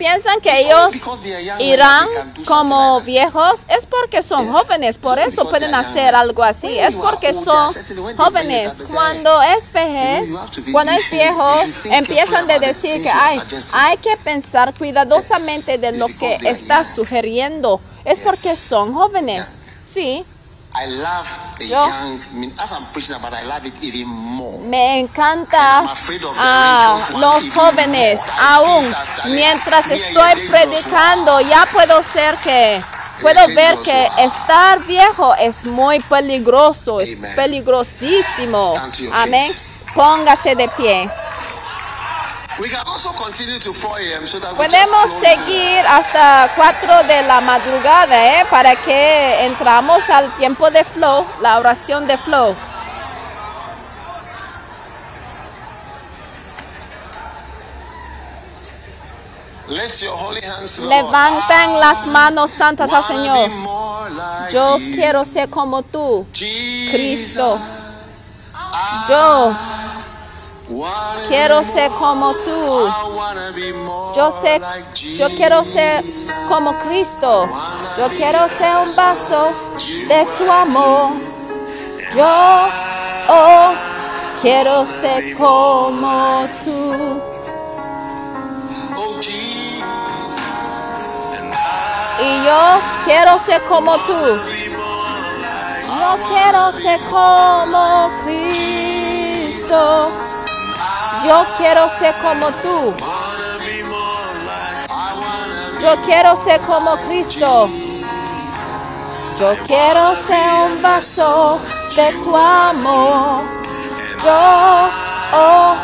piensan 0.00 0.40
que 0.40 0.62
ellos 0.62 0.94
irán 1.58 2.08
como 2.46 3.02
viejos, 3.02 3.66
es 3.68 3.84
porque 3.84 4.22
son 4.22 4.46
Yeah. 4.46 4.52
jóvenes, 4.54 4.96
por 4.96 5.18
eso 5.18 5.48
pueden 5.50 5.74
hacer 5.74 6.14
algo 6.14 6.42
así, 6.42 6.78
es 6.78 6.96
porque 6.96 7.34
son 7.34 7.70
it 7.70 8.16
jóvenes. 8.16 8.82
Cuando 8.90 9.42
es 9.42 9.70
vejez, 9.70 10.30
cuando 10.72 10.92
es 10.92 11.10
viejo, 11.10 11.54
empiezan 11.84 12.46
de 12.46 12.58
decir 12.58 13.02
que 13.02 13.10
hay, 13.10 13.42
hay 13.74 13.96
que 13.98 14.16
pensar 14.16 14.72
cuidadosamente 14.72 15.76
de 15.76 15.92
lo 15.92 16.06
que 16.06 16.38
young. 16.40 16.84
sugiriendo, 16.86 17.80
es 18.06 18.22
porque 18.22 18.56
son 18.56 18.94
jóvenes. 18.94 19.66
Sí, 19.84 20.24
I 20.72 20.86
love 20.86 21.28
the 21.58 21.66
Yo- 21.66 21.88
young. 21.88 22.20
As 22.58 22.72
I'm 22.72 22.84
preaching 22.92 23.16
about, 23.16 23.32
I 23.34 23.42
love 23.42 23.66
it 23.66 23.74
even 23.82 24.06
more. 24.06 24.58
Me 24.58 25.00
encanta 25.00 25.80
a 26.38 26.98
los 27.18 27.52
jóvenes, 27.52 28.20
aún 28.40 28.94
mientras 29.26 29.90
estoy 29.90 30.48
predicando, 30.48 31.40
ya 31.40 31.66
puedo 31.72 32.02
ser 32.02 32.36
que 32.38 32.80
puedo 33.20 33.46
ver 33.48 33.78
que 33.78 34.08
estar 34.18 34.84
viejo 34.86 35.34
es 35.34 35.66
muy 35.66 36.00
peligroso, 36.00 37.00
es 37.00 37.16
peligrosísimo. 37.34 38.74
Amén. 39.12 39.52
Póngase 39.94 40.54
de 40.54 40.68
pie. 40.68 41.10
Podemos 44.56 45.10
seguir 45.18 45.86
hasta 45.88 46.52
4 46.54 47.04
de 47.04 47.22
la 47.22 47.40
madrugada, 47.40 48.40
¿eh? 48.40 48.44
Para 48.50 48.76
que 48.76 49.46
entramos 49.46 50.10
al 50.10 50.34
tiempo 50.34 50.70
de 50.70 50.84
flow, 50.84 51.26
la 51.40 51.58
oración 51.58 52.06
de 52.06 52.18
flow. 52.18 52.54
Lord. 61.70 61.80
las 61.80 62.06
manos 62.08 62.50
santas 62.50 62.92
al 62.92 63.04
Señor. 63.04 63.48
Yo 64.52 64.76
quiero 64.92 65.24
ser 65.24 65.48
como 65.48 65.82
tú. 65.82 66.26
Cristo. 66.90 67.58
Yo 69.08 69.52
quiero 71.28 71.64
ser 71.64 71.90
como 71.92 72.34
tú. 72.34 72.88
Yo 74.14 74.30
sé, 74.30 74.60
yo 75.16 75.28
quiero 75.36 75.64
ser 75.64 76.04
como 76.48 76.72
Cristo. 76.80 77.48
Yo 77.98 78.08
quiero 78.08 78.48
ser 78.48 78.76
un 78.76 78.96
vaso 78.96 79.52
de 80.08 80.26
tu 80.36 80.50
amor. 80.50 81.12
Yo 82.14 82.68
oh, 83.28 83.72
quiero 84.40 84.84
ser 84.86 85.36
como 85.36 86.48
tú. 86.64 87.20
Y 92.22 92.44
yo 92.44 92.80
quiero 93.04 93.38
ser 93.38 93.62
como 93.64 93.96
tú. 93.98 94.40
Yo 96.00 96.18
quiero 96.28 96.72
ser 96.72 97.00
como 97.10 98.10
Cristo. 98.24 100.10
Yo 101.24 101.44
quiero 101.56 101.88
ser 101.90 102.14
como 102.22 102.50
tú. 102.62 102.94
Yo 105.80 106.02
quiero 106.02 106.36
ser 106.36 106.60
como 106.62 106.96
Cristo. 106.98 107.68
Yo 109.38 109.54
quiero 109.66 110.14
ser 110.14 110.50
un 110.66 110.82
vaso 110.82 111.60
de 111.96 112.12
tu 112.22 112.36
amor. 112.36 113.42
Yo 114.24 114.90
oh, 115.32 115.74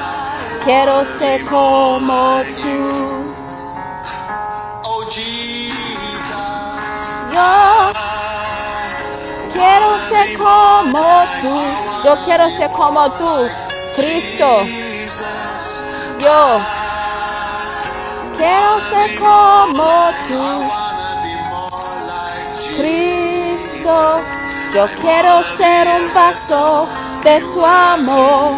quiero 0.64 1.04
ser 1.04 1.44
como 1.46 2.42
tú. 2.60 3.34
Oh. 4.84 5.04
Yo 7.32 7.92
quiero 9.52 9.98
ser 10.08 10.38
como 10.38 11.24
tú. 11.40 11.86
Yo 12.04 12.16
quiero 12.24 12.48
ser 12.50 12.70
como 12.70 13.10
tú, 13.12 13.48
Cristo. 13.96 14.66
Yo 16.18 16.60
quiero 18.36 18.80
ser 18.90 19.18
como 19.18 20.10
tú, 20.26 20.70
Cristo. 22.76 24.20
Yo 24.74 24.86
quiero 25.00 25.42
ser 25.42 25.88
un 25.88 26.12
vaso 26.12 26.86
de 27.24 27.40
tu 27.52 27.64
amor. 27.64 28.52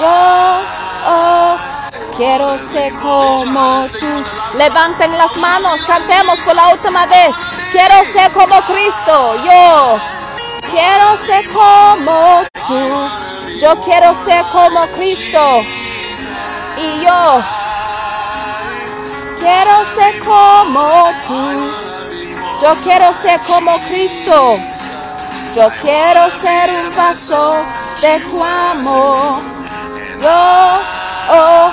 Yo 0.00 0.60
oh, 1.06 1.56
quiero 2.16 2.58
ser 2.58 2.92
como 2.94 3.86
tú. 4.00 4.58
Levanten 4.58 5.16
las 5.16 5.36
manos, 5.36 5.80
cantemos 5.84 6.40
por 6.40 6.56
la 6.56 6.68
última 6.70 7.06
vez. 7.06 7.36
Quiero 7.70 8.04
ser 8.12 8.32
como 8.32 8.60
Cristo. 8.62 9.36
Yo 9.44 10.19
quiero 10.70 11.16
ser 11.26 11.48
como 11.50 12.42
tú. 12.66 13.58
Yo 13.60 13.80
quiero 13.82 14.14
ser 14.24 14.44
como 14.46 14.86
Cristo. 14.96 15.62
Y 16.78 17.04
yo 17.04 17.42
quiero 19.38 19.84
ser 19.94 20.18
como 20.24 21.10
tú. 21.26 21.70
Yo 22.62 22.74
quiero 22.82 23.12
ser 23.14 23.40
como 23.40 23.78
Cristo. 23.88 24.58
Yo 25.54 25.68
quiero 25.82 26.30
ser 26.30 26.70
un 26.70 26.96
vaso 26.96 27.56
de 28.00 28.20
tu 28.20 28.42
amor. 28.42 29.42
Yo 30.22 30.80
oh, 31.32 31.70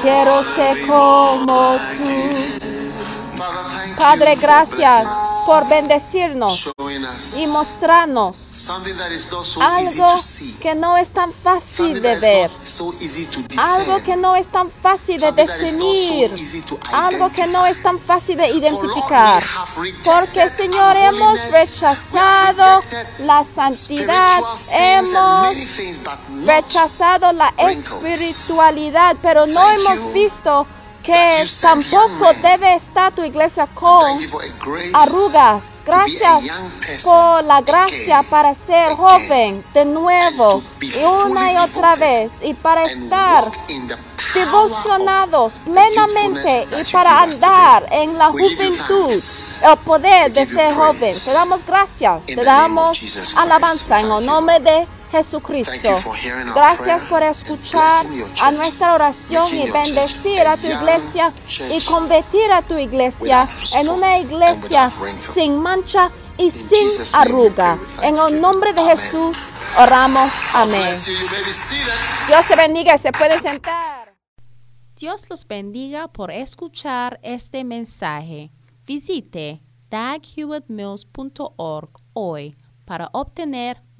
quiero 0.00 0.42
ser 0.42 0.86
como 0.86 1.78
tú. 1.96 2.60
Padre, 3.96 4.36
gracias. 4.36 5.29
Por 5.50 5.68
bendecirnos 5.68 6.70
y 7.36 7.46
mostrarnos 7.48 8.70
algo 9.58 10.14
que 10.60 10.76
no 10.76 10.96
es 10.96 11.10
tan 11.10 11.32
fácil 11.32 12.00
de 12.00 12.14
ver, 12.14 12.50
algo 13.58 14.00
que 14.00 14.16
no 14.16 14.36
es 14.36 14.46
tan 14.46 14.70
fácil 14.70 15.20
de 15.20 16.62
to 16.64 16.78
algo 16.92 17.30
que 17.30 17.48
no 17.48 17.66
es 17.66 17.82
tan 17.82 17.98
fácil 17.98 18.36
de 18.36 18.48
identificar. 18.48 19.42
Porque 20.04 20.48
Señor, 20.48 20.96
hemos 20.96 21.42
rechazado 21.50 22.82
la 23.18 23.42
santidad, 23.42 24.38
hemos 24.72 25.56
rechazado 26.46 27.32
la 27.32 27.52
espiritualidad, 27.58 29.16
pero 29.20 29.48
no 29.48 29.68
hemos 29.68 30.12
visto 30.12 30.64
que 31.10 31.44
tampoco 31.60 32.32
debe 32.40 32.74
estar 32.74 33.12
tu 33.12 33.24
iglesia 33.24 33.66
con 33.66 34.04
arrugas. 34.92 35.82
Gracias 35.84 36.44
por 37.04 37.44
la 37.44 37.60
gracia 37.60 38.22
para 38.22 38.54
ser 38.54 38.94
joven 38.94 39.64
de 39.74 39.84
nuevo 39.84 40.62
y 40.80 41.04
una 41.04 41.52
y 41.52 41.56
otra 41.56 41.94
vez 41.96 42.34
y 42.42 42.54
para 42.54 42.84
estar 42.84 43.50
devocionados 44.34 45.54
plenamente 45.64 46.68
y 46.80 46.92
para 46.92 47.22
andar 47.22 47.86
en 47.90 48.16
la 48.16 48.28
juventud, 48.28 49.12
el 49.62 49.76
poder 49.84 50.32
de 50.32 50.46
ser 50.46 50.74
joven. 50.74 51.14
Te 51.24 51.32
damos 51.32 51.66
gracias, 51.66 52.26
te 52.26 52.36
damos 52.36 53.34
alabanza 53.36 54.00
en 54.00 54.12
el 54.12 54.26
nombre 54.26 54.60
de 54.60 54.99
Jesucristo. 55.10 55.96
Gracias 56.54 57.04
por 57.04 57.22
escuchar 57.22 58.06
a 58.40 58.50
nuestra 58.52 58.94
oración 58.94 59.54
y 59.54 59.70
bendecir 59.70 60.40
a 60.40 60.56
tu 60.56 60.66
iglesia 60.66 61.32
y 61.70 61.84
convertir 61.84 62.50
a 62.52 62.62
tu 62.62 62.78
iglesia 62.78 63.48
en 63.74 63.88
una 63.88 64.18
iglesia 64.18 64.92
sin 65.14 65.58
mancha 65.58 66.10
y 66.38 66.50
sin 66.50 66.88
arruga. 67.14 67.78
En 68.02 68.16
el 68.16 68.40
nombre 68.40 68.72
de. 68.72 68.80
Jesús 68.90 69.36
oramos. 69.78 70.32
Amén. 70.52 70.94
Dios 72.26 72.46
te 72.46 72.56
bendiga 72.56 72.94
y 72.94 72.98
se 72.98 73.12
pueden 73.12 73.40
sentar. 73.40 74.14
Dios 74.96 75.30
los 75.30 75.46
bendiga 75.46 76.08
por 76.08 76.30
escuchar 76.30 77.20
este 77.22 77.64
mensaje. 77.64 78.50
Visite 78.86 79.62
daghewittmills.org 79.90 81.90
hoy 82.12 82.54
para 82.84 83.08
obtener 83.12 83.82